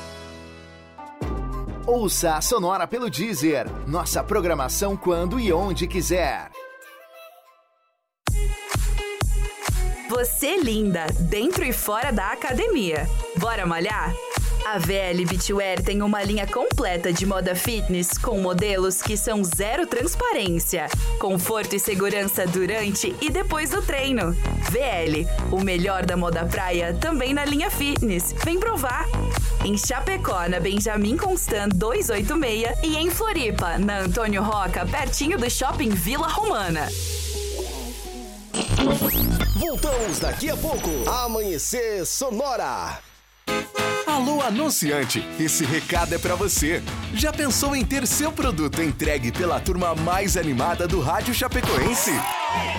Ouça 1.87 2.35
a 2.35 2.41
Sonora 2.41 2.85
pelo 2.85 3.09
Deezer. 3.09 3.65
Nossa 3.87 4.23
programação 4.23 4.95
quando 4.95 5.39
e 5.39 5.51
onde 5.51 5.87
quiser. 5.87 6.51
Você 10.07 10.57
linda, 10.57 11.07
dentro 11.21 11.63
e 11.65 11.73
fora 11.73 12.11
da 12.11 12.31
academia. 12.31 13.09
Bora 13.37 13.65
malhar? 13.65 14.13
A 14.65 14.77
VL 14.77 15.25
Beachwear 15.27 15.81
tem 15.81 16.01
uma 16.01 16.21
linha 16.23 16.45
completa 16.45 17.11
de 17.11 17.25
moda 17.25 17.55
fitness 17.55 18.17
com 18.17 18.39
modelos 18.39 19.01
que 19.01 19.17
são 19.17 19.43
zero 19.43 19.87
transparência, 19.87 20.87
conforto 21.19 21.75
e 21.75 21.79
segurança 21.79 22.45
durante 22.45 23.15
e 23.19 23.29
depois 23.29 23.71
do 23.71 23.81
treino. 23.81 24.31
VL, 24.69 25.27
o 25.51 25.63
melhor 25.63 26.05
da 26.05 26.15
moda 26.15 26.45
praia, 26.45 26.93
também 26.93 27.33
na 27.33 27.43
linha 27.43 27.71
fitness. 27.71 28.33
Vem 28.45 28.59
provar! 28.59 29.07
Em 29.65 29.77
Chapecó, 29.77 30.47
na 30.47 30.59
Benjamin 30.59 31.17
Constant 31.17 31.73
286 31.73 32.77
e 32.83 32.97
em 32.97 33.09
Floripa, 33.09 33.77
na 33.77 33.99
Antônio 33.99 34.43
Roca, 34.43 34.85
pertinho 34.85 35.37
do 35.37 35.49
Shopping 35.49 35.89
Vila 35.89 36.27
Romana. 36.27 36.87
Voltamos 39.59 40.19
daqui 40.19 40.49
a 40.49 40.57
pouco. 40.57 40.89
Amanhecer 41.09 42.05
Sonora. 42.05 43.10
Alô, 44.07 44.41
anunciante! 44.41 45.23
Esse 45.39 45.65
recado 45.65 46.13
é 46.13 46.17
para 46.17 46.35
você. 46.35 46.83
Já 47.13 47.31
pensou 47.31 47.75
em 47.75 47.83
ter 47.83 48.05
seu 48.05 48.31
produto 48.31 48.81
entregue 48.81 49.31
pela 49.31 49.59
turma 49.59 49.95
mais 49.95 50.37
animada 50.37 50.87
do 50.87 50.99
Rádio 50.99 51.33
Chapecoense? 51.33 52.11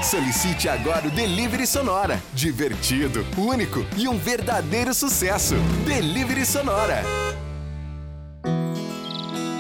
Solicite 0.02 0.68
agora 0.68 1.08
o 1.08 1.10
Delivery 1.10 1.66
Sonora. 1.66 2.22
Divertido, 2.32 3.24
único 3.36 3.84
e 3.96 4.08
um 4.08 4.18
verdadeiro 4.18 4.92
sucesso. 4.94 5.54
Delivery 5.86 6.46
Sonora. 6.46 7.02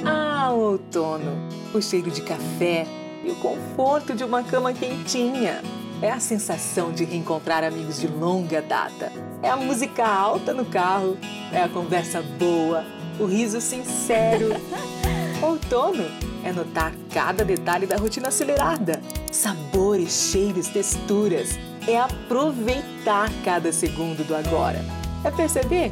Ah, 0.04 0.50
outono. 0.52 1.48
O 1.72 1.80
cheiro 1.80 2.10
de 2.10 2.22
café 2.22 2.86
e 3.24 3.30
o 3.30 3.36
conforto 3.36 4.14
de 4.14 4.24
uma 4.24 4.42
cama 4.42 4.72
quentinha. 4.72 5.62
É 6.00 6.10
a 6.10 6.18
sensação 6.18 6.92
de 6.92 7.04
reencontrar 7.04 7.62
amigos 7.62 8.00
de 8.00 8.08
longa 8.08 8.60
data. 8.60 9.11
É 9.42 9.48
a 9.48 9.56
música 9.56 10.06
alta 10.06 10.54
no 10.54 10.64
carro. 10.64 11.18
É 11.52 11.62
a 11.62 11.68
conversa 11.68 12.22
boa. 12.38 12.84
O 13.18 13.26
riso 13.26 13.60
sincero. 13.60 14.50
Outono 15.42 16.04
é 16.44 16.52
notar 16.52 16.92
cada 17.12 17.44
detalhe 17.44 17.84
da 17.86 17.96
rotina 17.96 18.28
acelerada. 18.28 19.02
Sabores, 19.32 20.30
cheiros, 20.30 20.68
texturas. 20.68 21.58
É 21.88 21.98
aproveitar 21.98 23.28
cada 23.44 23.72
segundo 23.72 24.24
do 24.24 24.36
agora. 24.36 24.78
É 25.24 25.30
perceber 25.30 25.90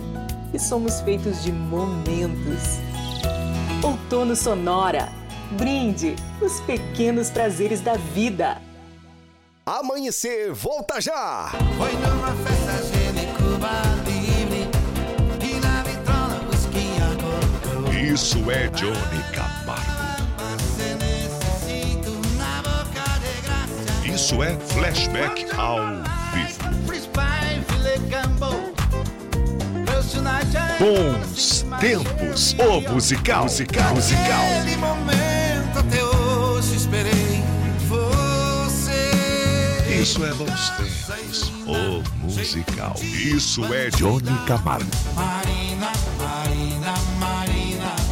que 0.53 0.59
somos 0.59 1.01
feitos 1.01 1.43
de 1.43 1.51
momentos. 1.51 2.79
Outono 3.83 4.37
Sonora. 4.37 5.09
Brinde 5.53 6.15
os 6.41 6.61
pequenos 6.61 7.29
prazeres 7.29 7.81
da 7.81 7.95
vida. 7.95 8.63
Amanhecer, 9.67 10.53
volta 10.53 11.01
já! 11.01 11.53
Foi 11.77 11.93
numa 11.93 12.20
Isso 18.13 18.51
é 18.51 18.69
Johnny 18.69 19.23
Camargo. 19.33 20.01
Isso 24.05 24.43
é 24.43 24.57
flashback 24.61 25.47
ao 25.57 25.79
vivo. 26.35 26.71
Bons 30.79 31.65
tempos, 31.79 32.55
o 32.59 32.81
musical, 32.93 33.45
musical, 33.45 33.95
musical. 33.95 34.45
Aquele 34.61 34.77
momento 34.77 35.79
até 35.79 36.03
hoje 36.03 36.77
esperei 36.77 37.43
Você. 37.87 39.11
Isso 40.01 40.25
é 40.25 40.33
bons 40.33 40.71
tempos, 40.71 41.10
o 41.67 42.03
musical. 42.25 42.95
Isso 43.03 43.65
é 43.73 43.91
Johnny 43.91 44.37
Camargo. 44.47 44.91
Marina, 45.15 45.93
Marina, 46.19 46.95
Marina 47.19 48.11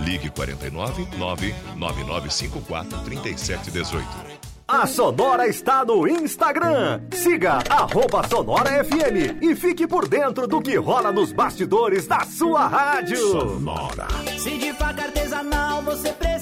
Ligue 0.00 0.30
49 0.30 1.06
99954 1.16 2.98
3718. 3.04 4.42
A 4.66 4.86
Sonora 4.86 5.46
está 5.46 5.84
no 5.84 6.08
Instagram. 6.08 7.00
Siga 7.12 7.58
arroba 7.68 8.26
Sonora 8.26 8.82
FM 8.84 9.42
e 9.42 9.54
fique 9.54 9.86
por 9.86 10.08
dentro 10.08 10.46
do 10.46 10.62
que 10.62 10.76
rola 10.76 11.12
nos 11.12 11.32
bastidores 11.32 12.06
da 12.06 12.20
sua 12.20 12.66
rádio. 12.66 13.18
Sonora. 13.18 14.08
Se 14.38 14.56
de 14.56 14.72
faca 14.72 15.02
artesanal 15.02 15.82
você 15.82 16.12
precisar, 16.12 16.41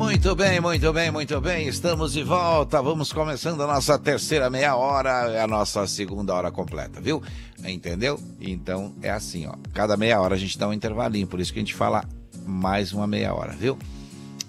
Muito 0.00 0.34
bem, 0.34 0.60
muito 0.62 0.90
bem, 0.94 1.10
muito 1.10 1.38
bem. 1.42 1.68
Estamos 1.68 2.14
de 2.14 2.22
volta. 2.22 2.80
Vamos 2.80 3.12
começando 3.12 3.62
a 3.62 3.66
nossa 3.66 3.98
terceira 3.98 4.48
meia 4.48 4.74
hora, 4.74 5.30
é 5.30 5.42
a 5.42 5.46
nossa 5.46 5.86
segunda 5.86 6.34
hora 6.34 6.50
completa, 6.50 7.02
viu? 7.02 7.22
Entendeu? 7.62 8.18
Então 8.40 8.94
é 9.02 9.10
assim, 9.10 9.46
ó. 9.46 9.52
Cada 9.74 9.98
meia 9.98 10.18
hora 10.18 10.36
a 10.36 10.38
gente 10.38 10.58
dá 10.58 10.66
um 10.66 10.72
intervalinho, 10.72 11.26
por 11.26 11.38
isso 11.38 11.52
que 11.52 11.58
a 11.58 11.62
gente 11.62 11.74
fala 11.74 12.02
mais 12.46 12.94
uma 12.94 13.06
meia 13.06 13.34
hora, 13.34 13.52
viu? 13.52 13.78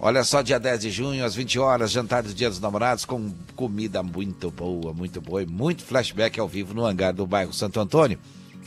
Olha 0.00 0.24
só, 0.24 0.40
dia 0.40 0.58
10 0.58 0.80
de 0.80 0.90
junho, 0.90 1.22
às 1.22 1.34
20 1.34 1.58
horas, 1.58 1.90
jantar 1.90 2.22
do 2.22 2.32
Dia 2.32 2.48
dos 2.48 2.58
Namorados 2.58 3.04
com 3.04 3.30
comida 3.54 4.02
muito 4.02 4.50
boa, 4.50 4.94
muito 4.94 5.20
boa 5.20 5.42
e 5.42 5.46
muito 5.46 5.84
flashback 5.84 6.40
ao 6.40 6.48
vivo 6.48 6.72
no 6.72 6.86
hangar 6.86 7.12
do 7.12 7.26
bairro 7.26 7.52
Santo 7.52 7.78
Antônio. 7.78 8.18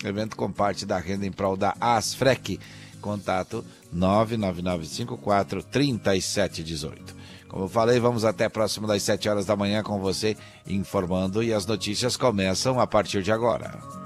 Evento 0.04 0.38
com 0.38 0.52
parte 0.52 0.86
da 0.86 1.00
renda 1.00 1.26
em 1.26 1.32
prol 1.32 1.58
da 1.58 1.76
Asfrec. 1.82 2.60
Contato 3.02 3.66
99954 3.92 5.64
3718. 5.64 7.16
Como 7.48 7.66
eu 7.66 7.70
falei, 7.70 8.00
vamos 8.00 8.24
até 8.24 8.48
próximo 8.48 8.86
das 8.86 9.02
7 9.02 9.28
horas 9.28 9.46
da 9.48 9.56
manhã 9.56 9.82
com 9.82 10.00
você 10.00 10.38
informando 10.68 11.42
e 11.42 11.52
as 11.52 11.66
notícias 11.66 12.16
começam 12.16 12.80
a 12.80 12.86
partir 12.86 13.24
de 13.24 13.32
agora. 13.32 14.03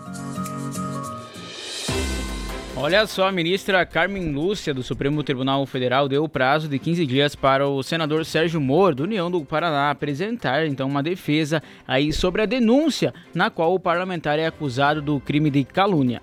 Olha 2.80 3.08
só, 3.08 3.28
a 3.28 3.32
ministra 3.32 3.84
Carmen 3.88 4.32
Lúcia 4.32 4.72
do 4.72 4.84
Supremo 4.84 5.24
Tribunal 5.24 5.66
Federal 5.66 6.08
deu 6.08 6.24
o 6.24 6.30
prazo 6.30 6.68
de 6.68 6.78
15 6.78 7.08
dias 7.08 7.36
para 7.36 7.68
o 7.68 7.82
senador 7.82 8.24
Sérgio 8.24 8.62
Moro, 8.62 8.94
do 8.94 9.04
União 9.04 9.32
do 9.32 9.44
Paraná, 9.44 9.90
apresentar 9.90 10.68
então 10.68 10.88
uma 10.88 11.02
defesa 11.02 11.62
aí 11.88 12.14
sobre 12.14 12.44
a 12.44 12.46
denúncia 12.46 13.16
na 13.34 13.50
qual 13.50 13.74
o 13.74 13.80
parlamentar 13.80 14.38
é 14.38 14.46
acusado 14.46 15.02
do 15.02 15.20
crime 15.20 15.50
de 15.50 15.64
calúnia. 15.64 16.22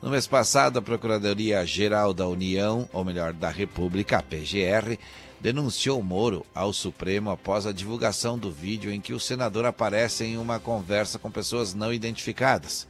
No 0.00 0.08
mês 0.08 0.24
passado, 0.24 0.78
a 0.78 0.82
Procuradoria-Geral 0.82 2.14
da 2.14 2.28
União, 2.28 2.88
ou 2.92 3.04
melhor, 3.04 3.32
da 3.32 3.50
República, 3.50 4.18
a 4.18 4.22
PGR, 4.22 4.96
denunciou 5.40 6.00
Moro 6.00 6.46
ao 6.54 6.72
Supremo 6.72 7.30
após 7.30 7.66
a 7.66 7.72
divulgação 7.72 8.38
do 8.38 8.52
vídeo 8.52 8.92
em 8.92 9.00
que 9.00 9.12
o 9.12 9.18
senador 9.18 9.64
aparece 9.64 10.24
em 10.24 10.38
uma 10.38 10.60
conversa 10.60 11.18
com 11.18 11.28
pessoas 11.28 11.74
não 11.74 11.92
identificadas. 11.92 12.86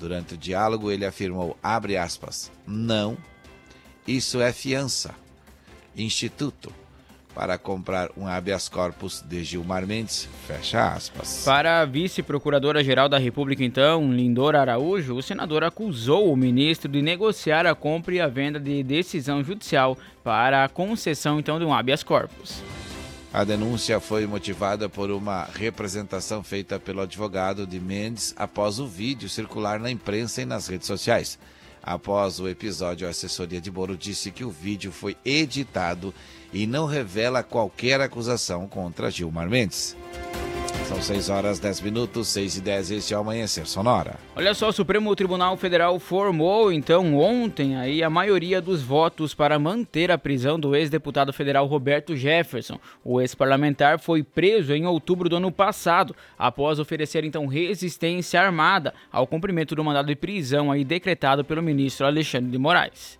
Durante 0.00 0.32
o 0.32 0.36
diálogo, 0.38 0.90
ele 0.90 1.04
afirmou, 1.04 1.58
abre 1.62 1.98
aspas, 1.98 2.50
não, 2.66 3.18
isso 4.08 4.40
é 4.40 4.50
fiança. 4.50 5.14
Instituto 5.94 6.72
para 7.34 7.58
comprar 7.58 8.08
um 8.16 8.26
habeas 8.26 8.66
corpus 8.66 9.22
de 9.22 9.44
Gilmar 9.44 9.86
Mendes, 9.86 10.26
fecha 10.46 10.94
aspas. 10.94 11.42
Para 11.44 11.82
a 11.82 11.84
vice-procuradora-geral 11.84 13.10
da 13.10 13.18
República, 13.18 13.62
então, 13.62 14.10
Lindor 14.10 14.54
Araújo, 14.56 15.14
o 15.14 15.22
senador 15.22 15.62
acusou 15.62 16.32
o 16.32 16.36
ministro 16.36 16.90
de 16.90 17.02
negociar 17.02 17.66
a 17.66 17.74
compra 17.74 18.14
e 18.14 18.20
a 18.20 18.26
venda 18.26 18.58
de 18.58 18.82
decisão 18.82 19.44
judicial 19.44 19.98
para 20.24 20.64
a 20.64 20.68
concessão, 20.68 21.38
então, 21.38 21.58
de 21.58 21.64
um 21.66 21.74
habeas 21.74 22.02
corpus. 22.02 22.62
A 23.32 23.44
denúncia 23.44 24.00
foi 24.00 24.26
motivada 24.26 24.88
por 24.88 25.08
uma 25.08 25.44
representação 25.44 26.42
feita 26.42 26.80
pelo 26.80 27.00
advogado 27.00 27.64
de 27.64 27.78
Mendes 27.78 28.34
após 28.36 28.80
o 28.80 28.88
vídeo 28.88 29.28
circular 29.28 29.78
na 29.78 29.88
imprensa 29.88 30.42
e 30.42 30.44
nas 30.44 30.66
redes 30.66 30.88
sociais. 30.88 31.38
Após 31.80 32.40
o 32.40 32.48
episódio, 32.48 33.06
a 33.06 33.10
assessoria 33.10 33.60
de 33.60 33.70
Moro 33.70 33.96
disse 33.96 34.32
que 34.32 34.44
o 34.44 34.50
vídeo 34.50 34.90
foi 34.90 35.16
editado 35.24 36.12
e 36.52 36.66
não 36.66 36.86
revela 36.86 37.42
qualquer 37.42 38.00
acusação 38.00 38.66
contra 38.66 39.10
Gilmar 39.10 39.48
Mendes. 39.48 39.96
São 40.90 41.00
6 41.00 41.28
horas 41.28 41.60
10 41.60 41.82
minutos, 41.82 42.26
6 42.26 42.56
e 42.56 42.60
10, 42.62 42.90
este 42.90 43.14
é 43.14 43.16
o 43.16 43.20
Amanhecer 43.20 43.64
Sonora. 43.64 44.16
Olha 44.34 44.52
só, 44.54 44.70
o 44.70 44.72
Supremo 44.72 45.14
Tribunal 45.14 45.56
Federal 45.56 46.00
formou 46.00 46.72
então 46.72 47.16
ontem 47.16 47.76
aí 47.76 48.02
a 48.02 48.10
maioria 48.10 48.60
dos 48.60 48.82
votos 48.82 49.32
para 49.32 49.56
manter 49.56 50.10
a 50.10 50.18
prisão 50.18 50.58
do 50.58 50.74
ex-deputado 50.74 51.32
federal 51.32 51.66
Roberto 51.66 52.16
Jefferson. 52.16 52.76
O 53.04 53.20
ex-parlamentar 53.20 54.00
foi 54.00 54.24
preso 54.24 54.74
em 54.74 54.84
outubro 54.84 55.28
do 55.28 55.36
ano 55.36 55.52
passado, 55.52 56.12
após 56.36 56.80
oferecer 56.80 57.24
então 57.24 57.46
resistência 57.46 58.40
armada 58.42 58.92
ao 59.12 59.28
cumprimento 59.28 59.76
do 59.76 59.84
mandado 59.84 60.08
de 60.08 60.16
prisão 60.16 60.72
aí 60.72 60.82
decretado 60.82 61.44
pelo 61.44 61.62
ministro 61.62 62.04
Alexandre 62.04 62.50
de 62.50 62.58
Moraes. 62.58 63.19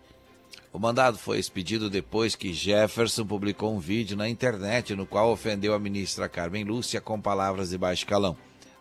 O 0.72 0.78
mandado 0.78 1.18
foi 1.18 1.38
expedido 1.38 1.90
depois 1.90 2.36
que 2.36 2.52
Jefferson 2.52 3.26
publicou 3.26 3.74
um 3.74 3.80
vídeo 3.80 4.16
na 4.16 4.28
internet 4.28 4.94
no 4.94 5.04
qual 5.04 5.32
ofendeu 5.32 5.74
a 5.74 5.80
ministra 5.80 6.28
Carmen 6.28 6.62
Lúcia 6.62 7.00
com 7.00 7.20
palavras 7.20 7.70
de 7.70 7.78
baixo 7.78 8.06
calão. 8.06 8.36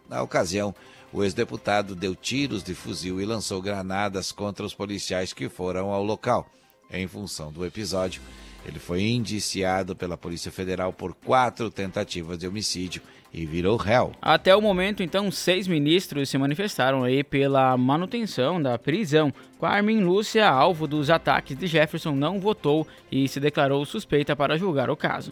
Na 0.07 0.21
ocasião, 0.21 0.73
o 1.11 1.23
ex-deputado 1.23 1.95
deu 1.95 2.15
tiros 2.15 2.63
de 2.63 2.75
fuzil 2.75 3.19
e 3.19 3.25
lançou 3.25 3.59
granadas 3.59 4.31
contra 4.31 4.63
os 4.63 4.73
policiais 4.73 5.33
que 5.33 5.49
foram 5.49 5.91
ao 5.91 6.03
local. 6.03 6.47
Em 6.91 7.07
função 7.07 7.51
do 7.51 7.65
episódio, 7.65 8.21
ele 8.65 8.79
foi 8.79 9.01
indiciado 9.01 9.95
pela 9.95 10.17
Polícia 10.17 10.51
Federal 10.51 10.91
por 10.93 11.13
quatro 11.13 11.69
tentativas 11.71 12.37
de 12.37 12.47
homicídio 12.47 13.01
e 13.33 13.45
virou 13.45 13.77
réu. 13.77 14.11
Até 14.21 14.55
o 14.55 14.61
momento, 14.61 15.03
então, 15.03 15.31
seis 15.31 15.67
ministros 15.67 16.29
se 16.29 16.37
manifestaram 16.37 17.03
aí 17.03 17.23
pela 17.23 17.77
manutenção 17.77 18.61
da 18.61 18.77
prisão. 18.77 19.33
Carmen 19.59 20.03
Lúcia, 20.03 20.47
alvo 20.47 20.87
dos 20.87 21.09
ataques 21.09 21.57
de 21.57 21.67
Jefferson, 21.67 22.11
não 22.11 22.39
votou 22.39 22.87
e 23.11 23.27
se 23.27 23.39
declarou 23.39 23.85
suspeita 23.85 24.35
para 24.35 24.57
julgar 24.57 24.89
o 24.89 24.97
caso. 24.97 25.31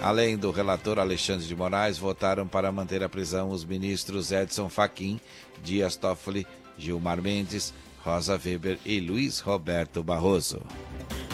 Além 0.00 0.36
do 0.36 0.50
relator 0.50 0.98
Alexandre 0.98 1.46
de 1.46 1.54
Moraes, 1.54 1.96
votaram 1.96 2.48
para 2.48 2.72
manter 2.72 3.04
a 3.04 3.08
prisão 3.08 3.50
os 3.50 3.64
ministros 3.64 4.32
Edson 4.32 4.68
Fachin, 4.68 5.20
Dias 5.62 5.94
Toffoli, 5.94 6.44
Gilmar 6.76 7.22
Mendes, 7.22 7.72
Rosa 8.04 8.40
Weber 8.42 8.78
e 8.84 9.00
Luiz 9.00 9.40
Roberto 9.40 10.02
Barroso. 10.02 10.60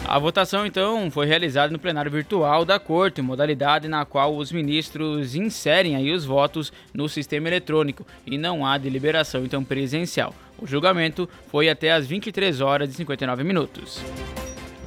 A 0.07 0.17
votação, 0.17 0.65
então, 0.65 1.11
foi 1.11 1.25
realizada 1.25 1.71
no 1.71 1.77
plenário 1.77 2.09
virtual 2.09 2.65
da 2.65 2.79
Corte, 2.79 3.21
modalidade 3.21 3.87
na 3.87 4.05
qual 4.05 4.35
os 4.35 4.51
ministros 4.51 5.35
inserem 5.35 5.95
aí 5.95 6.11
os 6.11 6.25
votos 6.25 6.73
no 6.93 7.07
sistema 7.07 7.47
eletrônico 7.47 8.05
e 8.25 8.37
não 8.37 8.65
há 8.65 8.77
deliberação, 8.77 9.45
então, 9.45 9.63
presencial. 9.63 10.33
O 10.57 10.65
julgamento 10.65 11.29
foi 11.51 11.69
até 11.69 11.91
às 11.91 12.07
23 12.07 12.59
horas 12.61 12.89
e 12.89 12.93
59 12.93 13.43
minutos. 13.43 14.01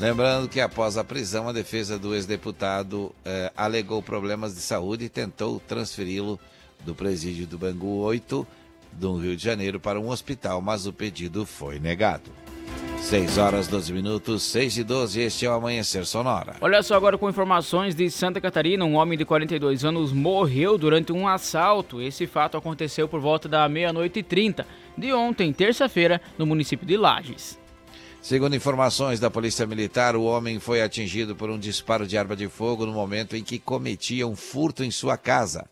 Lembrando 0.00 0.48
que 0.48 0.60
após 0.60 0.96
a 0.96 1.04
prisão, 1.04 1.48
a 1.48 1.52
defesa 1.52 1.98
do 1.98 2.14
ex-deputado 2.14 3.14
eh, 3.24 3.52
alegou 3.56 4.02
problemas 4.02 4.54
de 4.54 4.60
saúde 4.60 5.04
e 5.04 5.08
tentou 5.08 5.60
transferi-lo 5.60 6.40
do 6.84 6.94
presídio 6.94 7.46
do 7.46 7.56
Bangu 7.56 7.98
8 7.98 8.44
do 8.92 9.16
Rio 9.16 9.36
de 9.36 9.42
Janeiro 9.42 9.80
para 9.80 10.00
um 10.00 10.08
hospital, 10.08 10.60
mas 10.60 10.86
o 10.86 10.92
pedido 10.92 11.44
foi 11.46 11.78
negado. 11.78 12.30
6 13.02 13.36
horas 13.36 13.66
12 13.66 13.92
minutos, 13.92 14.44
6 14.44 14.78
e 14.78 14.84
12, 14.84 15.20
este 15.20 15.44
é 15.44 15.50
o 15.50 15.54
Amanhecer 15.54 16.06
Sonora. 16.06 16.54
Olha 16.60 16.82
só 16.82 16.94
agora 16.94 17.18
com 17.18 17.28
informações 17.28 17.96
de 17.96 18.08
Santa 18.08 18.40
Catarina, 18.40 18.84
um 18.84 18.94
homem 18.94 19.18
de 19.18 19.24
42 19.24 19.84
anos 19.84 20.12
morreu 20.12 20.78
durante 20.78 21.12
um 21.12 21.26
assalto. 21.26 22.00
Esse 22.00 22.26
fato 22.26 22.56
aconteceu 22.56 23.08
por 23.08 23.20
volta 23.20 23.48
da 23.48 23.68
meia-noite 23.68 24.20
e 24.20 24.22
30 24.22 24.64
de 24.96 25.12
ontem, 25.12 25.52
terça-feira, 25.52 26.20
no 26.38 26.46
município 26.46 26.86
de 26.86 26.96
Lages. 26.96 27.58
Segundo 28.22 28.54
informações 28.54 29.18
da 29.18 29.28
Polícia 29.28 29.66
Militar, 29.66 30.14
o 30.14 30.22
homem 30.22 30.60
foi 30.60 30.80
atingido 30.80 31.34
por 31.34 31.50
um 31.50 31.58
disparo 31.58 32.06
de 32.06 32.16
arma 32.16 32.36
de 32.36 32.48
fogo 32.48 32.86
no 32.86 32.92
momento 32.92 33.34
em 33.34 33.42
que 33.42 33.58
cometia 33.58 34.28
um 34.28 34.36
furto 34.36 34.84
em 34.84 34.92
sua 34.92 35.16
casa. 35.18 35.66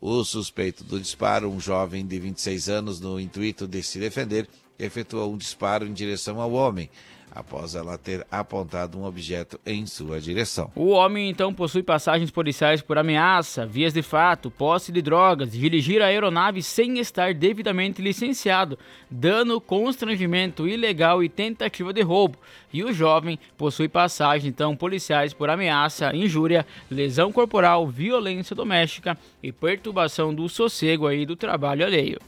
O 0.00 0.24
suspeito 0.24 0.82
do 0.82 0.98
disparo, 0.98 1.50
um 1.50 1.60
jovem 1.60 2.06
de 2.06 2.18
26 2.18 2.68
anos, 2.70 3.00
no 3.00 3.20
intuito 3.20 3.68
de 3.68 3.82
se 3.82 3.98
defender, 3.98 4.48
efetuou 4.80 5.32
um 5.32 5.36
disparo 5.36 5.86
em 5.86 5.92
direção 5.92 6.40
ao 6.40 6.52
homem, 6.52 6.88
após 7.32 7.74
ela 7.74 7.96
ter 7.96 8.26
apontado 8.30 8.98
um 8.98 9.04
objeto 9.04 9.60
em 9.64 9.86
sua 9.86 10.20
direção. 10.20 10.70
O 10.74 10.88
homem 10.88 11.30
então 11.30 11.54
possui 11.54 11.82
passagens 11.82 12.30
policiais 12.30 12.82
por 12.82 12.98
ameaça, 12.98 13.64
vias 13.64 13.92
de 13.92 14.02
fato, 14.02 14.50
posse 14.50 14.90
de 14.90 15.00
drogas, 15.00 15.52
dirigir 15.52 16.02
a 16.02 16.06
aeronave 16.06 16.62
sem 16.62 16.98
estar 16.98 17.32
devidamente 17.32 18.02
licenciado, 18.02 18.78
dano, 19.10 19.60
constrangimento 19.60 20.66
ilegal 20.66 21.22
e 21.22 21.28
tentativa 21.28 21.92
de 21.92 22.02
roubo. 22.02 22.36
E 22.72 22.82
o 22.82 22.92
jovem 22.92 23.38
possui 23.56 23.88
passagens 23.88 24.52
então 24.52 24.76
policiais 24.76 25.32
por 25.32 25.48
ameaça, 25.50 26.14
injúria, 26.14 26.66
lesão 26.90 27.30
corporal, 27.32 27.86
violência 27.86 28.56
doméstica 28.56 29.16
e 29.42 29.52
perturbação 29.52 30.34
do 30.34 30.48
sossego 30.48 31.06
aí 31.06 31.24
do 31.24 31.36
trabalho 31.36 31.84
alheio. 31.84 32.18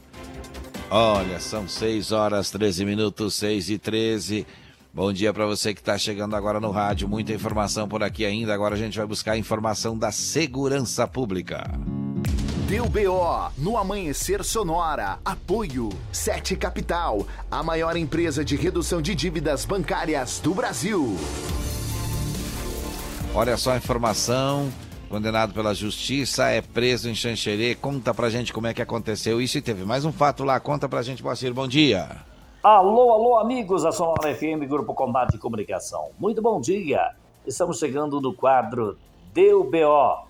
Olha, 0.89 1.39
são 1.39 1.67
6 1.67 2.11
horas 2.11 2.51
13 2.51 2.85
minutos, 2.85 3.33
6 3.35 3.69
e 3.69 3.77
13. 3.77 4.45
Bom 4.93 5.11
dia 5.11 5.33
para 5.33 5.45
você 5.45 5.73
que 5.73 5.79
está 5.79 5.97
chegando 5.97 6.35
agora 6.35 6.59
no 6.59 6.69
rádio. 6.69 7.07
Muita 7.07 7.33
informação 7.33 7.87
por 7.87 8.03
aqui 8.03 8.25
ainda. 8.25 8.53
Agora 8.53 8.75
a 8.75 8.77
gente 8.77 8.97
vai 8.97 9.07
buscar 9.07 9.31
a 9.31 9.37
informação 9.37 9.97
da 9.97 10.11
segurança 10.11 11.07
pública. 11.07 11.63
Deu 12.67 12.85
BO 12.85 13.51
no 13.57 13.77
Amanhecer 13.77 14.43
Sonora. 14.43 15.19
Apoio 15.25 15.89
Sete 16.11 16.55
Capital, 16.55 17.25
a 17.49 17.63
maior 17.63 17.97
empresa 17.97 18.45
de 18.45 18.55
redução 18.55 19.01
de 19.01 19.15
dívidas 19.15 19.65
bancárias 19.65 20.39
do 20.39 20.53
Brasil. 20.53 21.17
Olha 23.33 23.57
só 23.57 23.71
a 23.71 23.77
informação. 23.77 24.71
Condenado 25.13 25.53
pela 25.53 25.75
justiça, 25.75 26.49
é 26.49 26.59
preso 26.59 27.07
em 27.07 27.13
Xanxerê. 27.13 27.75
Conta 27.75 28.15
pra 28.15 28.31
gente 28.31 28.51
como 28.51 28.65
é 28.65 28.73
que 28.73 28.81
aconteceu 28.81 29.39
isso 29.39 29.59
e 29.59 29.61
teve 29.61 29.85
mais 29.85 30.05
um 30.05 30.11
fato 30.11 30.43
lá. 30.43 30.59
Conta 30.59 30.89
pra 30.89 31.03
gente, 31.03 31.23
Moacir. 31.23 31.53
Bom 31.53 31.67
dia. 31.67 32.09
Alô, 32.63 33.11
alô, 33.11 33.37
amigos 33.37 33.83
da 33.83 33.91
Sonora 33.91 34.33
FM, 34.33 34.67
Grupo 34.67 34.95
Combate 34.95 35.35
e 35.35 35.37
Comunicação. 35.37 36.09
Muito 36.17 36.41
bom 36.41 36.59
dia. 36.59 37.11
Estamos 37.45 37.77
chegando 37.77 38.19
no 38.19 38.33
quadro 38.33 38.97
Deu 39.31 39.63
BO. 39.63 40.25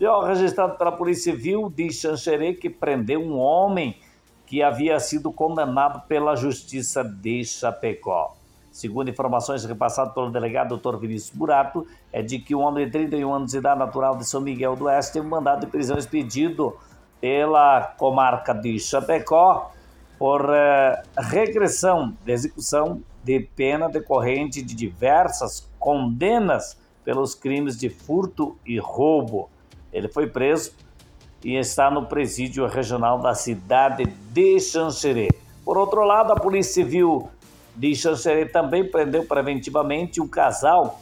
BO 0.00 0.24
registrado 0.26 0.76
pela 0.76 0.90
Polícia 0.90 1.32
Civil 1.32 1.72
de 1.72 1.92
Xanxerê, 1.92 2.54
que 2.54 2.68
prendeu 2.68 3.20
um 3.20 3.38
homem 3.38 3.96
que 4.48 4.64
havia 4.64 4.98
sido 4.98 5.30
condenado 5.30 6.08
pela 6.08 6.34
Justiça 6.34 7.04
de 7.04 7.44
Chapecó. 7.44 8.34
Segundo 8.74 9.08
informações 9.08 9.64
repassadas 9.64 10.12
pelo 10.12 10.32
delegado 10.32 10.76
Dr. 10.76 10.96
Vinícius 10.96 11.30
Burato, 11.30 11.86
é 12.12 12.20
de 12.20 12.40
que 12.40 12.56
um 12.56 12.60
homem 12.60 12.86
de 12.86 12.90
31 12.90 13.32
anos 13.32 13.52
de 13.52 13.58
idade 13.58 13.78
natural 13.78 14.16
de 14.16 14.24
São 14.24 14.40
Miguel 14.40 14.74
do 14.74 14.86
Oeste 14.86 15.12
teve 15.12 15.24
um 15.24 15.30
mandado 15.30 15.60
de 15.60 15.68
prisão 15.68 15.96
expedido 15.96 16.76
pela 17.20 17.94
comarca 17.96 18.52
de 18.52 18.76
Chapecó 18.80 19.70
por 20.18 20.50
eh, 20.52 21.02
regressão 21.16 22.16
de 22.24 22.32
execução 22.32 23.00
de 23.22 23.38
pena 23.38 23.88
decorrente 23.88 24.60
de 24.60 24.74
diversas 24.74 25.70
condenas 25.78 26.76
pelos 27.04 27.32
crimes 27.32 27.78
de 27.78 27.88
furto 27.88 28.58
e 28.66 28.76
roubo. 28.76 29.48
Ele 29.92 30.08
foi 30.08 30.26
preso 30.26 30.72
e 31.44 31.54
está 31.54 31.92
no 31.92 32.06
presídio 32.06 32.66
regional 32.66 33.20
da 33.20 33.34
cidade 33.34 34.04
de 34.32 34.58
Xanxerê. 34.58 35.28
Por 35.64 35.78
outro 35.78 36.04
lado, 36.04 36.32
a 36.32 36.36
Polícia 36.36 36.82
Civil 36.82 37.30
de 37.74 37.94
Xanxerê 37.94 38.46
também 38.46 38.84
prendeu 38.84 39.24
preventivamente 39.24 40.20
um 40.20 40.28
casal 40.28 41.00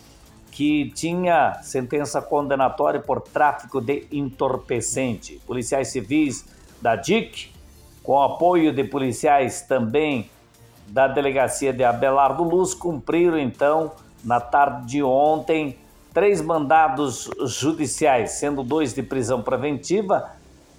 que 0.50 0.90
tinha 0.94 1.58
sentença 1.62 2.20
condenatória 2.20 3.00
por 3.00 3.20
tráfico 3.20 3.80
de 3.80 4.06
entorpecente. 4.12 5.40
Policiais 5.46 5.88
civis 5.88 6.44
da 6.80 6.94
DIC, 6.94 7.50
com 8.02 8.20
apoio 8.20 8.72
de 8.72 8.84
policiais 8.84 9.62
também 9.62 10.30
da 10.88 11.08
delegacia 11.08 11.72
de 11.72 11.82
Abelardo 11.82 12.42
Luz, 12.42 12.74
cumpriram 12.74 13.38
então, 13.38 13.92
na 14.22 14.40
tarde 14.40 14.86
de 14.88 15.02
ontem, 15.02 15.78
três 16.12 16.42
mandados 16.42 17.30
judiciais, 17.46 18.32
sendo 18.32 18.62
dois 18.62 18.92
de 18.92 19.02
prisão 19.02 19.40
preventiva 19.40 20.30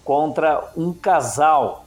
contra 0.03 0.71
um 0.77 0.93
casal 0.93 1.82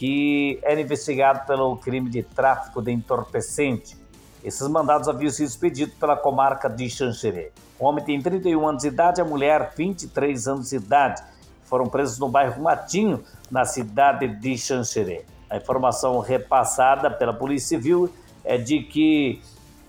que 0.00 0.58
era 0.62 0.80
investigado 0.80 1.46
pelo 1.46 1.76
crime 1.76 2.08
de 2.08 2.22
tráfico 2.22 2.80
de 2.80 2.90
entorpecente. 2.90 3.98
Esses 4.42 4.66
mandados 4.66 5.08
haviam 5.08 5.30
sido 5.30 5.48
expedidos 5.48 5.94
pela 5.96 6.16
comarca 6.16 6.70
de 6.70 6.88
Xanxerê. 6.88 7.52
O 7.78 7.84
homem 7.84 8.02
tem 8.02 8.18
31 8.18 8.66
anos 8.66 8.80
de 8.80 8.88
idade, 8.88 9.20
a 9.20 9.26
mulher 9.26 9.74
23 9.76 10.48
anos 10.48 10.70
de 10.70 10.76
idade. 10.76 11.22
Foram 11.64 11.84
presos 11.84 12.18
no 12.18 12.30
bairro 12.30 12.62
Matinho, 12.62 13.22
na 13.50 13.66
cidade 13.66 14.26
de 14.26 14.56
Xanxerê. 14.56 15.26
A 15.50 15.58
informação 15.58 16.18
repassada 16.20 17.10
pela 17.10 17.34
Polícia 17.34 17.76
Civil 17.76 18.10
é 18.42 18.56
de 18.56 18.82
que 18.84 19.42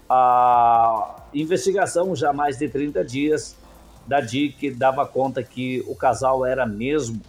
a 0.10 1.22
investigação, 1.34 2.14
já 2.14 2.34
mais 2.34 2.58
de 2.58 2.68
30 2.68 3.02
dias, 3.06 3.56
da 4.06 4.20
DIC 4.20 4.72
dava 4.72 5.06
conta 5.06 5.42
que 5.42 5.82
o 5.88 5.96
casal 5.96 6.46
era 6.46 6.66
mesmo 6.66 7.22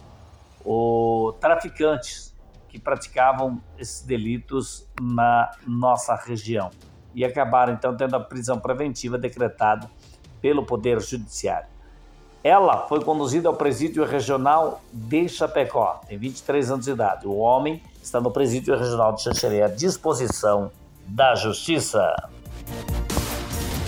o 0.65 1.33
traficantes 1.39 2.32
que 2.73 2.79
praticavam 2.79 3.61
esses 3.77 4.01
delitos 4.01 4.89
na 4.99 5.51
nossa 5.67 6.15
região 6.15 6.71
e 7.13 7.23
acabaram 7.23 7.71
então 7.71 7.95
tendo 7.95 8.15
a 8.15 8.19
prisão 8.19 8.59
preventiva 8.59 9.15
decretada 9.15 9.87
pelo 10.41 10.65
Poder 10.65 10.99
Judiciário. 10.99 11.67
Ela 12.43 12.87
foi 12.87 13.03
conduzida 13.03 13.47
ao 13.47 13.55
presídio 13.55 14.03
regional 14.03 14.81
de 14.91 15.29
Chapecó, 15.29 16.01
tem 16.07 16.17
23 16.17 16.71
anos 16.71 16.85
de 16.85 16.91
idade. 16.91 17.27
O 17.27 17.35
homem 17.35 17.79
está 18.01 18.19
no 18.19 18.31
presídio 18.31 18.75
regional 18.75 19.13
de 19.13 19.21
Xanxerê 19.21 19.61
à 19.61 19.67
disposição 19.67 20.71
da 21.05 21.35
Justiça. 21.35 22.11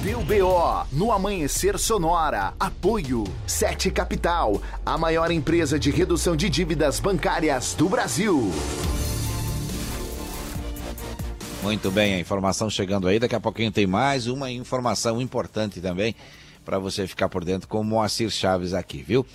Deu 0.05 0.21
BO 0.21 0.85
no 0.91 1.11
Amanhecer 1.11 1.79
Sonora. 1.79 2.53
Apoio 2.59 3.23
Sete 3.47 3.89
Capital, 3.89 4.61
a 4.85 4.99
maior 4.99 5.31
empresa 5.31 5.79
de 5.79 5.89
redução 5.89 6.35
de 6.35 6.47
dívidas 6.47 6.99
bancárias 6.99 7.73
do 7.73 7.89
Brasil. 7.89 8.51
Muito 11.63 11.89
bem, 11.89 12.13
a 12.13 12.19
informação 12.19 12.69
chegando 12.69 13.07
aí. 13.07 13.17
Daqui 13.17 13.33
a 13.33 13.39
pouquinho 13.39 13.71
tem 13.71 13.87
mais 13.87 14.27
uma 14.27 14.51
informação 14.51 15.19
importante 15.19 15.81
também 15.81 16.13
para 16.63 16.77
você 16.77 17.07
ficar 17.07 17.27
por 17.27 17.43
dentro 17.43 17.67
com 17.67 17.81
o 17.81 17.83
Moacir 17.83 18.29
Chaves 18.29 18.75
aqui, 18.75 19.01
viu? 19.01 19.25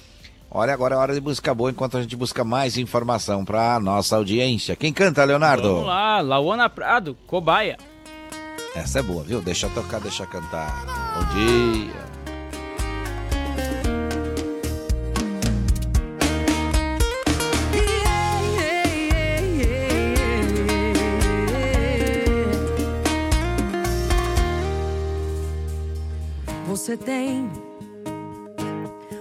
Olha, 0.48 0.72
agora 0.72 0.94
é 0.94 0.98
hora 0.98 1.14
de 1.14 1.20
música 1.20 1.52
boa 1.52 1.72
enquanto 1.72 1.96
a 1.96 2.02
gente 2.02 2.14
busca 2.14 2.44
mais 2.44 2.78
informação 2.78 3.44
para 3.44 3.80
nossa 3.80 4.14
audiência. 4.14 4.76
Quem 4.76 4.92
canta, 4.92 5.24
Leonardo? 5.24 5.68
Vamos 5.68 5.86
lá, 5.86 6.20
Lauana 6.20 6.70
Prado, 6.70 7.16
Cobaia. 7.26 7.76
Essa 8.74 9.00
é 9.00 9.02
boa, 9.02 9.24
viu? 9.24 9.40
Deixa 9.40 9.68
tocar, 9.68 10.00
deixa 10.00 10.24
cantar. 10.26 10.86
Bom 11.14 11.24
dia. 11.34 12.10
Você 26.66 26.96
tem 26.96 27.50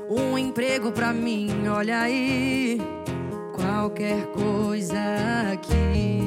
um 0.10 0.38
emprego 0.38 0.92
pra 0.92 1.12
mim, 1.12 1.68
olha 1.68 2.02
aí. 2.02 2.80
Qualquer 3.56 4.28
coisa 4.28 5.00
aqui 5.52 6.19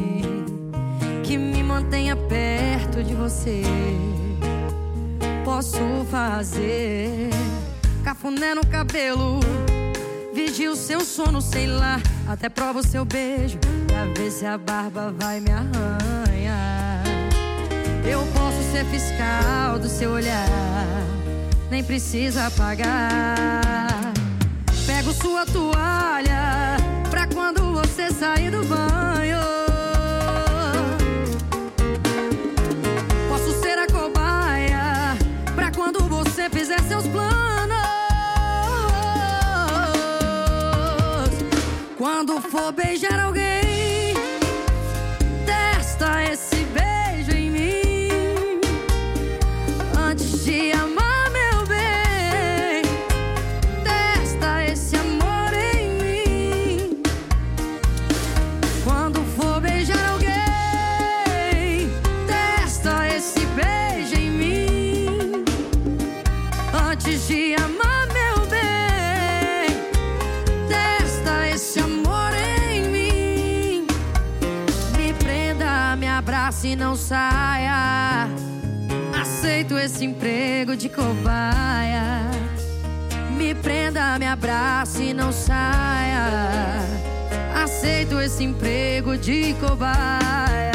mantenha 1.82 2.14
perto 2.14 3.02
de 3.02 3.14
você. 3.14 3.62
Posso 5.44 6.06
fazer 6.10 7.30
cafuné 8.04 8.54
no 8.54 8.64
cabelo, 8.66 9.40
vigio 10.32 10.72
o 10.72 10.76
seu 10.76 11.00
sono, 11.00 11.40
sei 11.40 11.66
lá. 11.66 12.00
Até 12.28 12.48
prova 12.48 12.78
o 12.78 12.86
seu 12.86 13.04
beijo 13.04 13.58
pra 13.86 14.04
ver 14.16 14.30
se 14.30 14.46
a 14.46 14.56
barba 14.56 15.12
vai 15.18 15.40
me 15.40 15.50
arranhar. 15.50 17.02
Eu 18.08 18.24
posso 18.32 18.62
ser 18.70 18.84
fiscal 18.86 19.78
do 19.78 19.88
seu 19.88 20.12
olhar, 20.12 20.46
nem 21.68 21.82
precisa 21.82 22.50
pagar. 22.52 24.12
Pego 24.86 25.12
sua 25.12 25.44
toalha 25.46 26.76
pra 27.10 27.26
quando 27.26 27.72
você 27.72 28.10
sair 28.10 28.50
do 28.50 28.64
banho. 28.64 29.61
For 42.52 42.70
beijar 42.70 43.18
alguém, 43.18 43.41
emprego 80.62 80.76
de 80.76 80.88
cobaia. 80.88 82.30
Me 83.36 83.52
prenda, 83.54 84.16
me 84.18 84.26
abrace 84.26 85.02
e 85.02 85.14
não 85.14 85.32
saia. 85.32 86.78
Aceito 87.62 88.20
esse 88.20 88.44
emprego 88.44 89.16
de 89.16 89.54
cobaia. 89.54 90.71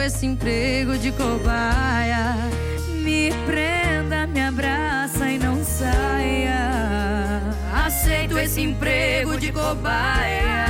Esse 0.00 0.26
emprego 0.26 0.96
de 0.98 1.12
cobaia. 1.12 2.36
Me 3.02 3.30
prenda, 3.46 4.26
me 4.26 4.40
abraça 4.40 5.30
e 5.30 5.38
não 5.38 5.62
saia. 5.64 7.42
Aceito 7.72 8.38
esse 8.38 8.62
emprego 8.62 9.36
de 9.38 9.52
cobaia. 9.52 10.60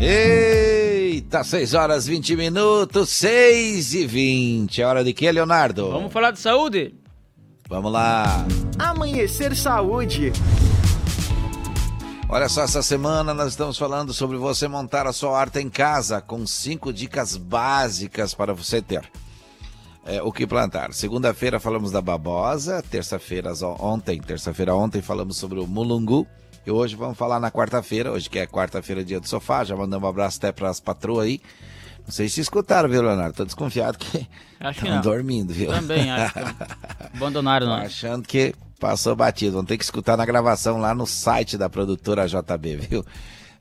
Eita, 0.00 1.42
6 1.42 1.72
horas 1.72 2.06
20 2.06 2.36
minutos, 2.36 3.08
6 3.08 3.94
e 3.94 4.06
20. 4.06 4.82
É 4.82 4.86
hora 4.86 5.02
de 5.02 5.12
quê, 5.14 5.32
Leonardo? 5.32 5.90
Vamos 5.90 6.12
falar 6.12 6.30
de 6.30 6.40
saúde? 6.40 7.03
Vamos 7.68 7.90
lá. 7.90 8.46
Amanhecer 8.78 9.56
Saúde. 9.56 10.32
Olha 12.28 12.48
só, 12.48 12.62
essa 12.62 12.82
semana 12.82 13.32
nós 13.32 13.50
estamos 13.50 13.78
falando 13.78 14.12
sobre 14.12 14.36
você 14.36 14.66
montar 14.66 15.06
a 15.06 15.12
sua 15.12 15.30
horta 15.30 15.60
em 15.60 15.70
casa 15.70 16.20
com 16.20 16.46
cinco 16.46 16.92
dicas 16.92 17.36
básicas 17.36 18.34
para 18.34 18.52
você 18.52 18.82
ter. 18.82 19.08
É, 20.06 20.22
o 20.22 20.30
que 20.30 20.46
plantar? 20.46 20.92
Segunda-feira 20.92 21.58
falamos 21.58 21.90
da 21.90 22.02
babosa, 22.02 22.82
terça-feira 22.82 23.52
ontem, 23.80 24.20
terça-feira 24.20 24.74
ontem 24.74 25.00
falamos 25.00 25.36
sobre 25.36 25.58
o 25.58 25.66
mulungu. 25.66 26.26
E 26.66 26.70
hoje 26.70 26.96
vamos 26.96 27.16
falar 27.16 27.40
na 27.40 27.50
quarta-feira, 27.50 28.10
hoje 28.10 28.28
que 28.28 28.38
é 28.38 28.46
quarta-feira, 28.46 29.04
dia 29.04 29.20
do 29.20 29.28
sofá. 29.28 29.64
Já 29.64 29.76
mandamos 29.76 30.06
um 30.06 30.10
abraço 30.10 30.38
até 30.38 30.52
para 30.52 30.68
as 30.68 30.80
patroas 30.80 31.26
aí. 31.26 31.40
Não 32.04 32.12
sei 32.12 32.28
se 32.28 32.40
escutaram, 32.40 32.88
viu, 32.88 33.02
Leonardo? 33.02 33.34
Tô 33.34 33.44
desconfiado 33.44 33.96
que 33.96 34.26
estão 34.70 35.00
dormindo, 35.00 35.52
viu? 35.52 35.70
Também, 35.70 36.10
acho 36.10 36.34
que 36.34 36.40
abandonaram 37.16 37.66
nós. 37.66 37.86
Achando 37.86 38.26
que 38.26 38.54
passou 38.78 39.16
batido. 39.16 39.52
Vão 39.52 39.64
ter 39.64 39.78
que 39.78 39.84
escutar 39.84 40.16
na 40.16 40.26
gravação 40.26 40.78
lá 40.78 40.94
no 40.94 41.06
site 41.06 41.56
da 41.56 41.68
produtora 41.68 42.26
JB, 42.26 42.76
viu? 42.76 43.04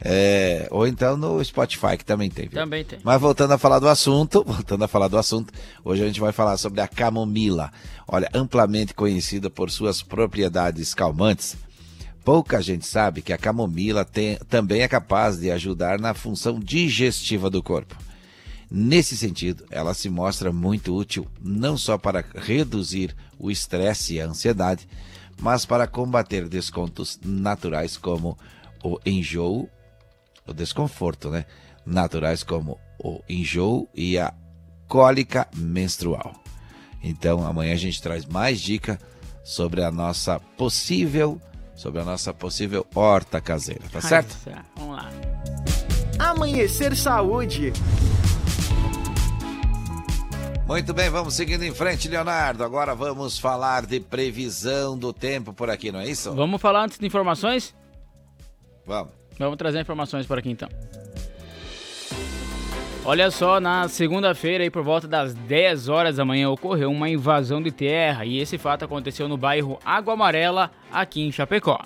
É, 0.05 0.67
ou 0.69 0.85
então 0.85 1.15
no 1.15 1.43
Spotify, 1.43 1.97
que 1.97 2.03
também 2.03 2.29
tem. 2.29 2.49
Viu? 2.49 2.59
Também 2.59 2.83
tem. 2.83 2.99
Mas 3.03 3.21
voltando 3.21 3.53
a 3.53 3.57
falar 3.57 3.79
do 3.79 3.87
assunto, 3.87 4.43
voltando 4.47 4.83
a 4.83 4.87
falar 4.87 5.07
do 5.07 5.17
assunto, 5.17 5.53
hoje 5.83 6.03
a 6.03 6.07
gente 6.07 6.19
vai 6.19 6.33
falar 6.33 6.57
sobre 6.57 6.81
a 6.81 6.87
camomila. 6.87 7.71
Olha, 8.07 8.29
amplamente 8.33 8.93
conhecida 8.93 9.49
por 9.49 9.71
suas 9.71 10.01
propriedades 10.01 10.93
calmantes, 10.93 11.55
Pouca 12.23 12.61
gente 12.61 12.87
sabe 12.87 13.21
que 13.21 13.33
a 13.33 13.37
camomila 13.37 14.05
tem, 14.05 14.37
também 14.47 14.81
é 14.81 14.87
capaz 14.87 15.37
de 15.37 15.51
ajudar 15.51 15.99
na 15.99 16.13
função 16.13 16.57
digestiva 16.57 17.49
do 17.49 17.61
corpo. 17.61 17.97
Nesse 18.75 19.15
sentido, 19.15 19.67
ela 19.69 19.93
se 19.93 20.09
mostra 20.09 20.51
muito 20.51 20.97
útil 20.97 21.27
não 21.39 21.77
só 21.77 21.95
para 21.95 22.25
reduzir 22.33 23.15
o 23.37 23.51
estresse 23.51 24.15
e 24.15 24.21
a 24.21 24.25
ansiedade, 24.25 24.87
mas 25.39 25.63
para 25.63 25.85
combater 25.85 26.49
descontos 26.49 27.19
naturais 27.23 27.97
como 27.97 28.35
o 28.83 28.97
enjoo, 29.05 29.69
o 30.47 30.51
desconforto, 30.51 31.29
né? 31.29 31.45
Naturais 31.85 32.41
como 32.41 32.79
o 32.97 33.21
enjoo 33.29 33.87
e 33.93 34.17
a 34.17 34.33
cólica 34.87 35.47
menstrual. 35.55 36.33
Então, 37.03 37.45
amanhã 37.45 37.73
a 37.73 37.77
gente 37.77 38.01
traz 38.01 38.25
mais 38.25 38.59
dica 38.59 38.99
sobre 39.43 39.83
a 39.83 39.91
nossa 39.91 40.39
possível 40.39 41.39
sobre 41.75 42.01
a 42.01 42.05
nossa 42.05 42.33
possível 42.33 42.87
horta 42.95 43.39
caseira, 43.39 43.83
tá 43.91 44.01
certo? 44.01 44.35
Ai, 44.47 44.63
vamos 44.75 44.95
lá. 44.95 45.09
Amanhecer 46.17 46.95
Saúde. 46.95 47.73
Muito 50.65 50.93
bem, 50.93 51.09
vamos 51.09 51.33
seguindo 51.33 51.63
em 51.63 51.73
frente, 51.73 52.07
Leonardo. 52.07 52.63
Agora 52.63 52.95
vamos 52.95 53.37
falar 53.37 53.85
de 53.85 53.99
previsão 53.99 54.97
do 54.97 55.11
tempo 55.11 55.53
por 55.53 55.69
aqui, 55.69 55.91
não 55.91 55.99
é 55.99 56.07
isso? 56.07 56.33
Vamos 56.33 56.61
falar 56.61 56.85
antes 56.85 56.97
de 56.97 57.05
informações? 57.05 57.75
Vamos. 58.85 59.13
Vamos 59.37 59.57
trazer 59.57 59.81
informações 59.81 60.25
por 60.25 60.37
aqui 60.37 60.49
então. 60.49 60.69
Olha 63.05 63.29
só, 63.29 63.59
na 63.59 63.89
segunda-feira, 63.89 64.69
por 64.71 64.81
volta 64.81 65.05
das 65.05 65.33
10 65.33 65.89
horas 65.89 66.15
da 66.15 66.23
manhã, 66.23 66.49
ocorreu 66.49 66.89
uma 66.89 67.09
invasão 67.09 67.61
de 67.61 67.69
terra 67.69 68.23
e 68.23 68.39
esse 68.39 68.57
fato 68.57 68.85
aconteceu 68.85 69.27
no 69.27 69.35
bairro 69.35 69.77
Água 69.83 70.13
Amarela, 70.13 70.71
aqui 70.89 71.21
em 71.21 71.31
Chapecó. 71.31 71.77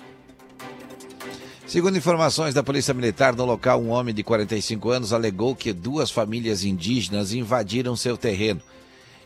Segundo 1.68 1.98
informações 1.98 2.54
da 2.54 2.62
Polícia 2.62 2.94
Militar, 2.94 3.36
no 3.36 3.44
local, 3.44 3.78
um 3.82 3.90
homem 3.90 4.14
de 4.14 4.22
45 4.22 4.88
anos 4.88 5.12
alegou 5.12 5.54
que 5.54 5.70
duas 5.70 6.10
famílias 6.10 6.64
indígenas 6.64 7.34
invadiram 7.34 7.94
seu 7.94 8.16
terreno. 8.16 8.62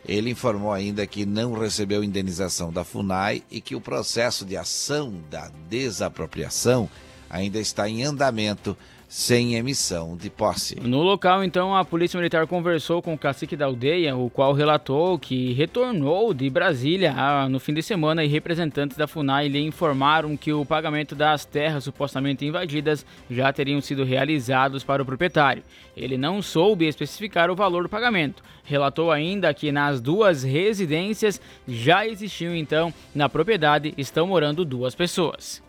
Ele 0.05 0.31
informou 0.31 0.73
ainda 0.73 1.07
que 1.07 1.25
não 1.25 1.53
recebeu 1.53 2.03
indenização 2.03 2.69
da 2.69 2.83
FUNAI 2.83 3.43
e 3.49 3.61
que 3.61 3.75
o 3.75 3.79
processo 3.79 4.43
de 4.43 4.57
ação 4.57 5.13
da 5.31 5.49
desapropriação 5.69 6.89
ainda 7.29 7.61
está 7.61 7.87
em 7.87 8.03
andamento 8.03 8.75
sem 9.13 9.53
emissão 9.53 10.17
de 10.17 10.27
posse. 10.27 10.75
No 10.81 11.03
local, 11.03 11.43
então, 11.43 11.75
a 11.75 11.85
Polícia 11.85 12.17
Militar 12.17 12.47
conversou 12.47 12.99
com 12.99 13.13
o 13.13 13.17
cacique 13.17 13.55
da 13.55 13.65
aldeia, 13.65 14.17
o 14.17 14.27
qual 14.27 14.53
relatou 14.53 15.19
que 15.19 15.53
retornou 15.53 16.33
de 16.33 16.49
Brasília 16.49 17.13
no 17.47 17.59
fim 17.59 17.75
de 17.75 17.83
semana 17.83 18.23
e 18.23 18.27
representantes 18.27 18.97
da 18.97 19.05
FUNAI 19.05 19.49
lhe 19.49 19.59
informaram 19.59 20.35
que 20.35 20.51
o 20.51 20.65
pagamento 20.65 21.13
das 21.13 21.45
terras 21.45 21.83
supostamente 21.83 22.43
invadidas 22.43 23.05
já 23.29 23.53
teriam 23.53 23.79
sido 23.81 24.03
realizados 24.03 24.83
para 24.83 25.03
o 25.03 25.05
proprietário. 25.05 25.61
Ele 25.95 26.17
não 26.17 26.41
soube 26.41 26.87
especificar 26.87 27.51
o 27.51 27.55
valor 27.55 27.83
do 27.83 27.89
pagamento. 27.89 28.41
Relatou 28.63 29.11
ainda 29.11 29.53
que 29.53 29.71
nas 29.71 30.01
duas 30.01 30.41
residências 30.41 31.39
já 31.67 32.07
existiam, 32.07 32.55
então, 32.55 32.91
na 33.13 33.29
propriedade, 33.29 33.93
estão 33.95 34.25
morando 34.25 34.65
duas 34.65 34.95
pessoas. 34.95 35.62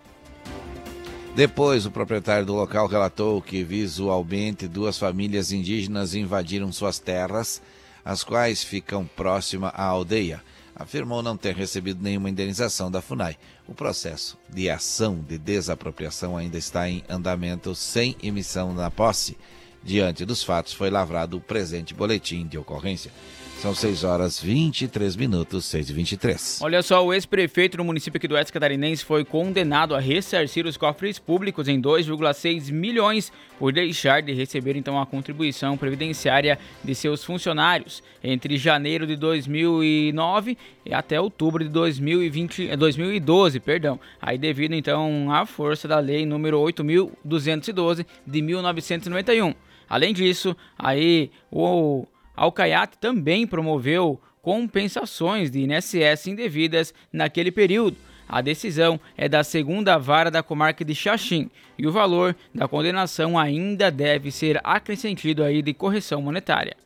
Depois, 1.34 1.84
o 1.84 1.90
proprietário 1.90 2.46
do 2.46 2.54
local 2.54 2.86
relatou 2.86 3.42
que 3.42 3.64
visualmente 3.64 4.68
duas 4.68 4.96
famílias 4.96 5.50
indígenas 5.50 6.14
invadiram 6.14 6.70
suas 6.70 7.00
terras, 7.00 7.60
as 8.04 8.22
quais 8.22 8.62
ficam 8.62 9.04
próxima 9.04 9.66
à 9.70 9.82
aldeia. 9.82 10.40
Afirmou 10.76 11.24
não 11.24 11.36
ter 11.36 11.56
recebido 11.56 12.00
nenhuma 12.00 12.30
indenização 12.30 12.88
da 12.88 13.02
FUNAI. 13.02 13.36
O 13.66 13.74
processo 13.74 14.38
de 14.48 14.70
ação 14.70 15.24
de 15.28 15.36
desapropriação 15.36 16.36
ainda 16.36 16.56
está 16.56 16.88
em 16.88 17.02
andamento 17.08 17.74
sem 17.74 18.16
emissão 18.22 18.72
na 18.72 18.88
posse. 18.88 19.36
Diante 19.82 20.24
dos 20.24 20.44
fatos, 20.44 20.72
foi 20.72 20.88
lavrado 20.88 21.36
o 21.36 21.40
presente 21.40 21.92
boletim 21.92 22.46
de 22.46 22.56
ocorrência. 22.56 23.10
São 23.60 23.74
6 23.74 24.04
horas 24.04 24.38
23 24.40 25.16
minutos, 25.16 25.64
6 25.64 25.88
e 25.88 25.92
23. 25.94 26.60
Olha 26.62 26.82
só, 26.82 27.04
o 27.04 27.14
ex-prefeito 27.14 27.78
do 27.78 27.84
município 27.84 28.18
aqui 28.18 28.28
do 28.28 28.34
Oeste 28.34 28.52
Catarinense 28.52 29.04
foi 29.04 29.24
condenado 29.24 29.94
a 29.94 30.00
ressarcir 30.00 30.66
os 30.66 30.76
cofres 30.76 31.18
públicos 31.18 31.66
em 31.66 31.80
2,6 31.80 32.70
milhões 32.70 33.32
por 33.58 33.72
deixar 33.72 34.20
de 34.20 34.34
receber 34.34 34.76
então 34.76 35.00
a 35.00 35.06
contribuição 35.06 35.78
previdenciária 35.78 36.58
de 36.82 36.94
seus 36.94 37.24
funcionários 37.24 38.02
entre 38.22 38.58
janeiro 38.58 39.06
de 39.06 39.16
2009 39.16 40.58
e 40.84 40.92
até 40.92 41.18
outubro 41.18 41.64
de 41.64 41.70
2020, 41.70 42.76
2012, 42.76 43.56
eh, 43.56 43.60
perdão. 43.60 43.98
Aí 44.20 44.36
devido 44.36 44.74
então 44.74 45.32
à 45.32 45.46
força 45.46 45.88
da 45.88 45.98
lei 45.98 46.26
número 46.26 46.60
8212 46.60 48.06
de 48.26 48.42
1991. 48.42 49.54
Além 49.88 50.12
disso, 50.12 50.56
aí 50.78 51.30
o 51.50 52.06
Alcaiate 52.36 52.98
também 52.98 53.46
promoveu 53.46 54.20
compensações 54.42 55.50
de 55.50 55.60
INSS 55.60 56.26
indevidas 56.26 56.92
naquele 57.12 57.50
período. 57.50 57.96
A 58.28 58.40
decisão 58.40 58.98
é 59.16 59.28
da 59.28 59.44
segunda 59.44 59.98
vara 59.98 60.30
da 60.30 60.42
comarca 60.42 60.84
de 60.84 60.94
Xaxim 60.94 61.50
e 61.78 61.86
o 61.86 61.92
valor 61.92 62.34
da 62.54 62.66
condenação 62.66 63.38
ainda 63.38 63.90
deve 63.90 64.30
ser 64.30 64.60
acrescido 64.64 65.44
aí 65.44 65.62
de 65.62 65.74
correção 65.74 66.20
monetária. 66.22 66.76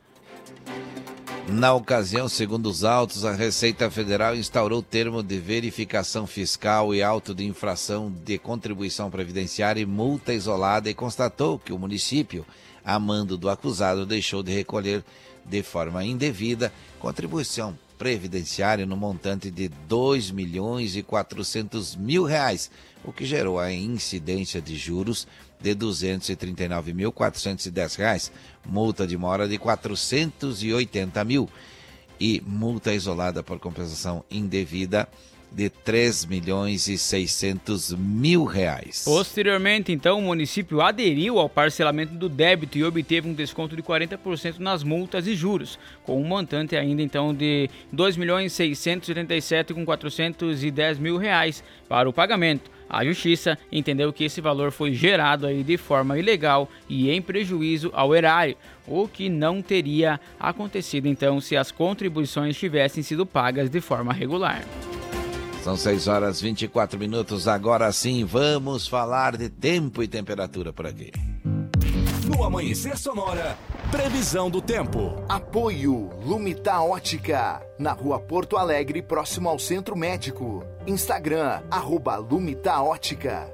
Na 1.47 1.73
ocasião, 1.73 2.29
segundo 2.29 2.67
os 2.67 2.83
autos, 2.83 3.25
a 3.25 3.31
Receita 3.31 3.89
Federal 3.89 4.35
instaurou 4.35 4.83
termo 4.83 5.23
de 5.23 5.39
verificação 5.39 6.27
fiscal 6.27 6.93
e 6.93 7.01
auto 7.01 7.33
de 7.33 7.43
infração 7.43 8.13
de 8.23 8.37
contribuição 8.37 9.09
previdenciária 9.09 9.81
e 9.81 9.85
multa 9.85 10.31
isolada 10.31 10.91
e 10.91 10.93
constatou 10.93 11.57
que 11.57 11.73
o 11.73 11.79
município, 11.79 12.45
a 12.85 12.99
mando 12.99 13.35
do 13.35 13.49
acusado, 13.49 14.05
deixou 14.05 14.43
de 14.43 14.51
recolher 14.53 15.03
de 15.49 15.63
forma 15.63 16.05
indevida 16.05 16.71
contribuição 16.99 17.75
previdenciária 17.97 18.85
no 18.85 18.95
montante 18.95 19.49
de 19.51 19.67
2 19.67 20.31
milhões 20.31 20.95
e 20.95 21.03
400 21.03 21.97
mil 21.97 22.23
reais, 22.23 22.71
o 23.03 23.11
que 23.11 23.25
gerou 23.25 23.59
a 23.59 23.73
incidência 23.73 24.61
de 24.61 24.77
juros 24.77 25.27
de 25.59 25.75
239.410 25.75 27.97
reais, 27.97 28.31
multa 28.65 29.05
de 29.05 29.17
mora 29.17 29.49
de 29.49 29.57
480 29.57 31.25
mil 31.25 31.49
e 32.17 32.41
multa 32.45 32.93
isolada 32.93 33.43
por 33.43 33.59
compensação 33.59 34.23
indevida 34.31 35.09
de 35.51 35.69
3 35.69 36.25
milhões 36.25 36.87
e 36.87 36.97
600 36.97 37.93
mil 37.93 38.45
reais. 38.45 39.03
Posteriormente, 39.05 39.91
então, 39.91 40.19
o 40.19 40.21
município 40.21 40.81
aderiu 40.81 41.39
ao 41.39 41.49
parcelamento 41.49 42.13
do 42.13 42.29
débito 42.29 42.77
e 42.77 42.83
obteve 42.83 43.27
um 43.27 43.33
desconto 43.33 43.75
de 43.75 43.83
40% 43.83 44.59
nas 44.59 44.83
multas 44.83 45.27
e 45.27 45.35
juros, 45.35 45.79
com 46.03 46.21
um 46.21 46.25
montante 46.25 46.75
ainda 46.75 47.01
então 47.01 47.33
de 47.33 47.69
2 47.91 48.17
milhões 48.17 48.53
687 48.53 49.73
com 49.73 49.85
410 49.85 50.99
mil 50.99 51.17
reais 51.17 51.63
para 51.87 52.07
o 52.09 52.13
pagamento. 52.13 52.71
A 52.89 53.05
justiça 53.05 53.57
entendeu 53.71 54.11
que 54.11 54.23
esse 54.23 54.41
valor 54.41 54.71
foi 54.71 54.93
gerado 54.93 55.45
aí 55.45 55.63
de 55.63 55.77
forma 55.77 56.17
ilegal 56.17 56.67
e 56.89 57.11
em 57.11 57.21
prejuízo 57.21 57.91
ao 57.93 58.15
erário, 58.15 58.57
o 58.87 59.07
que 59.07 59.29
não 59.29 59.61
teria 59.61 60.19
acontecido 60.39 61.07
então 61.07 61.39
se 61.39 61.55
as 61.55 61.71
contribuições 61.71 62.57
tivessem 62.57 63.03
sido 63.03 63.27
pagas 63.27 63.69
de 63.69 63.79
forma 63.79 64.11
regular. 64.11 64.65
São 65.69 65.77
6 65.77 66.07
horas 66.07 66.41
24 66.41 66.97
minutos. 66.97 67.47
Agora 67.47 67.91
sim, 67.91 68.25
vamos 68.25 68.87
falar 68.87 69.37
de 69.37 69.49
tempo 69.49 70.01
e 70.01 70.07
temperatura 70.07 70.73
por 70.73 70.87
aqui. 70.87 71.11
No 72.25 72.43
Amanhecer 72.43 72.97
Sonora, 72.97 73.55
previsão 73.91 74.49
do 74.49 74.63
tempo. 74.63 75.23
Apoio 75.29 76.09
Lumita 76.25 76.81
Ótica, 76.81 77.61
na 77.77 77.91
rua 77.91 78.19
Porto 78.19 78.57
Alegre, 78.57 79.03
próximo 79.03 79.47
ao 79.47 79.59
Centro 79.59 79.95
Médico. 79.95 80.65
Instagram, 80.87 81.61
arroba 81.69 82.15
Lumita 82.15 82.81
Ótica. 82.81 83.47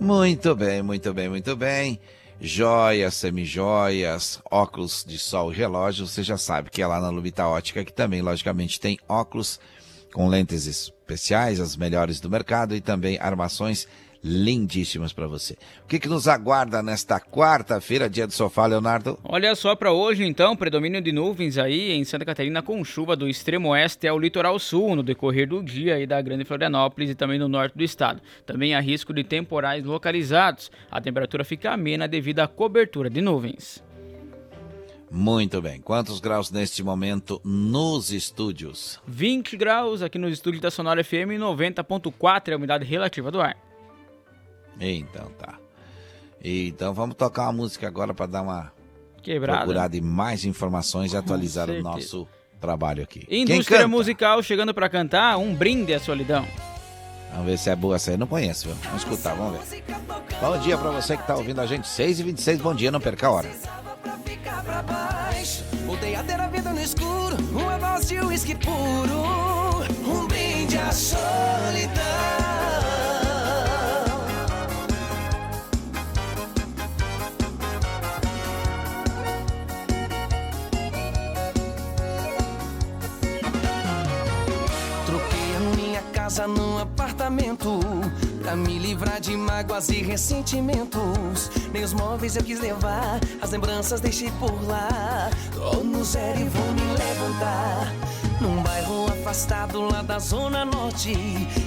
Muito 0.00 0.56
bem, 0.56 0.80
muito 0.80 1.12
bem, 1.12 1.28
muito 1.28 1.54
bem. 1.54 2.00
Joias, 2.40 3.14
semijoias, 3.14 4.40
óculos 4.50 5.04
de 5.06 5.18
sol 5.18 5.52
e 5.52 5.56
relógio, 5.56 6.06
você 6.06 6.22
já 6.22 6.38
sabe 6.38 6.70
que 6.70 6.80
é 6.80 6.86
lá 6.86 6.98
na 6.98 7.10
Lumita 7.10 7.46
Ótica, 7.46 7.84
que 7.84 7.92
também, 7.92 8.22
logicamente, 8.22 8.80
tem 8.80 8.98
óculos 9.06 9.60
com 10.16 10.28
lentes 10.28 10.66
especiais, 10.66 11.60
as 11.60 11.76
melhores 11.76 12.20
do 12.20 12.30
mercado 12.30 12.74
e 12.74 12.80
também 12.80 13.18
armações 13.20 13.86
lindíssimas 14.24 15.12
para 15.12 15.26
você. 15.26 15.58
O 15.84 15.86
que, 15.86 16.00
que 16.00 16.08
nos 16.08 16.26
aguarda 16.26 16.82
nesta 16.82 17.20
quarta-feira, 17.20 18.08
dia 18.08 18.26
do 18.26 18.32
sofá, 18.32 18.64
Leonardo? 18.64 19.18
Olha 19.22 19.54
só 19.54 19.76
para 19.76 19.92
hoje, 19.92 20.24
então, 20.24 20.56
predomínio 20.56 21.02
de 21.02 21.12
nuvens 21.12 21.58
aí 21.58 21.92
em 21.92 22.02
Santa 22.02 22.24
Catarina 22.24 22.62
com 22.62 22.82
chuva 22.82 23.14
do 23.14 23.28
extremo 23.28 23.68
oeste 23.68 24.08
ao 24.08 24.18
litoral 24.18 24.58
sul 24.58 24.96
no 24.96 25.02
decorrer 25.02 25.46
do 25.46 25.62
dia 25.62 26.00
e 26.00 26.06
da 26.06 26.18
Grande 26.22 26.46
Florianópolis 26.46 27.10
e 27.10 27.14
também 27.14 27.38
no 27.38 27.46
norte 27.46 27.76
do 27.76 27.84
estado. 27.84 28.22
Também 28.46 28.74
há 28.74 28.80
risco 28.80 29.12
de 29.12 29.22
temporais 29.22 29.84
localizados. 29.84 30.70
A 30.90 30.98
temperatura 30.98 31.44
fica 31.44 31.72
amena 31.72 32.08
devido 32.08 32.40
à 32.40 32.48
cobertura 32.48 33.10
de 33.10 33.20
nuvens. 33.20 33.84
Muito 35.10 35.62
bem. 35.62 35.80
Quantos 35.80 36.20
graus 36.20 36.50
neste 36.50 36.82
momento 36.82 37.40
nos 37.44 38.10
estúdios? 38.10 39.00
20 39.06 39.56
graus 39.56 40.02
aqui 40.02 40.18
nos 40.18 40.32
estúdios 40.32 40.60
da 40.60 40.70
Sonora 40.70 41.02
FM, 41.04 41.38
90.4 41.38 42.48
é 42.48 42.52
a 42.52 42.56
umidade 42.56 42.84
relativa 42.84 43.30
do 43.30 43.40
ar. 43.40 43.56
Então 44.80 45.30
tá. 45.38 45.58
Então 46.42 46.92
vamos 46.92 47.16
tocar 47.16 47.44
uma 47.44 47.52
música 47.52 47.86
agora 47.86 48.12
para 48.12 48.26
dar 48.26 48.42
uma 48.42 48.72
Quebrada. 49.22 49.60
procurada 49.60 49.96
em 49.96 50.00
mais 50.00 50.44
informações 50.44 51.12
e 51.12 51.16
atualizar 51.16 51.70
o 51.70 51.80
nosso 51.82 52.26
trabalho 52.60 53.02
aqui. 53.02 53.26
Indústria 53.30 53.88
musical 53.88 54.42
chegando 54.42 54.74
para 54.74 54.88
cantar 54.88 55.38
um 55.38 55.54
brinde 55.54 55.94
à 55.94 56.00
solidão. 56.00 56.46
Vamos 57.30 57.46
ver 57.46 57.58
se 57.58 57.70
é 57.70 57.76
boa 57.76 57.96
essa 57.96 58.10
aí. 58.10 58.16
Não 58.16 58.26
conheço, 58.26 58.68
viu? 58.68 58.76
Vamos 58.84 59.02
escutar, 59.02 59.34
vamos 59.34 59.58
ver. 59.68 59.84
Bom 60.40 60.58
dia 60.58 60.76
para 60.78 60.90
você 60.90 61.16
que 61.16 61.26
tá 61.26 61.36
ouvindo 61.36 61.60
a 61.60 61.66
gente. 61.66 61.86
6 61.86 62.20
e 62.20 62.22
26 62.22 62.60
bom 62.60 62.74
dia, 62.74 62.90
não 62.90 63.00
perca 63.00 63.26
a 63.26 63.30
hora. 63.30 63.50
Pra 64.66 64.82
baixo. 64.82 65.64
Voltei 65.86 66.14
a 66.14 66.22
ter 66.22 66.40
a 66.40 66.48
vida 66.48 66.70
no 66.70 66.80
escuro, 66.80 67.36
uma 67.52 67.78
voz 67.78 68.08
de 68.08 68.18
uísque 68.20 68.54
puro, 68.56 69.84
um 70.06 70.26
brinde 70.26 70.76
à 70.78 70.92
solidão. 70.92 72.45
Casa 86.12 86.46
num 86.46 86.78
apartamento 86.78 87.80
Pra 88.42 88.54
me 88.54 88.78
livrar 88.78 89.20
de 89.20 89.36
mágoas 89.36 89.88
e 89.88 90.02
ressentimentos. 90.02 91.50
Nem 91.72 91.82
os 91.82 91.92
móveis 91.92 92.36
eu 92.36 92.44
quis 92.44 92.60
levar 92.60 93.20
As 93.40 93.50
lembranças 93.50 94.00
deixei 94.00 94.30
por 94.32 94.62
lá. 94.66 95.30
Tô 95.52 95.82
no 95.82 96.04
zero 96.04 96.40
e 96.40 96.44
vou 96.44 96.72
me 96.72 96.82
levantar 96.96 97.92
Num 98.40 98.62
bairro 98.62 99.06
afastado 99.06 99.80
lá 99.80 100.02
da 100.02 100.18
zona 100.18 100.64
norte. 100.64 101.12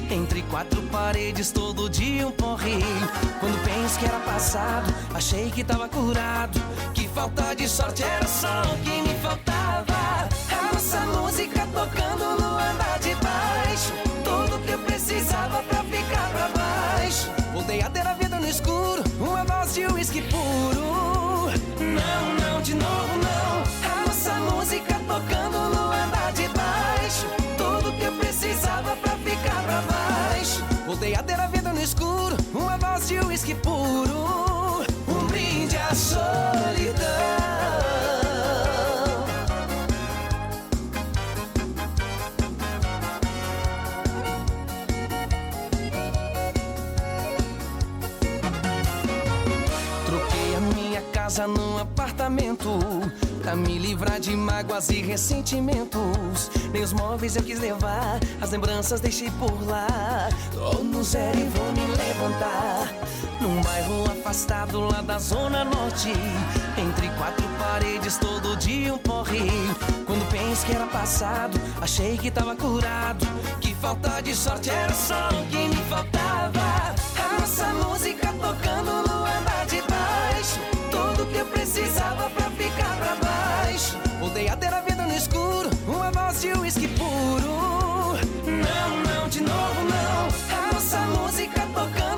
Entre 0.09 0.41
quatro 0.43 0.81
paredes 0.83 1.51
todo 1.51 1.89
dia 1.89 2.27
um 2.27 2.31
porre. 2.31 2.79
Quando 3.39 3.63
penso 3.63 3.99
que 3.99 4.05
era 4.05 4.19
passado 4.19 4.93
Achei 5.13 5.51
que 5.51 5.63
tava 5.63 5.89
curado. 5.89 6.59
Que 6.93 7.07
falta 7.07 7.55
de 7.55 7.67
sorte 7.67 8.03
era 8.03 8.27
só 8.27 8.61
o 8.61 8.77
que 8.83 9.01
me 9.01 9.13
faltava. 9.19 10.29
A 10.51 10.73
nossa 10.73 10.99
música 11.07 11.67
tocando 11.73 12.41
no 12.41 12.57
andar 12.57 12.99
de 12.99 13.15
baixo 13.15 13.58
escuro 18.59 19.03
Uma 19.19 19.43
voz 19.45 19.73
de 19.73 19.85
uísque 19.85 20.21
puro 20.23 20.78
casa 51.29 51.47
num 51.47 51.77
apartamento 51.77 52.79
Pra 53.43 53.55
me 53.55 53.77
livrar 53.77 54.19
de 54.19 54.35
mágoas 54.35 54.89
e 54.89 55.01
ressentimentos. 55.01 56.49
Nem 56.73 56.81
os 56.81 56.91
móveis 56.91 57.35
eu 57.35 57.43
quis 57.43 57.59
levar 57.59 58.19
As 58.41 58.49
lembranças 58.49 58.99
deixei 58.99 59.29
por 59.31 59.67
lá. 59.67 59.87
Tô 60.51 60.83
no 60.83 61.03
zero 61.03 61.39
e 61.39 61.43
vou 61.43 61.71
me 61.73 61.85
levantar 61.95 62.91
Num 63.39 63.61
bairro 63.61 64.05
afastado 64.11 64.79
lá 64.79 65.01
da 65.01 65.19
zona 65.19 65.63
norte. 65.63 66.11
Entre 66.75 67.07
quatro 67.09 67.47
paredes 67.59 68.17
todo 68.17 68.57
dia 68.57 68.91
um 68.91 68.97
porre. 68.97 69.51
Quando 70.07 70.27
penso 70.31 70.65
que 70.65 70.71
era 70.71 70.87
passado 70.87 71.61
Achei 71.79 72.17
que 72.17 72.31
tava 72.31 72.55
curado. 72.55 73.27
Que 73.61 73.75
falta 73.75 74.19
de 74.19 74.35
sorte 74.35 74.71
era 74.71 74.93
só 74.93 75.29
o 75.29 75.45
que 75.45 75.67
me 75.67 75.83
faltava. 75.89 76.95
A 77.23 77.39
nossa 77.39 77.67
música 77.67 78.33
tocando 78.41 79.07
no 79.07 79.18
de 86.39 86.53
uísque 86.53 86.87
puro. 86.87 88.17
Não, 88.45 89.03
não, 89.03 89.27
de 89.27 89.41
novo 89.41 89.81
não. 89.83 90.57
A 90.57 90.73
nossa 90.73 90.99
música 90.99 91.67
tocando 91.73 92.08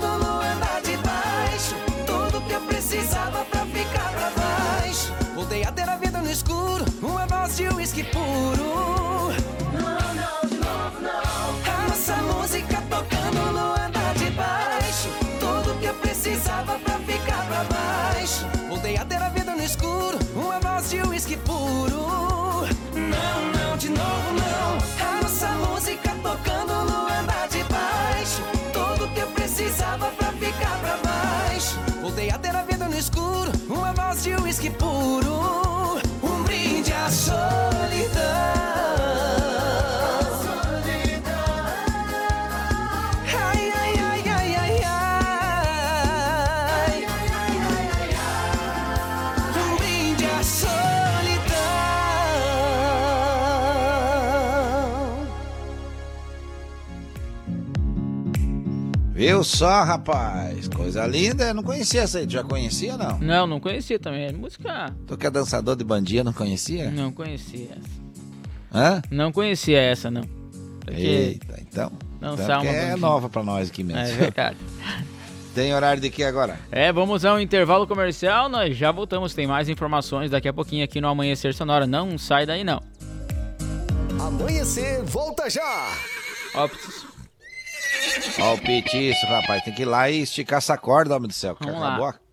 Viu 59.22 59.44
só, 59.44 59.84
rapaz? 59.84 60.68
Coisa 60.68 61.06
linda. 61.06 61.50
Eu 61.50 61.54
não 61.54 61.62
conhecia 61.62 62.02
essa 62.02 62.18
aí. 62.18 62.26
Tu 62.26 62.34
já 62.34 62.44
conhecia, 62.44 62.98
não? 62.98 63.20
Não, 63.20 63.46
não 63.46 63.60
conhecia 63.60 64.00
também. 64.00 64.26
É 64.26 64.32
música. 64.32 64.92
Tu 65.06 65.16
que 65.16 65.28
é 65.28 65.30
dançador 65.30 65.76
de 65.76 65.84
bandia, 65.84 66.24
não 66.24 66.34
conhecia? 66.34 66.90
Não 66.90 67.12
conhecia 67.12 67.68
essa. 67.70 68.02
Hã? 68.74 69.02
Não 69.12 69.32
conhecia 69.32 69.80
essa, 69.80 70.10
não. 70.10 70.24
Porque 70.84 71.00
Eita, 71.00 71.56
então. 71.62 71.92
Não 72.20 72.34
então 72.34 72.62
é 72.64 72.66
bandinha. 72.66 72.98
nova 72.98 73.30
pra 73.30 73.44
nós 73.44 73.70
aqui 73.70 73.84
mesmo. 73.84 74.02
É 74.02 74.12
verdade. 74.12 74.58
Tem 75.54 75.72
horário 75.72 76.02
de 76.02 76.10
que 76.10 76.24
agora? 76.24 76.58
É, 76.72 76.92
vamos 76.92 77.24
a 77.24 77.36
um 77.36 77.40
intervalo 77.40 77.86
comercial, 77.86 78.50
nós 78.50 78.76
já 78.76 78.90
voltamos, 78.92 79.36
tem 79.36 79.46
mais 79.46 79.68
informações 79.70 80.32
daqui 80.32 80.48
a 80.48 80.54
pouquinho 80.54 80.84
aqui 80.84 81.00
no 81.00 81.10
Amanhecer 81.10 81.54
Sonora. 81.54 81.86
Não 81.86 82.18
sai 82.18 82.48
daí 82.48 82.64
não. 82.64 82.82
Amanhecer, 84.18 85.04
volta 85.04 85.48
já! 85.48 85.90
Óptis. 86.56 87.11
Ó 88.40 88.54
o 88.54 88.58
petiço, 88.58 89.26
rapaz. 89.28 89.64
Tem 89.64 89.74
que 89.74 89.82
ir 89.84 89.86
lá 89.86 90.10
e 90.10 90.22
esticar 90.22 90.58
essa 90.58 90.78
corda, 90.78 91.16
homem 91.16 91.28
do 91.28 91.34
céu. 91.34 91.56
Vamos 91.60 91.82
acabou, 91.82 92.06
lá. 92.06 92.20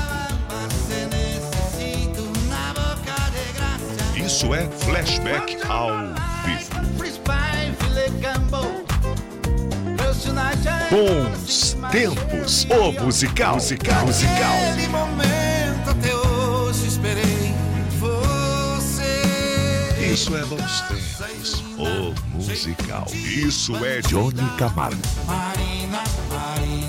Isso 4.15 4.53
é 4.53 4.69
flashback 4.69 5.57
ao 5.67 5.89
vivo. 6.45 6.69
Bons 10.91 11.75
tempos. 11.91 12.67
O 12.69 12.91
musical. 13.03 13.55
Musical. 13.55 14.05
Musical. 14.05 14.55
Aquele 14.71 14.87
momento 14.89 15.89
até 15.89 16.15
hoje 16.15 16.89
esperei 16.89 17.55
Você 17.97 19.23
Isso 20.13 20.37
é 20.37 20.45
bons 20.45 20.81
tempos. 20.81 21.63
O 21.75 22.13
musical. 22.37 23.07
Isso 23.11 23.83
é 23.83 23.99
Johnny 24.01 24.47
Camargo. 24.59 25.01
Marina, 25.25 26.03
Marina 26.29 26.80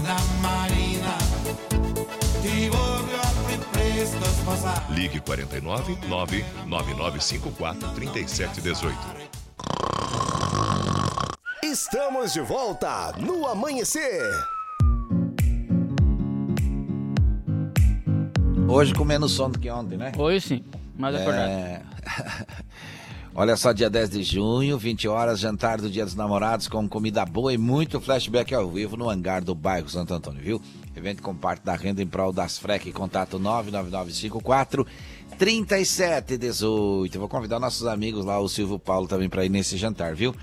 Ligue 4.90 5.20
49 5.20 5.96
99954 6.08 7.88
3718. 7.94 8.98
Estamos 11.62 12.32
de 12.32 12.40
volta 12.40 13.12
no 13.18 13.46
Amanhecer. 13.46 14.22
Hoje 18.68 18.92
com 18.94 19.04
menos 19.04 19.30
sono 19.32 19.54
do 19.54 19.60
que 19.60 19.70
ontem, 19.70 19.96
né? 19.96 20.12
Hoje 20.18 20.40
sim, 20.40 20.64
mais 20.98 21.14
acordado. 21.14 21.48
É... 21.48 21.82
Olha 23.34 23.56
só, 23.56 23.72
dia 23.72 23.88
10 23.88 24.10
de 24.10 24.22
junho, 24.24 24.76
20 24.76 25.08
horas, 25.08 25.38
jantar 25.38 25.80
do 25.80 25.88
Dia 25.88 26.04
dos 26.04 26.14
Namorados 26.14 26.68
com 26.68 26.86
comida 26.88 27.24
boa 27.24 27.52
e 27.52 27.58
muito 27.58 28.00
flashback 28.00 28.52
ao 28.54 28.68
vivo 28.68 28.96
no 28.96 29.08
hangar 29.08 29.42
do 29.42 29.54
bairro 29.54 29.88
Santo 29.88 30.12
Antônio, 30.12 30.42
viu? 30.42 30.60
Evento 30.94 31.22
com 31.22 31.34
parte 31.34 31.64
da 31.64 31.74
renda 31.74 32.02
em 32.02 32.06
prol 32.06 32.32
das 32.32 32.58
FREC, 32.58 32.92
contato 32.92 33.38
99954 33.38 34.86
3718. 35.38 37.14
Eu 37.14 37.20
vou 37.20 37.28
convidar 37.28 37.58
nossos 37.58 37.86
amigos 37.86 38.24
lá, 38.24 38.38
o 38.38 38.48
Silvio 38.48 38.78
Paulo 38.78 39.08
também 39.08 39.28
para 39.28 39.44
ir 39.44 39.48
nesse 39.48 39.76
jantar, 39.76 40.14
viu? 40.14 40.34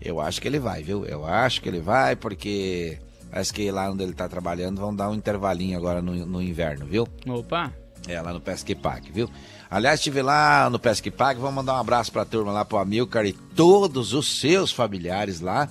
Eu 0.00 0.20
acho 0.20 0.40
que 0.40 0.48
ele 0.48 0.58
vai, 0.58 0.82
viu? 0.82 1.04
Eu 1.04 1.24
acho 1.24 1.60
que 1.60 1.68
ele 1.68 1.80
vai 1.80 2.16
porque 2.16 2.98
parece 3.30 3.52
que 3.52 3.70
lá 3.70 3.90
onde 3.90 4.02
ele 4.02 4.12
tá 4.12 4.28
trabalhando 4.28 4.80
vão 4.80 4.94
dar 4.94 5.10
um 5.10 5.14
intervalinho 5.14 5.76
agora 5.76 6.02
no, 6.02 6.26
no 6.26 6.42
inverno, 6.42 6.86
viu? 6.86 7.06
Opa! 7.26 7.72
É, 8.08 8.20
lá 8.20 8.32
no 8.32 8.40
Pesque 8.40 8.74
Park, 8.74 9.04
viu? 9.12 9.30
Aliás, 9.70 10.00
estive 10.00 10.22
lá 10.22 10.68
no 10.68 10.78
Pesque 10.78 11.10
Park, 11.10 11.38
vamos 11.38 11.54
mandar 11.54 11.74
um 11.74 11.80
abraço 11.80 12.10
pra 12.10 12.24
turma 12.24 12.52
lá, 12.52 12.64
pro 12.64 12.78
Amilcar 12.78 13.24
e 13.24 13.32
todos 13.32 14.12
os 14.12 14.40
seus 14.40 14.72
familiares 14.72 15.40
lá, 15.40 15.68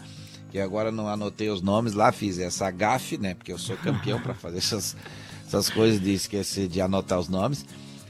que 0.52 0.60
agora 0.60 0.92
não 0.92 1.08
anotei 1.08 1.50
os 1.50 1.62
nomes 1.62 1.94
lá, 1.94 2.12
fiz 2.12 2.38
essa 2.38 2.70
gafe, 2.70 3.18
né? 3.18 3.34
Porque 3.34 3.52
eu 3.54 3.58
sou 3.58 3.78
campeão 3.78 4.20
pra 4.20 4.34
fazer 4.34 4.58
essas, 4.58 4.96
essas 5.48 5.70
coisas 5.70 6.00
de 6.02 6.14
esquecer 6.14 6.68
de 6.68 6.82
anotar 6.82 7.18
os 7.20 7.30
nomes. 7.30 7.66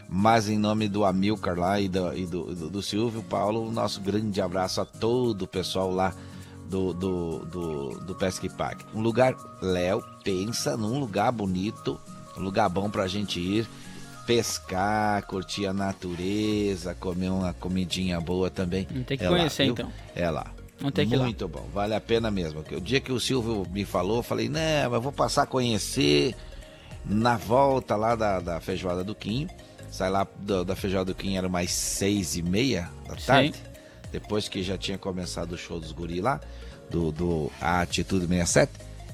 Mas 0.10 0.50
em 0.50 0.58
nome 0.58 0.90
do 0.90 1.06
Amilcar 1.06 1.58
lá 1.58 1.80
e 1.80 1.88
do, 1.88 2.14
e 2.18 2.26
do, 2.26 2.54
do, 2.54 2.70
do 2.70 2.82
Silvio 2.82 3.24
Paulo, 3.24 3.66
o 3.68 3.72
nosso 3.72 4.02
grande 4.02 4.42
abraço 4.42 4.82
a 4.82 4.86
todo 4.86 5.44
o 5.44 5.48
pessoal 5.48 5.90
lá 5.90 6.14
do, 6.70 6.94
do, 6.94 7.40
do, 7.46 7.90
do 8.02 8.16
Pesque 8.16 8.50
Park. 8.50 8.82
Um 8.94 9.02
lugar, 9.02 9.36
Léo, 9.62 10.04
pensa 10.24 10.76
num 10.76 11.00
lugar 11.00 11.32
bonito, 11.32 11.98
um 12.38 12.42
lugar 12.42 12.68
bom 12.68 12.90
pra 12.90 13.08
gente 13.08 13.40
ir 13.40 13.68
pescar, 14.26 15.26
curtir 15.26 15.66
a 15.66 15.74
natureza, 15.74 16.94
comer 16.96 17.30
uma 17.30 17.54
comidinha 17.54 18.20
boa 18.22 18.50
também. 18.50 18.86
Tem 18.86 19.18
que 19.18 19.24
É 19.26 19.28
conhecer, 19.28 19.64
viu? 19.66 19.74
então. 19.74 19.92
É 20.16 20.30
lá. 20.30 20.46
Ter 20.90 21.06
que 21.06 21.14
ir 21.14 21.18
lá. 21.18 21.26
Muito 21.26 21.48
bom, 21.48 21.68
vale 21.74 21.94
a 21.94 22.02
pena 22.02 22.32
mesmo. 22.32 22.64
O 22.72 22.82
dia 22.82 23.00
que 23.00 23.12
o 23.12 23.20
Silvio 23.20 23.68
me 23.72 23.84
falou, 23.86 24.18
eu 24.18 24.24
falei, 24.24 24.48
não, 24.48 24.60
mas 24.86 24.94
eu 24.94 25.02
vou 25.02 25.12
passar 25.12 25.44
a 25.44 25.46
conhecer 25.46 26.34
na 27.06 27.36
volta 27.38 27.96
lá 27.96 28.16
da, 28.16 28.40
da 28.40 28.60
feijoada 28.62 29.04
do 29.04 29.14
Quinho. 29.14 29.50
Sai 29.92 30.10
lá 30.10 30.26
do- 30.40 30.64
da 30.64 30.76
feijoada 30.76 31.06
do 31.12 31.16
Quinho, 31.16 31.38
era 31.38 31.50
mais 31.50 31.72
seis 31.72 32.36
e 32.38 32.42
meia 32.42 32.90
da 33.08 33.18
Sim. 33.18 33.26
tarde. 33.26 33.54
Depois 34.12 34.48
que 34.48 34.64
já 34.64 34.78
tinha 34.78 34.98
começado 34.98 35.52
o 35.54 35.58
show 35.58 35.80
dos 35.80 35.92
guri 35.92 36.22
lá, 36.22 36.40
do, 36.90 37.12
do 37.12 37.52
a 37.62 37.82
Atitude 37.82 38.26
67. 38.28 38.72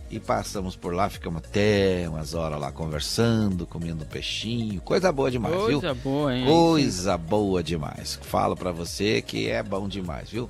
E 0.09 0.19
passamos 0.21 0.73
por 0.75 0.93
lá, 0.93 1.09
ficamos 1.09 1.43
até 1.43 2.05
umas 2.07 2.33
horas 2.33 2.57
lá 2.61 2.71
conversando, 2.71 3.67
comendo 3.67 4.05
peixinho. 4.05 4.79
Coisa 4.79 5.11
boa 5.11 5.29
demais, 5.29 5.53
viu? 5.53 5.81
Coisa 5.81 5.93
boa, 5.93 6.33
hein? 6.33 6.45
Coisa 6.45 7.17
boa 7.17 7.61
demais. 7.61 8.17
Falo 8.21 8.55
pra 8.55 8.71
você 8.71 9.21
que 9.21 9.49
é 9.49 9.61
bom 9.61 9.85
demais, 9.87 10.29
viu? 10.29 10.49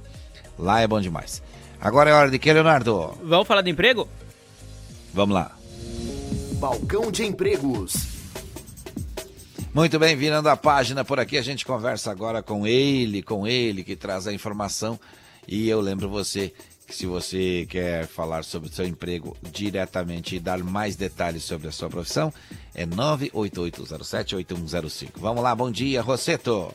Lá 0.57 0.81
é 0.81 0.87
bom 0.87 0.99
demais. 0.99 1.41
Agora 1.79 2.09
é 2.09 2.13
hora 2.13 2.31
de 2.31 2.39
que, 2.39 2.51
Leonardo? 2.51 3.15
Vamos 3.23 3.47
falar 3.47 3.61
de 3.61 3.69
emprego? 3.69 4.07
Vamos 5.13 5.35
lá. 5.35 5.51
Balcão 6.59 7.11
de 7.11 7.23
Empregos. 7.23 8.17
Muito 9.73 9.99
bem, 9.99 10.15
virando 10.15 10.49
a 10.49 10.57
página 10.57 11.05
por 11.05 11.19
aqui, 11.19 11.37
a 11.37 11.41
gente 11.41 11.65
conversa 11.65 12.09
agora 12.09 12.41
com 12.41 12.65
ele, 12.65 13.21
com 13.21 13.45
ele 13.45 13.83
que 13.83 13.95
traz 13.95 14.25
a 14.25 14.33
informação. 14.33 14.99
E 15.47 15.69
eu 15.69 15.79
lembro 15.79 16.09
você 16.09 16.51
Se 16.89 17.05
você 17.05 17.67
quer 17.69 18.07
falar 18.07 18.45
sobre 18.45 18.69
o 18.69 18.71
seu 18.71 18.87
emprego 18.87 19.35
diretamente 19.51 20.37
e 20.37 20.39
dar 20.39 20.59
mais 20.59 20.95
detalhes 20.95 21.43
sobre 21.43 21.67
a 21.67 21.71
sua 21.71 21.89
profissão, 21.89 22.33
é 22.73 22.85
988078105. 22.85 25.09
Vamos 25.17 25.43
lá, 25.43 25.53
bom 25.53 25.69
dia, 25.69 26.01
Rosseto. 26.01 26.73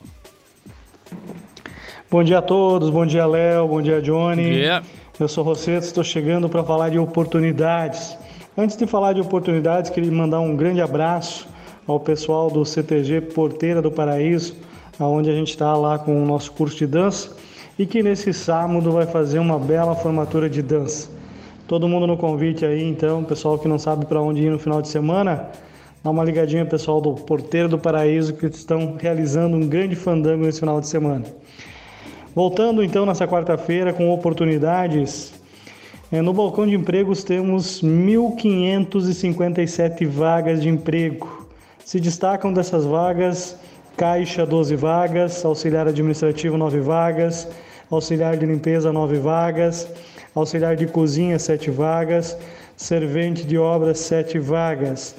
Bom 2.12 2.22
dia 2.22 2.40
a 2.40 2.42
todos, 2.42 2.90
bom 2.90 3.06
dia 3.06 3.24
Léo, 3.24 3.66
bom 3.66 3.80
dia 3.80 4.02
Johnny. 4.02 4.44
Bom 4.44 4.50
dia. 4.50 4.82
Eu 5.18 5.26
sou 5.26 5.42
Rosseto, 5.42 5.86
estou 5.86 6.04
chegando 6.04 6.46
para 6.46 6.62
falar 6.62 6.90
de 6.90 6.98
oportunidades. 6.98 8.18
Antes 8.54 8.76
de 8.76 8.86
falar 8.86 9.14
de 9.14 9.22
oportunidades, 9.22 9.90
queria 9.90 10.12
mandar 10.12 10.40
um 10.40 10.54
grande 10.54 10.82
abraço 10.82 11.48
ao 11.86 11.98
pessoal 11.98 12.50
do 12.50 12.66
CTG 12.66 13.22
Porteira 13.22 13.80
do 13.80 13.90
Paraíso, 13.90 14.54
onde 15.00 15.30
a 15.30 15.32
gente 15.32 15.48
está 15.52 15.74
lá 15.74 15.98
com 15.98 16.22
o 16.22 16.26
nosso 16.26 16.52
curso 16.52 16.76
de 16.76 16.86
dança 16.86 17.34
e 17.78 17.86
que 17.86 18.02
nesse 18.02 18.30
sábado 18.34 18.92
vai 18.92 19.06
fazer 19.06 19.38
uma 19.38 19.58
bela 19.58 19.94
formatura 19.94 20.50
de 20.50 20.60
dança. 20.60 21.08
Todo 21.66 21.88
mundo 21.88 22.06
no 22.06 22.18
convite 22.18 22.62
aí, 22.66 22.86
então, 22.86 23.24
pessoal 23.24 23.58
que 23.58 23.66
não 23.66 23.78
sabe 23.78 24.04
para 24.04 24.20
onde 24.20 24.42
ir 24.42 24.50
no 24.50 24.58
final 24.58 24.82
de 24.82 24.88
semana, 24.88 25.48
dá 26.04 26.10
uma 26.10 26.22
ligadinha 26.22 26.66
pessoal 26.66 27.00
do 27.00 27.14
Porteiro 27.14 27.70
do 27.70 27.78
Paraíso 27.78 28.34
que 28.34 28.44
estão 28.44 28.98
realizando 29.00 29.56
um 29.56 29.66
grande 29.66 29.96
fandango 29.96 30.44
nesse 30.44 30.60
final 30.60 30.78
de 30.78 30.88
semana. 30.88 31.24
Voltando 32.34 32.82
então 32.82 33.04
nessa 33.04 33.28
quarta-feira 33.28 33.92
com 33.92 34.10
oportunidades, 34.10 35.34
eh, 36.10 36.22
no 36.22 36.32
balcão 36.32 36.66
de 36.66 36.74
empregos 36.74 37.22
temos 37.22 37.82
1.557 37.82 40.06
vagas 40.06 40.62
de 40.62 40.70
emprego. 40.70 41.46
Se 41.84 42.00
destacam 42.00 42.50
dessas 42.50 42.86
vagas 42.86 43.58
Caixa 43.96 44.44
12 44.46 44.76
vagas, 44.76 45.44
auxiliar 45.44 45.86
administrativo 45.86 46.56
9 46.56 46.80
vagas, 46.80 47.46
auxiliar 47.90 48.38
de 48.38 48.46
limpeza 48.46 48.90
9 48.90 49.18
vagas, 49.18 49.86
auxiliar 50.34 50.74
de 50.74 50.86
cozinha 50.86 51.38
7 51.38 51.70
vagas, 51.70 52.34
servente 52.74 53.44
de 53.44 53.58
obras 53.58 53.98
7 53.98 54.38
vagas. 54.38 55.14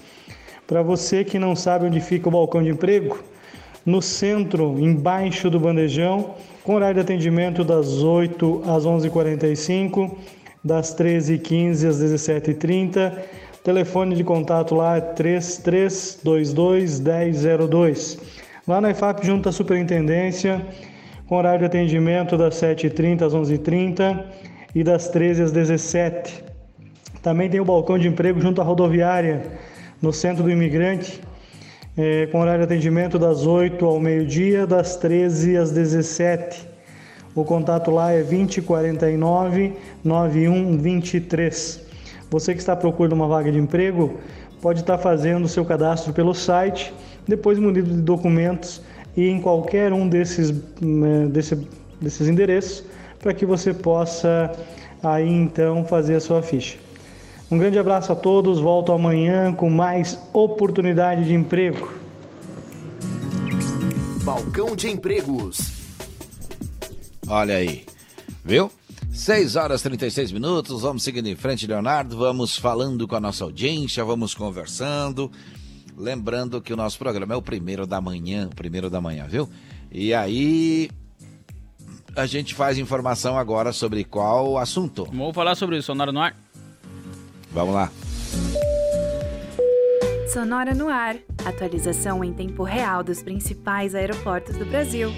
Para 0.65 0.81
você 0.81 1.23
que 1.23 1.38
não 1.38 1.56
sabe 1.56 1.85
onde 1.85 2.02
fica 2.02 2.27
o 2.27 2.31
balcão 2.31 2.64
de 2.64 2.69
emprego, 2.69 3.19
no 3.85 4.02
centro, 4.02 4.80
embaixo 4.80 5.52
do 5.52 5.60
bandejão, 5.60 6.34
com 6.64 6.76
horário 6.76 6.95
de 6.95 7.02
atendimento 7.02 7.64
das 7.64 8.02
8 8.02 8.64
às 8.65 8.85
11h45, 8.85 10.15
das 10.64 10.95
13h15 10.95 11.88
às 11.88 12.02
17h30. 12.02 13.19
Telefone 13.64 14.15
de 14.15 14.23
contato 14.23 14.73
lá 14.73 14.98
é 14.98 15.02
3322 15.02 17.02
1002. 17.02 18.18
Lá 18.65 18.80
na 18.80 18.91
IFAP, 18.91 19.26
junto 19.26 19.49
à 19.49 19.52
Superintendência, 19.52 20.65
com 21.27 21.35
horário 21.35 21.60
de 21.60 21.65
atendimento 21.65 22.38
das 22.38 22.56
7h30 22.56 23.23
às 23.23 23.34
11h30 23.34 24.23
e 24.73 24.84
das 24.84 25.10
13 25.10 25.44
às 25.44 25.52
17 25.52 26.44
Também 27.22 27.49
tem 27.49 27.60
o 27.60 27.65
balcão 27.65 27.99
de 27.99 28.07
emprego 28.07 28.40
junto 28.40 28.61
à 28.61 28.64
rodoviária, 28.64 29.44
no 30.02 30.14
centro 30.14 30.44
do 30.44 30.49
imigrante, 30.49 31.19
é, 31.98 32.26
com 32.28 32.40
horário 32.40 32.65
de 32.65 32.74
atendimento 32.74 33.20
das 33.20 33.45
8 33.45 33.86
ao 33.86 33.99
meio-dia, 33.99 34.65
das 34.65 34.95
13 34.95 35.57
às 35.57 35.72
17 35.72 36.68
O 37.36 37.44
contato 37.44 37.91
lá 37.91 38.11
é 38.11 38.24
2049 38.24 39.74
9123. 40.03 41.82
Você 42.30 42.53
que 42.53 42.60
está 42.60 42.76
procurando 42.76 43.14
uma 43.14 43.28
vaga 43.28 43.52
de 43.52 43.60
emprego, 43.60 44.18
pode 44.61 44.80
estar 44.80 44.98
fazendo 44.98 45.45
o 45.45 45.49
seu 45.49 45.64
cadastro 45.64 46.14
pelo 46.14 46.34
site 46.34 46.94
depois 47.28 47.60
munido 47.60 47.90
de 47.90 48.02
documentos 48.02 48.82
e 49.15 49.30
em 49.30 49.40
qualquer 49.40 49.94
um 49.94 50.10
desses, 50.10 50.52
né, 50.82 51.28
desse, 51.30 51.56
desses 52.02 52.28
endereços 52.28 52.84
para 53.20 53.34
que 53.34 53.45
você 53.45 53.74
possa 53.74 54.52
aí 55.02 55.30
então 55.30 55.86
fazer 55.86 56.15
a 56.15 56.20
sua 56.20 56.41
ficha. 56.41 56.82
Um 57.54 57.60
grande 57.60 57.78
abraço 57.78 58.12
a 58.12 58.16
todos, 58.16 58.60
volto 58.60 58.92
amanhã 58.92 59.54
com 59.54 59.70
mais 59.70 60.20
oportunidade 60.34 61.26
de 61.26 61.36
emprego. 61.36 61.94
Balcão 64.24 64.76
de 64.76 64.90
Empregos. 64.90 65.72
Olha 67.28 67.58
aí, 67.58 67.86
viu? 68.44 68.72
6 69.12 69.56
horas 69.56 69.82
e 69.82 69.84
36 69.84 70.32
minutos, 70.32 70.82
vamos 70.82 71.04
seguindo 71.04 71.28
em 71.28 71.36
frente, 71.36 71.68
Leonardo, 71.68 72.18
vamos 72.18 72.58
falando 72.58 73.08
com 73.08 73.16
a 73.16 73.20
nossa 73.20 73.44
audiência, 73.44 74.04
vamos 74.04 74.34
conversando. 74.34 75.32
Lembrando 75.96 76.60
que 76.60 76.74
o 76.74 76.76
nosso 76.76 76.98
programa 76.98 77.36
é 77.36 77.38
o 77.38 77.42
primeiro 77.42 77.86
da 77.86 78.02
manhã, 78.02 78.50
primeiro 78.50 78.90
da 78.90 79.00
manhã, 79.00 79.28
viu? 79.28 79.48
E 79.92 80.12
aí 80.12 80.90
a 82.16 82.26
gente 82.26 82.56
faz 82.56 82.80
informação 82.80 83.38
agora 83.38 83.72
sobre 83.72 84.04
qual 84.04 84.58
assunto. 84.58 85.06
Vamos 85.06 85.36
falar 85.36 85.54
sobre 85.54 85.78
o 85.78 85.84
Sonora 85.84 86.12
no 86.12 86.20
ar. 86.20 86.36
Vamos 87.54 87.76
lá. 87.76 87.92
Sonora 90.32 90.74
no 90.74 90.90
ar. 90.90 91.16
Atualização 91.46 92.24
em 92.24 92.34
tempo 92.34 92.64
real 92.64 93.04
dos 93.04 93.22
principais 93.22 93.94
aeroportos 93.94 94.58
do 94.58 94.66
Brasil. 94.66 95.12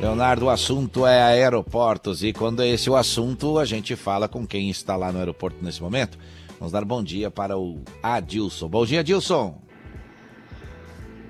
Leonardo, 0.00 0.46
o 0.46 0.50
assunto 0.50 1.06
é 1.06 1.20
aeroportos 1.20 2.22
e 2.22 2.32
quando 2.32 2.62
é 2.62 2.68
esse 2.68 2.88
o 2.88 2.96
assunto, 2.96 3.58
a 3.58 3.64
gente 3.64 3.96
fala 3.96 4.28
com 4.28 4.46
quem 4.46 4.70
está 4.70 4.96
lá 4.96 5.12
no 5.12 5.18
aeroporto 5.18 5.58
nesse 5.62 5.82
momento. 5.82 6.16
Vamos 6.58 6.72
dar 6.72 6.84
bom 6.84 7.02
dia 7.02 7.30
para 7.30 7.58
o 7.58 7.82
Adilson. 8.02 8.68
Bom 8.68 8.86
dia, 8.86 9.00
Adilson. 9.00 9.60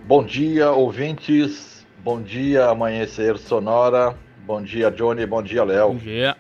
Bom 0.07 0.25
dia, 0.25 0.71
ouvintes. 0.71 1.87
Bom 2.05 2.21
dia, 2.21 2.67
Amanhecer 2.67 3.39
Sonora. 3.39 4.17
Bom 4.47 4.63
dia, 4.63 4.91
Johnny. 4.91 5.27
Bom 5.27 5.43
dia, 5.43 5.65
Léo. 5.65 5.89
Bom 5.89 5.97
dia. 5.97 6.37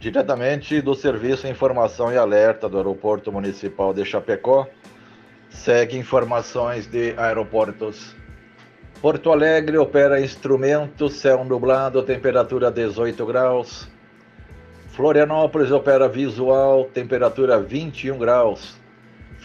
Diretamente 0.00 0.80
do 0.80 0.94
Serviço 0.94 1.46
Informação 1.46 2.10
e 2.10 2.16
Alerta 2.16 2.66
do 2.70 2.78
Aeroporto 2.78 3.30
Municipal 3.30 3.92
de 3.92 4.02
Chapecó, 4.02 4.66
segue 5.50 5.98
informações 5.98 6.86
de 6.86 7.12
aeroportos. 7.18 8.16
Porto 9.02 9.30
Alegre 9.30 9.76
opera 9.76 10.18
instrumento, 10.18 11.10
céu 11.10 11.44
nublado, 11.44 12.02
temperatura 12.02 12.70
18 12.70 13.26
graus. 13.26 13.86
Florianópolis 14.88 15.70
opera 15.70 16.08
visual, 16.08 16.84
temperatura 16.84 17.60
21 17.60 18.16
graus. 18.16 18.80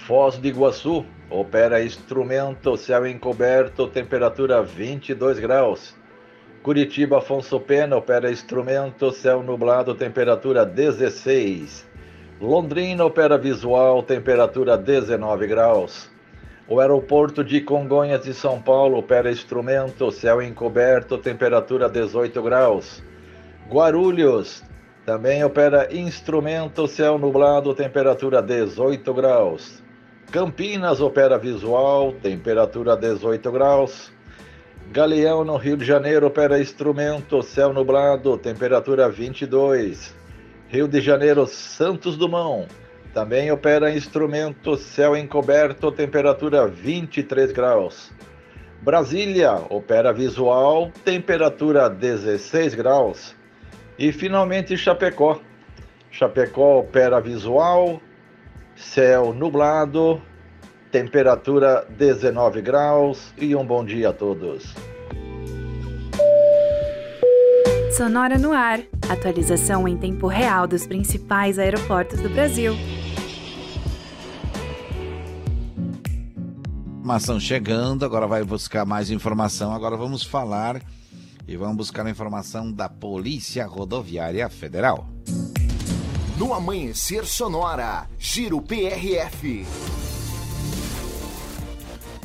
Foz 0.07 0.37
do 0.37 0.47
Iguaçu 0.47 1.05
opera 1.29 1.83
instrumento, 1.83 2.77
céu 2.77 3.05
encoberto, 3.05 3.89
temperatura 3.89 4.63
22 4.63 5.37
graus. 5.37 5.94
Curitiba 6.65 7.19
Afonso 7.19 7.59
Pena 7.59 7.95
opera 7.95 8.31
instrumento, 8.31 9.11
céu 9.11 9.43
nublado, 9.43 9.93
temperatura 9.93 10.65
16. 10.65 11.85
Londrina 12.41 13.05
opera 13.05 13.37
visual, 13.37 14.01
temperatura 14.01 14.75
19 14.75 15.45
graus. 15.45 16.09
O 16.67 16.79
aeroporto 16.79 17.43
de 17.43 17.61
Congonhas 17.61 18.23
de 18.23 18.33
São 18.33 18.59
Paulo 18.59 18.97
opera 18.97 19.31
instrumento, 19.31 20.11
céu 20.11 20.41
encoberto, 20.41 21.19
temperatura 21.19 21.87
18 21.87 22.41
graus. 22.41 23.03
Guarulhos 23.69 24.63
também 25.05 25.43
opera 25.43 25.95
instrumento, 25.95 26.87
céu 26.87 27.19
nublado, 27.19 27.75
temperatura 27.75 28.41
18 28.41 29.13
graus. 29.13 29.83
Campinas 30.31 30.99
opera 30.99 31.37
visual, 31.37 32.11
temperatura 32.23 32.97
18 32.97 33.51
graus. 33.51 34.14
Galeão, 34.91 35.43
no 35.43 35.57
Rio 35.57 35.75
de 35.75 35.83
Janeiro, 35.83 36.27
opera 36.27 36.59
instrumento, 36.59 37.41
céu 37.41 37.73
nublado, 37.73 38.37
temperatura 38.37 39.09
22. 39.09 40.15
Rio 40.69 40.87
de 40.87 41.01
Janeiro, 41.01 41.45
Santos 41.47 42.15
Dumont, 42.15 42.67
também 43.13 43.51
opera 43.51 43.93
instrumento, 43.93 44.77
céu 44.77 45.15
encoberto, 45.15 45.91
temperatura 45.91 46.67
23 46.67 47.51
graus. 47.51 48.11
Brasília, 48.81 49.53
opera 49.69 50.13
visual, 50.13 50.91
temperatura 51.03 51.89
16 51.89 52.75
graus. 52.75 53.35
E 53.97 54.11
finalmente 54.11 54.77
Chapecó. 54.77 55.39
Chapecó 56.11 56.79
opera 56.79 57.19
visual, 57.19 57.99
céu 58.75 59.33
nublado, 59.33 60.21
temperatura 60.95 61.85
19 61.89 62.61
graus 62.61 63.33
e 63.37 63.53
um 63.53 63.65
bom 63.65 63.83
dia 63.83 64.11
a 64.11 64.13
todos. 64.13 64.73
Sonora 67.97 68.37
no 68.37 68.53
ar. 68.53 68.79
Atualização 69.09 69.89
em 69.89 69.97
tempo 69.97 70.25
real 70.25 70.65
dos 70.65 70.87
principais 70.87 71.59
aeroportos 71.59 72.21
do 72.21 72.29
Brasil. 72.29 72.77
Informação 76.99 77.41
chegando, 77.41 78.05
agora 78.05 78.25
vai 78.25 78.45
buscar 78.45 78.85
mais 78.85 79.11
informação. 79.11 79.73
Agora 79.73 79.97
vamos 79.97 80.23
falar 80.23 80.81
e 81.45 81.57
vamos 81.57 81.75
buscar 81.75 82.05
a 82.05 82.09
informação 82.09 82.71
da 82.71 82.87
Polícia 82.87 83.65
Rodoviária 83.65 84.47
Federal. 84.47 85.09
No 86.37 86.53
Amanhecer 86.53 87.25
Sonora, 87.25 88.07
Giro 88.17 88.61
PRF. 88.61 89.65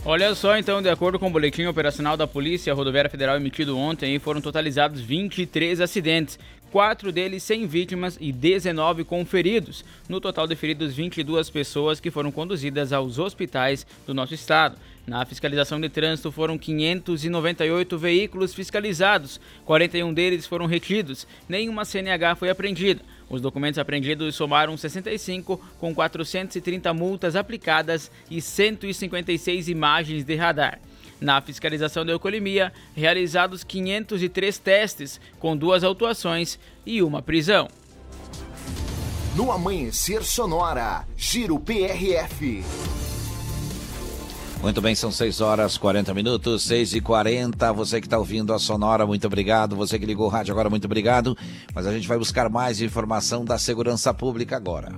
Olha 0.02 0.34
só, 0.34 0.56
então, 0.56 0.80
de 0.80 0.88
acordo 0.88 1.18
com 1.18 1.28
o 1.28 1.30
boletim 1.30 1.66
operacional 1.66 2.16
da 2.16 2.26
Polícia 2.26 2.72
Rodoviária 2.72 3.10
Federal 3.10 3.36
emitido 3.36 3.76
ontem, 3.76 4.18
foram 4.18 4.40
totalizados 4.40 4.98
23 5.02 5.78
acidentes, 5.78 6.38
quatro 6.72 7.12
deles 7.12 7.42
sem 7.42 7.66
vítimas 7.66 8.16
e 8.18 8.32
19 8.32 9.04
com 9.04 9.26
feridos. 9.26 9.84
No 10.08 10.18
total 10.18 10.46
de 10.46 10.56
feridos, 10.56 10.94
22 10.94 11.50
pessoas 11.50 12.00
que 12.00 12.10
foram 12.10 12.32
conduzidas 12.32 12.94
aos 12.94 13.18
hospitais 13.18 13.86
do 14.06 14.14
nosso 14.14 14.32
estado. 14.32 14.78
Na 15.06 15.26
fiscalização 15.26 15.78
de 15.78 15.90
trânsito 15.90 16.32
foram 16.32 16.56
598 16.56 17.98
veículos 17.98 18.54
fiscalizados, 18.54 19.38
41 19.66 20.14
deles 20.14 20.46
foram 20.46 20.64
retidos, 20.64 21.26
nenhuma 21.46 21.84
CNH 21.84 22.36
foi 22.36 22.48
apreendida. 22.48 23.02
Os 23.30 23.40
documentos 23.40 23.78
apreendidos 23.78 24.34
somaram 24.34 24.76
65, 24.76 25.58
com 25.78 25.94
430 25.94 26.92
multas 26.92 27.36
aplicadas 27.36 28.10
e 28.28 28.42
156 28.42 29.68
imagens 29.68 30.24
de 30.24 30.34
radar. 30.34 30.80
Na 31.20 31.40
fiscalização 31.40 32.04
da 32.04 32.12
alcoolemia, 32.12 32.72
realizados 32.94 33.62
503 33.62 34.58
testes, 34.58 35.20
com 35.38 35.56
duas 35.56 35.84
autuações 35.84 36.58
e 36.84 37.02
uma 37.02 37.22
prisão. 37.22 37.68
No 39.36 39.52
Amanhecer 39.52 40.24
Sonora, 40.24 41.06
Giro 41.16 41.60
PRF. 41.60 42.64
Muito 44.62 44.82
bem, 44.82 44.94
são 44.94 45.10
6 45.10 45.40
horas 45.40 45.78
40 45.78 46.12
minutos, 46.12 46.64
6 46.64 46.94
e 46.94 47.00
40 47.00 47.72
Você 47.72 47.98
que 47.98 48.06
está 48.06 48.18
ouvindo 48.18 48.52
a 48.52 48.58
Sonora, 48.58 49.06
muito 49.06 49.26
obrigado. 49.26 49.74
Você 49.74 49.98
que 49.98 50.04
ligou 50.04 50.26
o 50.26 50.28
rádio 50.28 50.52
agora, 50.52 50.68
muito 50.68 50.84
obrigado. 50.84 51.36
Mas 51.74 51.86
a 51.86 51.92
gente 51.92 52.06
vai 52.06 52.18
buscar 52.18 52.48
mais 52.50 52.80
informação 52.80 53.44
da 53.44 53.58
segurança 53.58 54.12
pública 54.12 54.56
agora. 54.56 54.92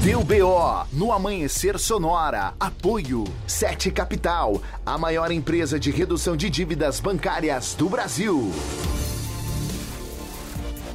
Deu 0.00 0.22
BO 0.22 0.86
no 0.92 1.10
Amanhecer 1.10 1.76
Sonora. 1.80 2.54
Apoio 2.60 3.24
Sete 3.48 3.90
Capital, 3.90 4.62
a 4.84 4.96
maior 4.96 5.32
empresa 5.32 5.80
de 5.80 5.90
redução 5.90 6.36
de 6.36 6.48
dívidas 6.48 7.00
bancárias 7.00 7.74
do 7.74 7.88
Brasil. 7.88 8.52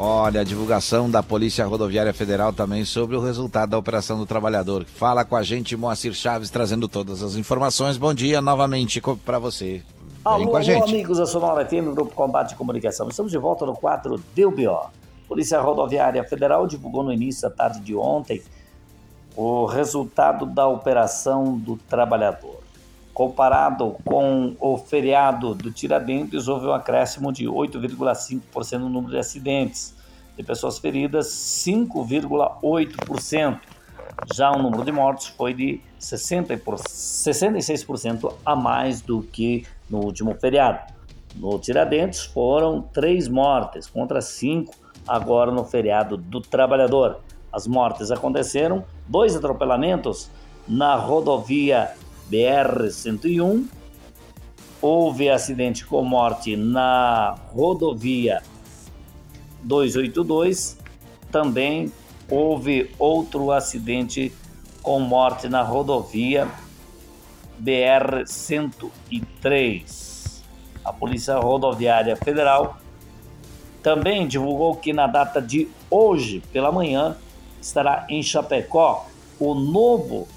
Olha, 0.04 0.42
a 0.42 0.44
divulgação 0.44 1.08
da 1.08 1.22
Polícia 1.22 1.64
Rodoviária 1.64 2.12
Federal 2.12 2.52
também 2.52 2.84
sobre 2.84 3.16
o 3.16 3.20
resultado 3.20 3.70
da 3.70 3.78
Operação 3.78 4.18
do 4.18 4.26
Trabalhador. 4.26 4.84
Fala 4.84 5.24
com 5.24 5.36
a 5.36 5.44
gente, 5.44 5.78
Moacir 5.78 6.12
Chaves, 6.16 6.50
trazendo 6.50 6.88
todas 6.88 7.22
as 7.22 7.36
informações. 7.36 7.98
Bom 7.98 8.12
dia 8.12 8.42
novamente 8.42 9.00
para 9.24 9.38
você. 9.38 9.74
Vem 9.74 9.84
Alô, 10.26 10.48
com 10.48 10.56
a 10.56 10.60
alô, 10.60 10.64
gente. 10.64 10.90
amigos 10.92 11.20
da 11.20 11.28
Sonora 11.28 11.64
FM, 11.64 11.94
Grupo 11.94 12.16
Combate 12.16 12.50
de 12.50 12.56
Comunicação. 12.56 13.10
Estamos 13.10 13.32
de 13.32 13.38
volta 13.38 13.64
no 13.64 13.76
quadro 13.76 14.20
Deu 14.34 14.50
BO. 14.50 14.90
Polícia 15.28 15.62
Rodoviária 15.62 16.24
Federal 16.24 16.66
divulgou 16.66 17.04
no 17.04 17.14
início 17.14 17.44
da 17.44 17.52
tarde 17.52 17.80
de 17.82 17.96
ontem 17.96 18.42
o 19.36 19.68
resultado 19.68 20.48
da 20.48 20.68
Operação 20.68 21.56
do 21.56 21.78
Trabalhador. 21.78 22.61
Comparado 23.14 23.96
com 24.06 24.56
o 24.60 24.78
feriado 24.78 25.54
do 25.54 25.70
Tiradentes, 25.72 26.48
houve 26.48 26.66
um 26.68 26.74
acréscimo 26.74 27.32
de 27.32 27.46
8,5% 27.46 28.80
no 28.80 28.90
número 28.90 29.12
de 29.14 29.20
acidentes. 29.20 29.94
De 30.38 30.44
pessoas 30.44 30.80
feridas, 30.80 31.28
5,8%. 31.28 33.60
Já 34.34 34.52
o 34.52 34.62
número 34.62 34.84
de 34.86 34.92
mortos 34.92 35.28
foi 35.28 35.54
de 35.54 35.80
60 36.00 36.58
por- 36.58 36.76
66% 36.76 38.34
a 38.46 38.56
mais 38.56 39.02
do 39.02 39.22
que 39.22 39.66
no 39.90 40.00
último 40.00 40.34
feriado. 40.36 40.80
No 41.36 41.60
Tiradentes 41.60 42.22
foram 42.22 42.82
três 42.82 43.28
mortes 43.28 43.88
contra 43.88 44.22
cinco 44.22 44.74
agora 45.08 45.52
no 45.52 45.66
feriado 45.66 46.18
do 46.18 46.40
trabalhador. 46.42 47.20
As 47.52 47.68
mortes 47.68 48.12
aconteceram, 48.12 48.86
dois 49.08 49.36
atropelamentos 49.36 50.30
na 50.68 50.96
rodovia 50.96 51.92
BR-101. 52.32 53.66
Houve 54.82 55.30
acidente 55.30 55.86
com 55.86 56.02
morte 56.04 56.56
na 56.56 57.38
rodovia 57.54 58.42
282. 59.64 60.78
Também 61.30 61.92
houve 62.30 62.90
outro 62.98 63.52
acidente 63.52 64.32
com 64.82 64.98
morte 65.00 65.50
na 65.50 65.62
rodovia 65.62 66.48
BR-103. 67.62 70.42
A 70.84 70.92
Polícia 70.92 71.38
Rodoviária 71.38 72.16
Federal 72.16 72.78
também 73.84 74.28
divulgou 74.28 74.76
que 74.76 74.92
na 74.94 75.06
data 75.06 75.40
de 75.42 75.68
hoje, 75.90 76.42
pela 76.52 76.72
manhã, 76.72 77.16
estará 77.62 78.08
em 78.10 78.24
Chapecó 78.24 79.06
o 79.40 79.54
novo 79.54 80.28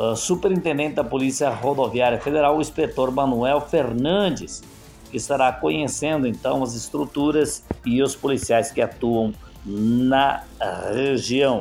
ah, 0.00 0.16
superintendente 0.16 0.94
da 0.94 1.04
Polícia 1.04 1.50
Rodoviária 1.50 2.18
Federal, 2.18 2.56
o 2.56 2.60
inspetor 2.62 3.10
Manuel 3.10 3.60
Fernandes, 3.60 4.62
que 5.10 5.18
estará 5.18 5.52
conhecendo 5.52 6.26
então 6.26 6.62
as 6.62 6.74
estruturas 6.74 7.62
e 7.84 8.02
os 8.02 8.16
policiais 8.16 8.72
que 8.72 8.80
atuam 8.80 9.34
na 9.66 10.42
região. 10.90 11.60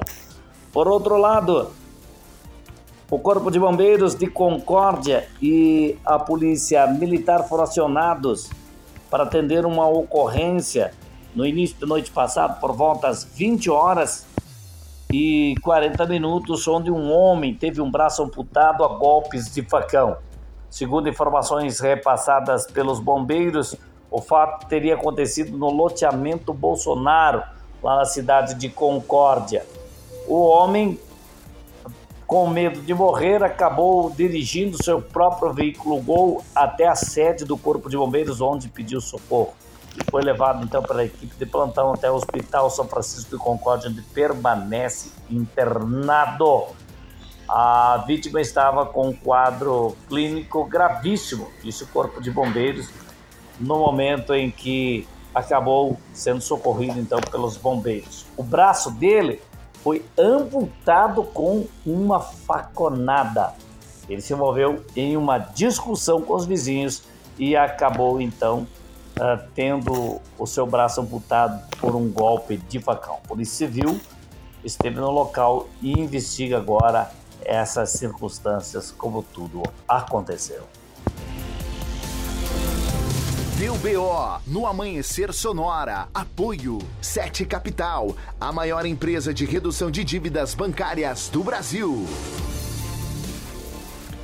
Por 0.72 0.88
outro 0.88 1.18
lado, 1.18 1.70
o 3.12 3.20
Corpo 3.20 3.52
de 3.52 3.60
Bombeiros 3.60 4.16
de 4.16 4.28
Concórdia 4.28 5.28
e 5.42 5.98
a 6.06 6.18
Polícia 6.18 6.88
Militar 6.88 7.46
foram 7.46 7.66
acionados 7.66 8.50
para 9.10 9.24
atender 9.24 9.66
uma 9.66 9.86
ocorrência 9.86 10.94
no 11.36 11.46
início 11.46 11.78
da 11.78 11.88
noite 11.88 12.10
passada, 12.10 12.54
por 12.54 12.72
volta 12.72 13.08
das 13.08 13.26
20 13.26 13.70
horas 13.70 14.26
e 15.12 15.56
40 15.64 16.06
minutos, 16.06 16.68
onde 16.68 16.92
um 16.92 17.12
homem 17.12 17.54
teve 17.54 17.82
um 17.82 17.90
braço 17.90 18.22
amputado 18.22 18.84
a 18.84 18.88
golpes 18.88 19.52
de 19.52 19.64
facão. 19.64 20.18
Segundo 20.70 21.10
informações 21.10 21.80
repassadas 21.80 22.68
pelos 22.68 23.00
bombeiros, 23.00 23.76
o 24.12 24.22
fato 24.22 24.68
teria 24.68 24.94
acontecido 24.94 25.58
no 25.58 25.72
loteamento 25.72 26.54
Bolsonaro, 26.54 27.42
lá 27.82 27.98
na 27.98 28.06
cidade 28.06 28.54
de 28.54 28.70
Concórdia. 28.70 29.66
O 30.28 30.42
homem, 30.42 31.00
com 32.28 32.48
medo 32.48 32.80
de 32.82 32.94
morrer, 32.94 33.44
acabou 33.44 34.12
dirigindo 34.12 34.82
seu 34.84 35.02
próprio 35.02 35.52
veículo 35.52 36.00
Gol 36.02 36.44
até 36.54 36.88
a 36.88 36.94
sede 36.94 37.46
do 37.46 37.58
Corpo 37.58 37.90
de 37.90 37.98
Bombeiros, 37.98 38.42
onde 38.42 38.70
pediu 38.70 39.02
socorro. 39.02 39.56
Foi 40.10 40.22
levado 40.22 40.64
então 40.64 40.82
pela 40.82 41.04
equipe 41.04 41.36
de 41.36 41.46
plantão 41.46 41.94
até 41.94 42.10
o 42.10 42.16
Hospital 42.16 42.70
São 42.70 42.88
Francisco 42.88 43.32
de 43.32 43.38
Concórdia, 43.38 43.90
onde 43.90 44.02
permanece 44.02 45.12
internado. 45.30 46.68
A 47.48 48.04
vítima 48.06 48.40
estava 48.40 48.86
com 48.86 49.10
um 49.10 49.14
quadro 49.14 49.96
clínico 50.08 50.64
gravíssimo, 50.66 51.50
disse 51.64 51.84
o 51.84 51.88
Corpo 51.88 52.22
de 52.22 52.30
Bombeiros, 52.30 52.90
no 53.60 53.80
momento 53.80 54.34
em 54.34 54.52
que 54.52 55.08
acabou 55.34 56.00
sendo 56.14 56.42
socorrido 56.42 57.00
então 57.00 57.20
pelos 57.20 57.58
bombeiros. 57.58 58.26
O 58.38 58.44
braço 58.44 58.92
dele 58.92 59.42
foi 59.84 60.06
amputado 60.18 61.24
com 61.24 61.66
uma 61.86 62.20
faconada. 62.20 63.54
Ele 64.08 64.22
se 64.22 64.34
envolveu 64.34 64.84
em 64.96 65.16
uma 65.16 65.38
discussão 65.38 66.22
com 66.22 66.34
os 66.34 66.46
vizinhos 66.46 67.04
e 67.38 67.56
acabou 67.56 68.20
então 68.20 68.68
ah, 69.20 69.40
tendo 69.54 70.22
o 70.38 70.48
seu 70.48 70.66
braço 70.66 71.02
amputado 71.02 71.62
por 71.78 71.96
um 71.96 72.10
golpe 72.10 72.58
de 72.58 72.80
facão. 72.80 73.18
Polícia 73.28 73.68
Civil 73.68 74.00
esteve 74.64 75.00
no 75.00 75.12
local 75.12 75.68
e 75.82 75.92
investiga 75.92 76.58
agora 76.58 77.12
essas 77.44 77.92
circunstâncias, 77.92 78.92
como 78.92 79.24
tudo 79.24 79.64
aconteceu. 79.88 80.64
Deu 83.58 83.76
BO 83.76 84.40
no 84.48 84.66
Amanhecer 84.66 85.34
Sonora. 85.34 86.08
Apoio 86.14 86.80
Sete 87.02 87.46
Capital, 87.46 88.16
a 88.40 88.54
maior 88.54 88.86
empresa 88.86 89.34
de 89.34 89.44
redução 89.44 89.92
de 89.92 90.02
dívidas 90.06 90.54
bancárias 90.54 91.28
do 91.28 91.44
Brasil. 91.44 92.06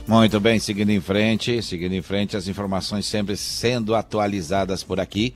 Muito 0.08 0.40
bem, 0.40 0.60
seguindo 0.60 0.92
em 0.92 1.02
frente, 1.02 1.62
seguindo 1.64 1.94
em 1.94 2.02
frente, 2.02 2.38
as 2.38 2.48
informações 2.48 3.08
sempre 3.08 3.36
sendo 3.36 3.96
atualizadas 3.96 4.84
por 4.84 5.00
aqui. 5.00 5.34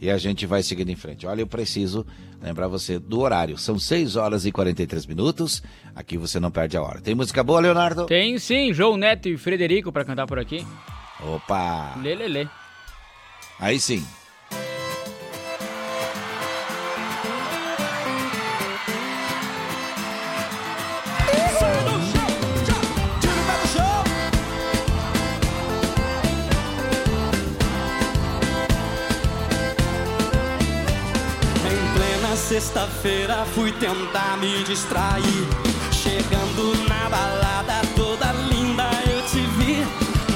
E 0.00 0.08
a 0.08 0.16
gente 0.16 0.46
vai 0.46 0.62
seguindo 0.62 0.90
em 0.90 0.96
frente. 0.96 1.26
Olha, 1.26 1.42
eu 1.42 1.46
preciso 1.46 2.06
lembrar 2.40 2.68
você 2.68 2.98
do 2.98 3.20
horário. 3.20 3.58
São 3.58 3.78
6 3.78 4.16
horas 4.16 4.46
e 4.46 4.52
43 4.52 5.04
minutos. 5.06 5.62
Aqui 5.94 6.16
você 6.16 6.38
não 6.40 6.50
perde 6.50 6.76
a 6.76 6.82
hora. 6.82 7.00
Tem 7.00 7.14
música 7.14 7.42
boa, 7.42 7.60
Leonardo? 7.60 8.06
Tem 8.06 8.38
sim, 8.38 8.72
João 8.72 8.96
Neto 8.96 9.28
e 9.28 9.36
Frederico 9.36 9.92
para 9.92 10.04
cantar 10.04 10.26
por 10.26 10.38
aqui. 10.38 10.64
Opa! 11.20 11.96
Lê. 12.00 12.46
Aí 13.58 13.78
sim. 13.78 14.02
Sexta-feira 32.70 33.44
fui 33.52 33.72
tentar 33.72 34.36
me 34.38 34.62
distrair. 34.62 35.48
Chegando 35.90 36.88
na 36.88 37.08
balada 37.08 37.80
toda 37.96 38.30
linda 38.32 38.88
eu 39.10 39.22
te 39.22 39.40
vi. 39.58 39.84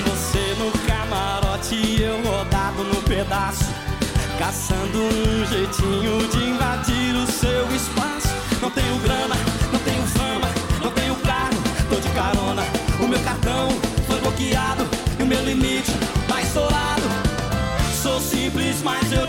Você 0.05 0.56
no 0.59 0.73
camarote 0.85 1.77
e 1.77 2.02
eu 2.02 2.20
rodado 2.23 2.82
no 2.82 3.01
pedaço. 3.02 3.65
caçando 4.36 4.98
um 4.98 5.47
jeitinho 5.47 6.28
de 6.28 6.51
invadir 6.51 7.15
o 7.15 7.27
seu 7.31 7.73
espaço. 7.73 8.28
Não 8.61 8.70
tenho 8.70 8.98
grana, 8.98 9.36
não 9.73 9.78
tenho 9.81 10.02
fama, 10.09 10.48
não 10.82 10.90
tenho 10.90 11.15
carro, 11.16 11.62
tô 11.89 12.01
de 12.01 12.09
carona. 12.09 12.65
O 13.01 13.06
meu 13.06 13.20
cartão 13.20 13.69
foi 14.09 14.19
bloqueado 14.20 14.85
e 15.20 15.23
o 15.23 15.27
meu 15.27 15.44
limite 15.44 15.93
tá 16.27 16.43
estourado. 16.43 17.02
Sou 18.02 18.20
simples, 18.20 18.82
mas 18.82 19.12
eu 19.12 19.23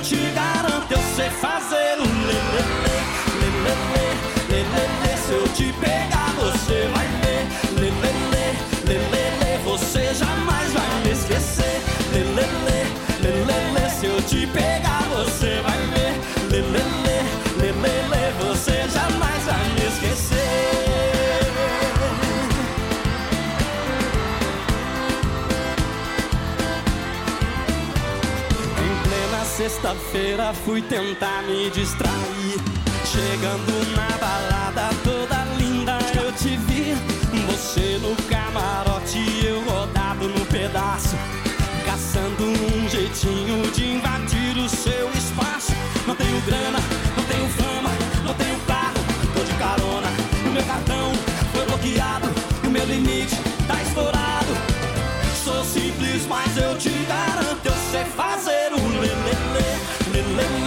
eu 5.35 5.47
te 5.49 5.73
pegar, 5.73 6.31
você 6.37 6.89
vai 6.93 7.07
ver, 7.21 7.43
lelele, 7.79 8.57
lelele. 8.87 9.63
Você 9.65 10.13
jamais 10.13 10.71
vai 10.73 11.01
me 11.03 11.11
esquecer, 11.11 11.81
lelele, 12.13 12.81
lelele. 13.21 13.89
Se 13.99 14.05
eu 14.05 14.21
te 14.21 14.47
pegar, 14.47 15.03
você 15.15 15.61
vai 15.61 15.77
ver, 15.93 16.13
lelele, 16.49 17.17
lelele. 17.59 18.23
Você 18.39 18.87
jamais 18.89 19.43
vai 19.43 19.65
me 19.75 19.85
esquecer. 19.87 20.35
Em 28.85 28.93
plena 29.03 29.45
sexta-feira 29.45 30.53
fui 30.53 30.81
tentar 30.81 31.43
me 31.43 31.69
distrair. 31.71 32.85
Chegando 33.05 33.95
na 33.95 34.17
balada 34.17 34.89
Você 37.75 37.99
no 38.01 38.15
camarote, 38.29 39.19
eu 39.45 39.61
rodado 39.65 40.29
no 40.29 40.45
pedaço. 40.45 41.13
Caçando 41.85 42.45
um 42.45 42.87
jeitinho 42.87 43.69
de 43.71 43.95
invadir 43.95 44.57
o 44.57 44.69
seu 44.69 45.11
espaço. 45.11 45.73
Não 46.07 46.15
tenho 46.15 46.39
grana, 46.43 46.79
não 47.17 47.23
tenho 47.25 47.49
fama, 47.49 47.89
não 48.23 48.33
tenho 48.35 48.57
carro, 48.61 48.95
tô 49.33 49.43
de 49.43 49.53
carona. 49.55 50.07
O 50.45 50.51
meu 50.51 50.63
cartão 50.63 51.11
foi 51.51 51.65
bloqueado 51.65 52.29
e 52.63 52.67
o 52.67 52.71
meu 52.71 52.85
limite 52.85 53.35
tá 53.67 53.75
estourado. 53.83 54.55
Sou 55.43 55.61
simples, 55.65 56.25
mas 56.29 56.55
eu 56.55 56.77
te 56.77 56.91
garanto, 57.09 57.65
eu 57.65 57.75
sei 57.91 58.05
fazer 58.05 58.71
um 58.71 58.87
lelele, 59.01 59.81
lelele, 60.13 60.63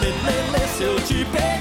lelele. 0.00 0.68
Se 0.76 0.84
eu 0.84 1.00
te 1.00 1.24
pegar, 1.32 1.53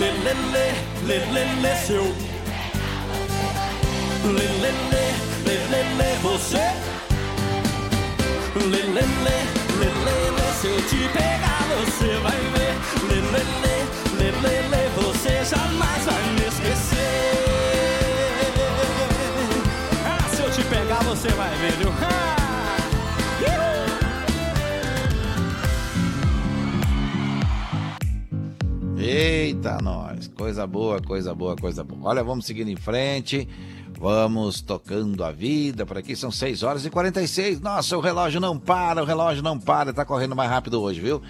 Lelele, 0.00 0.66
lelele, 1.06 1.76
seu. 1.86 2.04
Lelele, 4.24 5.04
lelele, 5.44 6.18
você. 6.22 6.72
Lelele, 8.56 9.36
lelele, 9.78 10.46
se 10.58 10.68
eu 10.68 10.80
te 10.88 11.06
pegar 11.12 11.60
você 11.68 12.16
vai 12.22 12.40
ver. 12.54 12.74
Lelele, 13.10 13.76
lelele, 14.16 14.82
você 14.96 15.44
jamais 15.44 16.04
vai 16.06 16.22
me 16.32 16.46
esquecer. 16.48 17.10
Ah, 20.06 20.28
se 20.34 20.42
eu 20.42 20.50
te 20.50 20.62
pegar 20.62 21.00
você 21.04 21.28
vai 21.28 21.54
ver, 21.56 21.72
Coisa 30.50 30.66
boa, 30.66 31.00
coisa 31.00 31.32
boa, 31.32 31.54
coisa 31.56 31.84
boa. 31.84 32.10
Olha, 32.10 32.24
vamos 32.24 32.44
seguindo 32.44 32.70
em 32.70 32.74
frente. 32.74 33.48
Vamos 33.96 34.60
tocando 34.60 35.22
a 35.22 35.30
vida. 35.30 35.86
Por 35.86 35.96
aqui 35.96 36.16
são 36.16 36.28
6 36.28 36.64
horas 36.64 36.84
e 36.84 36.90
46. 36.90 37.60
Nossa, 37.60 37.96
o 37.96 38.00
relógio 38.00 38.40
não 38.40 38.58
para, 38.58 39.00
o 39.00 39.06
relógio 39.06 39.44
não 39.44 39.60
para. 39.60 39.92
Tá 39.92 40.04
correndo 40.04 40.34
mais 40.34 40.50
rápido 40.50 40.82
hoje, 40.82 41.00
viu? 41.00 41.22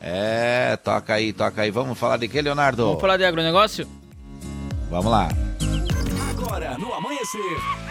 É, 0.00 0.76
toca 0.76 1.14
aí, 1.14 1.32
toca 1.32 1.62
aí. 1.62 1.72
Vamos 1.72 1.98
falar 1.98 2.18
de 2.18 2.28
que, 2.28 2.40
Leonardo? 2.40 2.84
Vamos 2.84 3.00
falar 3.00 3.16
de 3.16 3.24
agronegócio? 3.24 3.84
Vamos 4.88 5.10
lá. 5.10 5.28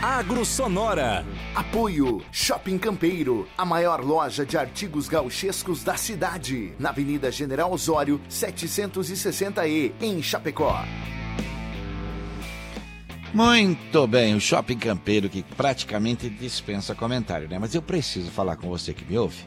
Agro 0.02 0.44
Sonora. 0.44 1.24
Apoio 1.54 2.24
Shopping 2.32 2.80
Campeiro, 2.80 3.48
a 3.56 3.64
maior 3.64 4.04
loja 4.04 4.44
de 4.44 4.58
artigos 4.58 5.08
gauchescos 5.08 5.84
da 5.84 5.96
cidade, 5.96 6.74
na 6.80 6.90
Avenida 6.90 7.32
General 7.32 7.72
Osório, 7.72 8.20
760E, 8.32 9.92
em 10.02 10.24
Chapecó. 10.24 10.84
Muito 13.32 14.08
bem, 14.08 14.34
o 14.34 14.42
Shopping 14.42 14.80
Campeiro 14.80 15.30
que 15.30 15.44
praticamente 15.44 16.28
dispensa 16.30 16.96
comentário, 16.96 17.48
né? 17.48 17.60
Mas 17.60 17.76
eu 17.76 17.82
preciso 17.84 18.32
falar 18.32 18.56
com 18.56 18.70
você 18.70 18.92
que 18.92 19.06
me 19.06 19.20
ouve, 19.20 19.44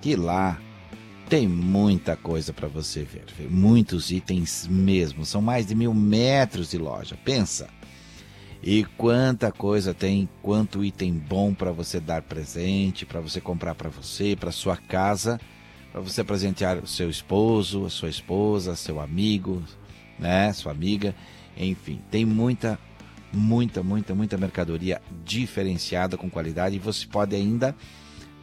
que 0.00 0.14
lá 0.14 0.56
tem 1.28 1.48
muita 1.48 2.14
coisa 2.16 2.52
para 2.52 2.68
você 2.68 3.02
ver, 3.02 3.24
muitos 3.50 4.12
itens 4.12 4.68
mesmo, 4.70 5.24
são 5.24 5.42
mais 5.42 5.66
de 5.66 5.74
mil 5.74 5.92
metros 5.92 6.70
de 6.70 6.78
loja, 6.78 7.18
pensa. 7.24 7.68
E 8.66 8.84
quanta 8.98 9.52
coisa 9.52 9.94
tem, 9.94 10.28
quanto 10.42 10.84
item 10.84 11.12
bom 11.12 11.54
para 11.54 11.70
você 11.70 12.00
dar 12.00 12.20
presente, 12.22 13.06
para 13.06 13.20
você 13.20 13.40
comprar 13.40 13.76
para 13.76 13.88
você, 13.88 14.34
para 14.34 14.50
sua 14.50 14.76
casa, 14.76 15.40
para 15.92 16.00
você 16.00 16.24
presentear 16.24 16.78
o 16.78 16.86
seu 16.86 17.08
esposo, 17.08 17.86
a 17.86 17.90
sua 17.90 18.08
esposa, 18.08 18.74
seu 18.74 19.00
amigo, 19.00 19.62
né, 20.18 20.52
sua 20.52 20.72
amiga, 20.72 21.14
enfim, 21.56 22.02
tem 22.10 22.24
muita 22.24 22.76
muita, 23.32 23.84
muita, 23.84 24.16
muita 24.16 24.36
mercadoria 24.36 25.00
diferenciada 25.24 26.16
com 26.16 26.28
qualidade 26.28 26.74
e 26.74 26.80
você 26.80 27.06
pode 27.06 27.36
ainda 27.36 27.72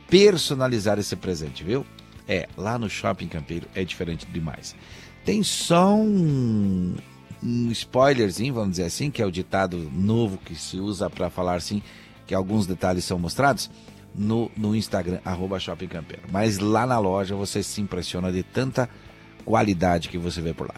personalizar 0.07 0.97
esse 0.99 1.17
presente, 1.17 1.65
viu? 1.65 1.85
É, 2.25 2.47
lá 2.55 2.79
no 2.79 2.89
Shopping 2.89 3.27
Campeiro 3.27 3.67
é 3.75 3.83
diferente 3.83 4.25
demais. 4.27 4.73
Tem 5.25 5.43
só 5.43 5.93
um, 5.93 6.95
um 7.43 7.71
spoilerzinho, 7.71 8.53
vamos 8.53 8.71
dizer 8.71 8.85
assim, 8.85 9.11
que 9.11 9.21
é 9.21 9.25
o 9.25 9.31
ditado 9.31 9.77
novo 9.93 10.37
que 10.37 10.55
se 10.55 10.79
usa 10.79 11.09
para 11.09 11.29
falar 11.29 11.55
assim, 11.55 11.81
que 12.25 12.33
alguns 12.33 12.65
detalhes 12.65 13.03
são 13.03 13.19
mostrados 13.19 13.69
no, 14.15 14.49
no 14.55 14.75
Instagram, 14.75 15.19
arroba 15.25 15.59
Shopping 15.59 15.87
Campeiro. 15.87 16.23
Mas 16.31 16.59
lá 16.59 16.85
na 16.85 16.99
loja 16.99 17.35
você 17.35 17.61
se 17.61 17.81
impressiona 17.81 18.31
de 18.31 18.43
tanta 18.43 18.89
qualidade 19.43 20.09
que 20.09 20.17
você 20.17 20.41
vê 20.41 20.53
por 20.53 20.67
lá. 20.67 20.75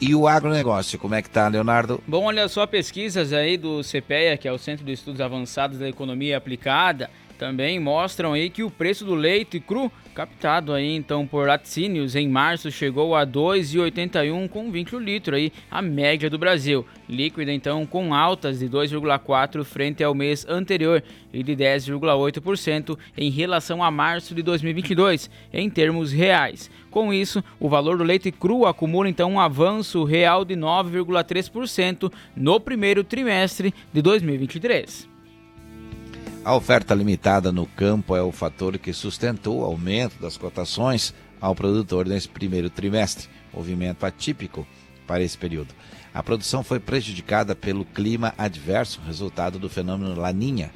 E 0.00 0.14
o 0.14 0.28
agronegócio, 0.28 0.98
como 0.98 1.16
é 1.16 1.22
que 1.22 1.28
tá, 1.28 1.48
Leonardo? 1.48 2.00
Bom, 2.06 2.24
olha 2.24 2.46
só, 2.48 2.66
pesquisas 2.66 3.32
aí 3.32 3.56
do 3.56 3.82
CPEA, 3.82 4.36
que 4.36 4.46
é 4.46 4.52
o 4.52 4.58
Centro 4.58 4.86
de 4.86 4.92
Estudos 4.92 5.20
Avançados 5.20 5.78
da 5.78 5.88
Economia 5.88 6.36
Aplicada, 6.36 7.10
também 7.36 7.80
mostram 7.80 8.32
aí 8.32 8.48
que 8.48 8.62
o 8.62 8.70
preço 8.70 9.04
do 9.04 9.14
leite 9.14 9.58
cru 9.58 9.90
captado 10.18 10.72
aí 10.72 10.96
então 10.96 11.24
por 11.24 11.46
laticínios 11.46 12.16
em 12.16 12.28
março 12.28 12.72
chegou 12.72 13.14
a 13.14 13.24
2,81 13.24 14.48
com 14.48 14.68
20 14.68 14.96
litro 14.96 15.36
aí, 15.36 15.52
a 15.70 15.80
média 15.80 16.28
do 16.28 16.36
Brasil. 16.36 16.84
Líquida 17.08 17.52
então 17.52 17.86
com 17.86 18.12
altas 18.12 18.58
de 18.58 18.68
2,4 18.68 19.62
frente 19.62 20.02
ao 20.02 20.16
mês 20.16 20.44
anterior 20.48 21.04
e 21.32 21.40
de 21.44 21.54
10,8% 21.54 22.98
em 23.16 23.30
relação 23.30 23.80
a 23.80 23.92
março 23.92 24.34
de 24.34 24.42
2022 24.42 25.30
em 25.52 25.70
termos 25.70 26.10
reais. 26.10 26.68
Com 26.90 27.12
isso, 27.14 27.44
o 27.60 27.68
valor 27.68 27.96
do 27.96 28.02
leite 28.02 28.32
cru 28.32 28.66
acumula 28.66 29.08
então 29.08 29.34
um 29.34 29.40
avanço 29.40 30.02
real 30.02 30.44
de 30.44 30.56
9,3% 30.56 32.12
no 32.34 32.58
primeiro 32.58 33.04
trimestre 33.04 33.72
de 33.92 34.02
2023. 34.02 35.17
A 36.48 36.54
oferta 36.54 36.94
limitada 36.94 37.52
no 37.52 37.66
campo 37.66 38.16
é 38.16 38.22
o 38.22 38.32
fator 38.32 38.78
que 38.78 38.90
sustentou 38.90 39.58
o 39.58 39.64
aumento 39.66 40.18
das 40.18 40.38
cotações 40.38 41.12
ao 41.38 41.54
produtor 41.54 42.06
nesse 42.06 42.26
primeiro 42.26 42.70
trimestre, 42.70 43.28
movimento 43.52 44.06
atípico 44.06 44.66
para 45.06 45.22
esse 45.22 45.36
período. 45.36 45.74
A 46.14 46.22
produção 46.22 46.64
foi 46.64 46.80
prejudicada 46.80 47.54
pelo 47.54 47.84
clima 47.84 48.32
adverso, 48.38 48.98
resultado 49.06 49.58
do 49.58 49.68
fenômeno 49.68 50.18
Laninha, 50.18 50.70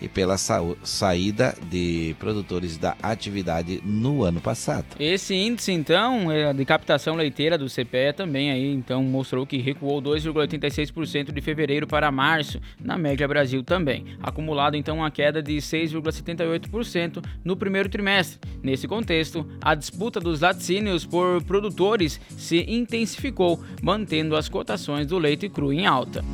e 0.00 0.08
pela 0.08 0.36
sa 0.36 0.60
saída 0.82 1.56
de 1.70 2.14
produtores 2.18 2.76
da 2.76 2.96
atividade 3.02 3.80
no 3.84 4.22
ano 4.22 4.40
passado. 4.40 4.86
Esse 4.98 5.34
índice, 5.34 5.72
então, 5.72 6.30
é 6.30 6.52
de 6.52 6.64
captação 6.64 7.14
leiteira 7.14 7.56
do 7.56 7.66
CPE 7.66 8.12
também 8.16 8.50
aí, 8.50 8.72
então, 8.72 9.02
mostrou 9.02 9.46
que 9.46 9.58
recuou 9.58 10.00
2,86% 10.00 11.32
de 11.32 11.40
fevereiro 11.40 11.86
para 11.86 12.10
março, 12.10 12.60
na 12.80 12.96
média 12.96 13.26
Brasil 13.26 13.62
também. 13.62 14.04
Acumulado, 14.22 14.76
então, 14.76 14.98
uma 14.98 15.10
queda 15.10 15.42
de 15.42 15.56
6,78% 15.56 17.24
no 17.44 17.56
primeiro 17.56 17.88
trimestre. 17.88 18.38
Nesse 18.62 18.86
contexto, 18.86 19.46
a 19.60 19.74
disputa 19.74 20.20
dos 20.20 20.40
laticínios 20.40 21.04
por 21.04 21.42
produtores 21.44 22.20
se 22.36 22.64
intensificou, 22.68 23.62
mantendo 23.82 24.36
as 24.36 24.48
cotações 24.48 25.06
do 25.06 25.18
leite 25.18 25.48
cru 25.48 25.72
em 25.72 25.86
alta. 25.86 26.24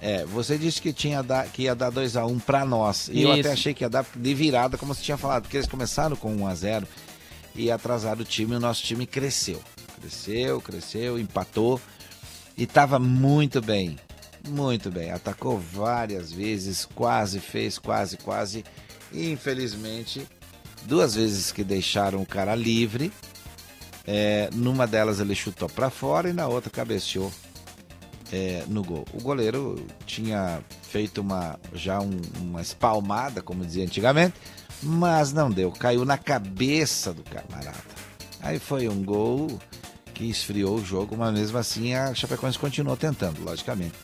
É, 0.00 0.24
você 0.24 0.58
disse 0.58 0.80
que, 0.80 0.92
tinha 0.92 1.22
dar, 1.22 1.46
que 1.46 1.62
ia 1.62 1.74
dar 1.74 1.90
2x1 1.90 2.30
um 2.30 2.38
pra 2.38 2.64
nós. 2.64 3.08
E 3.08 3.22
eu 3.22 3.30
Isso. 3.30 3.40
até 3.40 3.52
achei 3.52 3.74
que 3.74 3.82
ia 3.82 3.88
dar 3.88 4.04
de 4.14 4.34
virada, 4.34 4.76
como 4.76 4.94
você 4.94 5.02
tinha 5.02 5.16
falado, 5.16 5.42
porque 5.42 5.56
eles 5.56 5.68
começaram 5.68 6.14
com 6.16 6.36
1x0 6.36 6.84
e 7.54 7.70
atrasaram 7.70 8.20
o 8.20 8.24
time 8.24 8.52
e 8.52 8.56
o 8.56 8.60
nosso 8.60 8.82
time 8.82 9.06
cresceu. 9.06 9.60
Cresceu, 9.98 10.60
cresceu, 10.60 11.18
empatou 11.18 11.80
e 12.56 12.66
tava 12.66 12.98
muito 12.98 13.62
bem. 13.62 13.98
Muito 14.46 14.90
bem. 14.90 15.10
Atacou 15.10 15.58
várias 15.58 16.30
vezes, 16.30 16.86
quase 16.94 17.40
fez, 17.40 17.78
quase, 17.78 18.16
quase. 18.18 18.64
E 19.10 19.30
infelizmente, 19.30 20.26
duas 20.84 21.14
vezes 21.14 21.50
que 21.50 21.64
deixaram 21.64 22.20
o 22.22 22.26
cara 22.26 22.54
livre. 22.54 23.10
É, 24.06 24.48
numa 24.54 24.86
delas 24.86 25.20
ele 25.20 25.34
chutou 25.34 25.68
pra 25.68 25.90
fora 25.90 26.28
e 26.28 26.32
na 26.32 26.46
outra 26.46 26.70
cabeceou 26.70 27.32
é, 28.32 28.64
no 28.68 28.82
gol. 28.82 29.04
O 29.12 29.20
goleiro 29.22 29.84
tinha 30.04 30.60
feito 30.82 31.20
uma 31.20 31.58
já 31.72 32.00
um- 32.00 32.20
uma 32.40 32.60
espalmada, 32.60 33.40
como 33.42 33.64
dizia 33.64 33.84
antigamente, 33.84 34.34
mas 34.82 35.32
não 35.32 35.50
deu. 35.50 35.70
Caiu 35.72 36.04
na 36.04 36.18
cabeça 36.18 37.12
do 37.14 37.22
camarada. 37.22 37.76
Aí 38.40 38.58
foi 38.58 38.88
um 38.88 39.02
gol 39.04 39.58
que 40.14 40.24
esfriou 40.28 40.76
o 40.76 40.84
jogo, 40.84 41.16
mas 41.16 41.32
mesmo 41.34 41.58
assim 41.58 41.94
a 41.94 42.14
Chapecoense 42.14 42.58
continuou 42.58 42.96
tentando, 42.96 43.42
logicamente. 43.44 43.94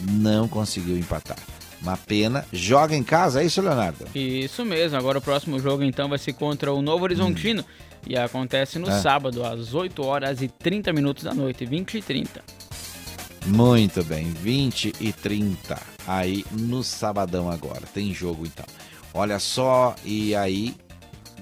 Não 0.00 0.46
conseguiu 0.48 0.96
empatar. 0.98 1.38
Uma 1.82 1.96
pena. 1.96 2.44
Joga 2.52 2.94
em 2.94 3.02
casa, 3.02 3.42
é 3.42 3.44
isso, 3.46 3.60
Leonardo? 3.60 4.06
Isso 4.14 4.64
mesmo, 4.64 4.96
agora 4.96 5.18
o 5.18 5.22
próximo 5.22 5.58
jogo 5.58 5.82
então 5.82 6.08
vai 6.08 6.18
ser 6.18 6.32
contra 6.34 6.72
o 6.72 6.80
Novo 6.80 7.04
Horizontino 7.04 7.64
e 8.06 8.16
acontece 8.16 8.78
no 8.78 8.88
É. 8.88 9.00
sábado 9.00 9.44
às 9.44 9.74
8 9.74 10.04
horas 10.04 10.40
e 10.42 10.48
30 10.48 10.92
minutos 10.92 11.24
da 11.24 11.34
noite, 11.34 11.64
20 11.66 11.98
e 11.98 12.02
30. 12.02 12.42
Muito 13.46 14.04
bem, 14.04 14.30
20 14.30 14.92
e 15.00 15.12
30 15.12 15.76
aí 16.06 16.44
no 16.52 16.84
sabadão 16.84 17.50
agora. 17.50 17.82
Tem 17.92 18.14
jogo 18.14 18.46
então. 18.46 18.64
Olha 19.12 19.38
só, 19.40 19.96
e 20.04 20.34
aí, 20.36 20.74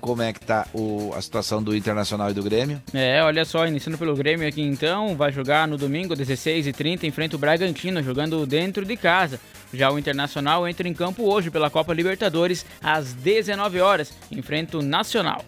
como 0.00 0.22
é 0.22 0.32
que 0.32 0.40
tá 0.40 0.66
o, 0.72 1.12
a 1.14 1.20
situação 1.20 1.62
do 1.62 1.76
Internacional 1.76 2.30
e 2.30 2.34
do 2.34 2.42
Grêmio? 2.42 2.82
É, 2.94 3.22
olha 3.22 3.44
só, 3.44 3.66
iniciando 3.66 3.98
pelo 3.98 4.16
Grêmio 4.16 4.48
aqui 4.48 4.62
então, 4.62 5.14
vai 5.14 5.30
jogar 5.30 5.68
no 5.68 5.76
domingo, 5.76 6.16
16 6.16 6.66
e 6.66 6.72
30 6.72 7.06
enfrenta 7.06 7.36
o 7.36 7.38
Bragantino, 7.38 8.02
jogando 8.02 8.44
dentro 8.46 8.84
de 8.86 8.96
casa. 8.96 9.38
Já 9.72 9.90
o 9.90 9.98
Internacional 9.98 10.66
entra 10.66 10.88
em 10.88 10.94
campo 10.94 11.22
hoje 11.32 11.50
pela 11.50 11.70
Copa 11.70 11.94
Libertadores, 11.94 12.66
às 12.82 13.12
19 13.14 13.80
horas, 13.80 14.12
enfrenta 14.30 14.78
o 14.78 14.82
Nacional. 14.82 15.44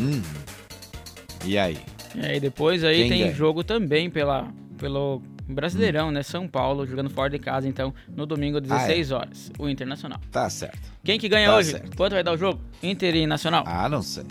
Hum. 0.00 0.20
E 1.44 1.56
aí? 1.58 1.78
E 2.14 2.20
aí 2.24 2.40
depois 2.40 2.82
aí 2.84 2.96
Quem 3.02 3.08
tem 3.08 3.20
ganha? 3.22 3.34
jogo 3.34 3.62
também 3.62 4.08
pela, 4.10 4.48
pelo 4.78 5.22
Brasileirão, 5.46 6.10
né? 6.10 6.22
São 6.22 6.48
Paulo, 6.48 6.86
jogando 6.86 7.10
fora 7.10 7.28
de 7.30 7.38
casa, 7.38 7.68
então, 7.68 7.94
no 8.08 8.24
domingo, 8.26 8.60
16 8.60 9.10
horas, 9.12 9.52
o 9.58 9.68
Internacional. 9.68 10.18
Tá 10.32 10.48
certo. 10.48 10.78
Quem 11.04 11.18
que 11.18 11.28
ganha 11.28 11.48
Tá 11.50 11.56
hoje? 11.56 11.70
certo. 11.72 11.96
Quanto 11.96 12.12
vai 12.14 12.24
dar 12.24 12.32
o 12.32 12.36
jogo? 12.36 12.60
Inter 12.82 13.14
e 13.14 13.26
Nacional? 13.26 13.62
Ah, 13.66 13.88
não 13.88 14.02
sei. 14.02 14.24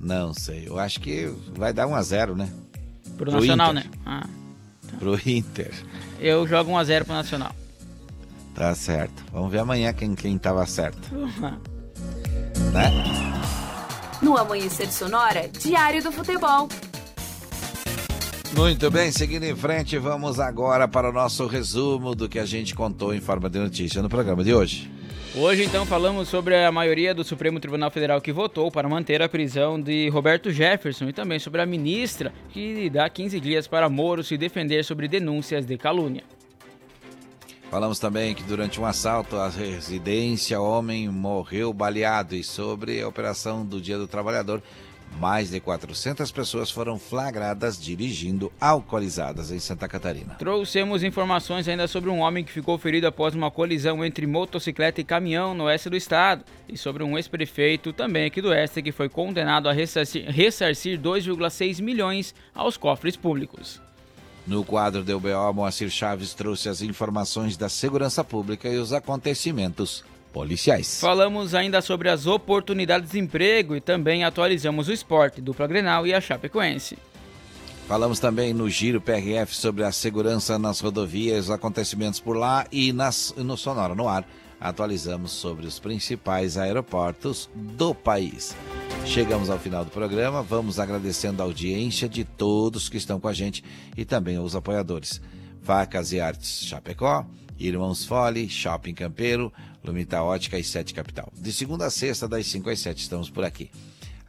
Não 0.00 0.32
sei. 0.34 0.64
Eu 0.66 0.78
acho 0.78 1.00
que 1.00 1.32
vai 1.54 1.72
dar 1.72 1.86
1 1.86 1.94
a 1.94 2.02
0 2.02 2.34
né? 2.36 2.48
Pro 3.16 3.30
Nacional, 3.30 3.72
Inter. 3.72 3.84
né? 3.84 3.90
Ah, 4.06 4.26
Pro 4.98 5.18
Inter. 5.28 5.70
eu 6.18 6.46
jogo 6.48 6.72
1x0 6.72 7.04
pro 7.04 7.14
Nacional. 7.14 7.54
Tá 8.54 8.74
certo. 8.74 9.24
Vamos 9.32 9.50
ver 9.50 9.60
amanhã 9.60 9.92
quem, 9.92 10.14
quem 10.14 10.38
tava 10.38 10.64
certo. 10.66 11.08
Né? 12.72 12.90
No 14.22 14.36
Amanhecer 14.36 14.90
Sonora, 14.90 15.48
Diário 15.48 16.02
do 16.02 16.12
Futebol. 16.12 16.68
Muito 18.56 18.90
bem, 18.90 19.10
seguindo 19.10 19.44
em 19.44 19.56
frente, 19.56 19.96
vamos 19.96 20.38
agora 20.38 20.86
para 20.86 21.08
o 21.08 21.12
nosso 21.12 21.46
resumo 21.46 22.14
do 22.14 22.28
que 22.28 22.38
a 22.38 22.44
gente 22.44 22.74
contou 22.74 23.14
em 23.14 23.20
forma 23.20 23.48
de 23.48 23.58
notícia 23.58 24.02
no 24.02 24.10
programa 24.10 24.44
de 24.44 24.54
hoje. 24.54 24.90
Hoje, 25.34 25.64
então, 25.64 25.86
falamos 25.86 26.28
sobre 26.28 26.62
a 26.62 26.70
maioria 26.70 27.14
do 27.14 27.24
Supremo 27.24 27.58
Tribunal 27.58 27.90
Federal 27.90 28.20
que 28.20 28.30
votou 28.30 28.70
para 28.70 28.86
manter 28.86 29.22
a 29.22 29.28
prisão 29.28 29.80
de 29.80 30.10
Roberto 30.10 30.50
Jefferson 30.50 31.08
e 31.08 31.12
também 31.14 31.38
sobre 31.38 31.62
a 31.62 31.66
ministra 31.66 32.30
que 32.50 32.90
dá 32.90 33.08
15 33.08 33.40
dias 33.40 33.66
para 33.66 33.88
Moro 33.88 34.22
se 34.22 34.36
defender 34.36 34.84
sobre 34.84 35.08
denúncias 35.08 35.64
de 35.64 35.78
calúnia. 35.78 36.22
Falamos 37.72 37.98
também 37.98 38.34
que 38.34 38.42
durante 38.42 38.78
um 38.78 38.84
assalto 38.84 39.34
à 39.36 39.48
residência, 39.48 40.60
homem 40.60 41.08
morreu 41.08 41.72
baleado 41.72 42.36
e 42.36 42.44
sobre 42.44 43.00
a 43.00 43.08
operação 43.08 43.64
do 43.64 43.80
Dia 43.80 43.96
do 43.96 44.06
Trabalhador, 44.06 44.62
mais 45.18 45.48
de 45.48 45.58
400 45.58 46.30
pessoas 46.30 46.70
foram 46.70 46.98
flagradas 46.98 47.80
dirigindo 47.80 48.52
alcoolizadas 48.60 49.50
em 49.50 49.58
Santa 49.58 49.88
Catarina. 49.88 50.34
Trouxemos 50.34 51.02
informações 51.02 51.66
ainda 51.66 51.88
sobre 51.88 52.10
um 52.10 52.18
homem 52.18 52.44
que 52.44 52.52
ficou 52.52 52.76
ferido 52.76 53.06
após 53.06 53.34
uma 53.34 53.50
colisão 53.50 54.04
entre 54.04 54.26
motocicleta 54.26 55.00
e 55.00 55.04
caminhão 55.04 55.54
no 55.54 55.64
oeste 55.64 55.88
do 55.88 55.96
estado 55.96 56.44
e 56.68 56.76
sobre 56.76 57.02
um 57.02 57.16
ex-prefeito 57.16 57.90
também 57.90 58.26
aqui 58.26 58.42
do 58.42 58.50
oeste 58.50 58.82
que 58.82 58.92
foi 58.92 59.08
condenado 59.08 59.66
a 59.66 59.72
ressarcir, 59.72 60.26
ressarcir 60.28 61.00
2,6 61.00 61.80
milhões 61.80 62.34
aos 62.54 62.76
cofres 62.76 63.16
públicos. 63.16 63.80
No 64.46 64.64
quadro 64.64 65.04
do 65.04 65.16
UBO, 65.16 65.52
Moacir 65.54 65.88
Chaves 65.88 66.34
trouxe 66.34 66.68
as 66.68 66.82
informações 66.82 67.56
da 67.56 67.68
segurança 67.68 68.24
pública 68.24 68.68
e 68.68 68.76
os 68.76 68.92
acontecimentos 68.92 70.04
policiais. 70.32 70.98
Falamos 71.00 71.54
ainda 71.54 71.80
sobre 71.80 72.08
as 72.08 72.26
oportunidades 72.26 73.12
de 73.12 73.18
emprego 73.18 73.76
e 73.76 73.80
também 73.80 74.24
atualizamos 74.24 74.88
o 74.88 74.92
esporte, 74.92 75.40
dupla 75.40 75.66
Grenal 75.66 76.06
e 76.06 76.14
a 76.14 76.20
Chapecoense. 76.20 76.98
Falamos 77.86 78.18
também 78.18 78.54
no 78.54 78.70
Giro 78.70 79.00
PRF 79.00 79.54
sobre 79.54 79.84
a 79.84 79.92
segurança 79.92 80.58
nas 80.58 80.80
rodovias, 80.80 81.44
os 81.44 81.50
acontecimentos 81.50 82.18
por 82.18 82.36
lá 82.36 82.66
e 82.72 82.92
nas, 82.92 83.34
no 83.36 83.56
Sonora 83.56 83.94
no 83.94 84.08
Ar. 84.08 84.24
Atualizamos 84.62 85.32
sobre 85.32 85.66
os 85.66 85.80
principais 85.80 86.56
aeroportos 86.56 87.50
do 87.52 87.92
país. 87.92 88.54
Chegamos 89.04 89.50
ao 89.50 89.58
final 89.58 89.84
do 89.84 89.90
programa, 89.90 90.40
vamos 90.40 90.78
agradecendo 90.78 91.42
a 91.42 91.44
audiência 91.44 92.08
de 92.08 92.24
todos 92.24 92.88
que 92.88 92.96
estão 92.96 93.18
com 93.18 93.26
a 93.26 93.32
gente 93.32 93.64
e 93.96 94.04
também 94.04 94.36
aos 94.36 94.54
apoiadores. 94.54 95.20
Facas 95.62 96.12
e 96.12 96.20
Artes 96.20 96.64
Chapecó, 96.64 97.26
Irmãos 97.58 98.04
Fole, 98.04 98.48
Shopping 98.48 98.94
Campeiro, 98.94 99.52
Lumita 99.82 100.22
Ótica 100.22 100.56
e 100.56 100.62
Sete 100.62 100.94
Capital. 100.94 101.32
De 101.36 101.52
segunda 101.52 101.86
a 101.86 101.90
sexta, 101.90 102.28
das 102.28 102.46
5 102.46 102.70
às 102.70 102.78
7, 102.78 103.02
estamos 103.02 103.28
por 103.28 103.44
aqui. 103.44 103.68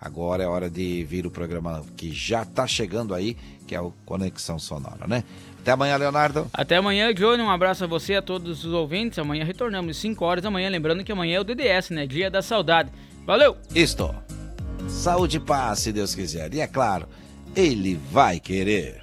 Agora 0.01 0.43
é 0.43 0.47
hora 0.47 0.67
de 0.67 1.03
vir 1.05 1.27
o 1.27 1.31
programa 1.31 1.85
que 1.95 2.11
já 2.11 2.41
está 2.41 2.65
chegando 2.65 3.13
aí, 3.13 3.37
que 3.67 3.75
é 3.75 3.79
o 3.79 3.93
Conexão 4.03 4.57
Sonora, 4.57 5.07
né? 5.07 5.23
Até 5.63 5.71
amanhã, 5.71 5.95
Leonardo. 5.95 6.47
Até 6.53 6.75
amanhã, 6.75 7.13
Johnny. 7.13 7.41
Um 7.41 7.49
abraço 7.49 7.85
a 7.85 7.87
você 7.87 8.13
e 8.13 8.15
a 8.17 8.21
todos 8.21 8.65
os 8.65 8.73
ouvintes. 8.73 9.17
Amanhã 9.17 9.45
retornamos 9.45 9.91
às 9.91 9.97
5 10.01 10.25
horas 10.25 10.43
da 10.43 10.51
manhã. 10.51 10.69
Lembrando 10.69 11.05
que 11.05 11.11
amanhã 11.13 11.37
é 11.37 11.39
o 11.39 11.43
DDS, 11.45 11.89
né? 11.91 12.05
Dia 12.05 12.29
da 12.29 12.41
Saudade. 12.41 12.91
Valeu! 13.25 13.55
Isto. 13.73 14.13
Saúde 14.89 15.37
e 15.37 15.39
paz, 15.39 15.79
se 15.79 15.93
Deus 15.93 16.13
quiser. 16.13 16.53
E 16.53 16.59
é 16.59 16.67
claro, 16.67 17.07
Ele 17.55 17.97
vai 18.11 18.41
querer. 18.41 19.01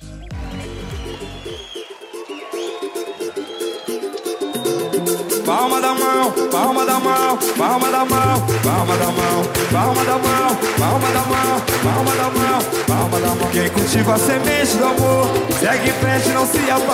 Palma 5.50 5.80
da 5.80 5.92
mão, 5.94 6.30
palma 6.48 6.86
da 6.86 7.00
mão, 7.00 7.36
palma 7.58 7.90
da 7.90 8.04
mão, 8.04 8.46
palma 8.62 8.96
da 8.96 9.06
mão, 9.06 9.42
palma 9.72 10.04
da 10.04 10.12
mão, 10.12 10.56
palma 10.78 11.10
da 11.10 11.22
mão, 11.22 11.60
palma 11.82 12.14
da 12.14 12.30
mão, 12.30 12.62
palma 12.86 13.18
da 13.18 13.34
mão. 13.34 13.50
Quem 13.50 13.68
cultiva 13.70 14.14
a 14.14 14.18
semente 14.18 14.76
do 14.76 14.84
amor, 14.84 15.26
segue 15.58 15.88
em 15.88 15.92
frente, 15.94 16.28
não 16.28 16.46
se 16.46 16.70
abala. 16.70 16.80